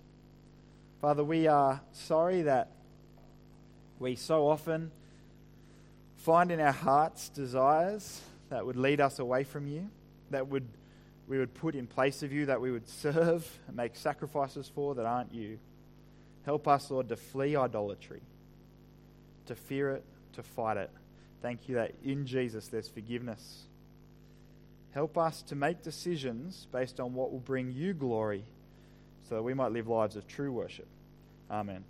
Father, 1.02 1.24
we 1.24 1.48
are 1.48 1.80
sorry 1.90 2.42
that 2.42 2.70
we 3.98 4.14
so 4.14 4.46
often 4.48 4.92
find 6.18 6.52
in 6.52 6.60
our 6.60 6.70
hearts 6.70 7.28
desires 7.28 8.20
that 8.50 8.64
would 8.64 8.76
lead 8.76 9.00
us 9.00 9.18
away 9.18 9.42
from 9.42 9.66
you, 9.66 9.90
that 10.30 10.46
would 10.46 10.68
we 11.26 11.38
would 11.40 11.54
put 11.54 11.74
in 11.74 11.88
place 11.88 12.22
of 12.22 12.32
you, 12.32 12.46
that 12.46 12.60
we 12.60 12.70
would 12.70 12.88
serve 12.88 13.44
and 13.66 13.76
make 13.76 13.96
sacrifices 13.96 14.70
for 14.72 14.94
that 14.94 15.04
aren't 15.04 15.34
you. 15.34 15.58
Help 16.44 16.68
us, 16.68 16.88
Lord, 16.88 17.08
to 17.08 17.16
flee 17.16 17.56
idolatry 17.56 18.22
to 19.46 19.56
fear 19.56 19.90
it, 19.90 20.04
to 20.34 20.42
fight 20.44 20.76
it. 20.76 20.90
Thank 21.40 21.68
you 21.68 21.74
that 21.74 21.94
in 22.04 22.26
Jesus 22.26 22.68
there's 22.68 22.86
forgiveness. 22.86 23.64
Help 24.92 25.18
us 25.18 25.42
to 25.42 25.56
make 25.56 25.82
decisions 25.82 26.68
based 26.70 27.00
on 27.00 27.12
what 27.12 27.32
will 27.32 27.40
bring 27.40 27.72
you 27.72 27.92
glory 27.92 28.44
so 29.28 29.36
that 29.36 29.42
we 29.42 29.54
might 29.54 29.72
live 29.72 29.88
lives 29.88 30.16
of 30.16 30.26
true 30.26 30.52
worship. 30.52 30.86
Amen. 31.50 31.84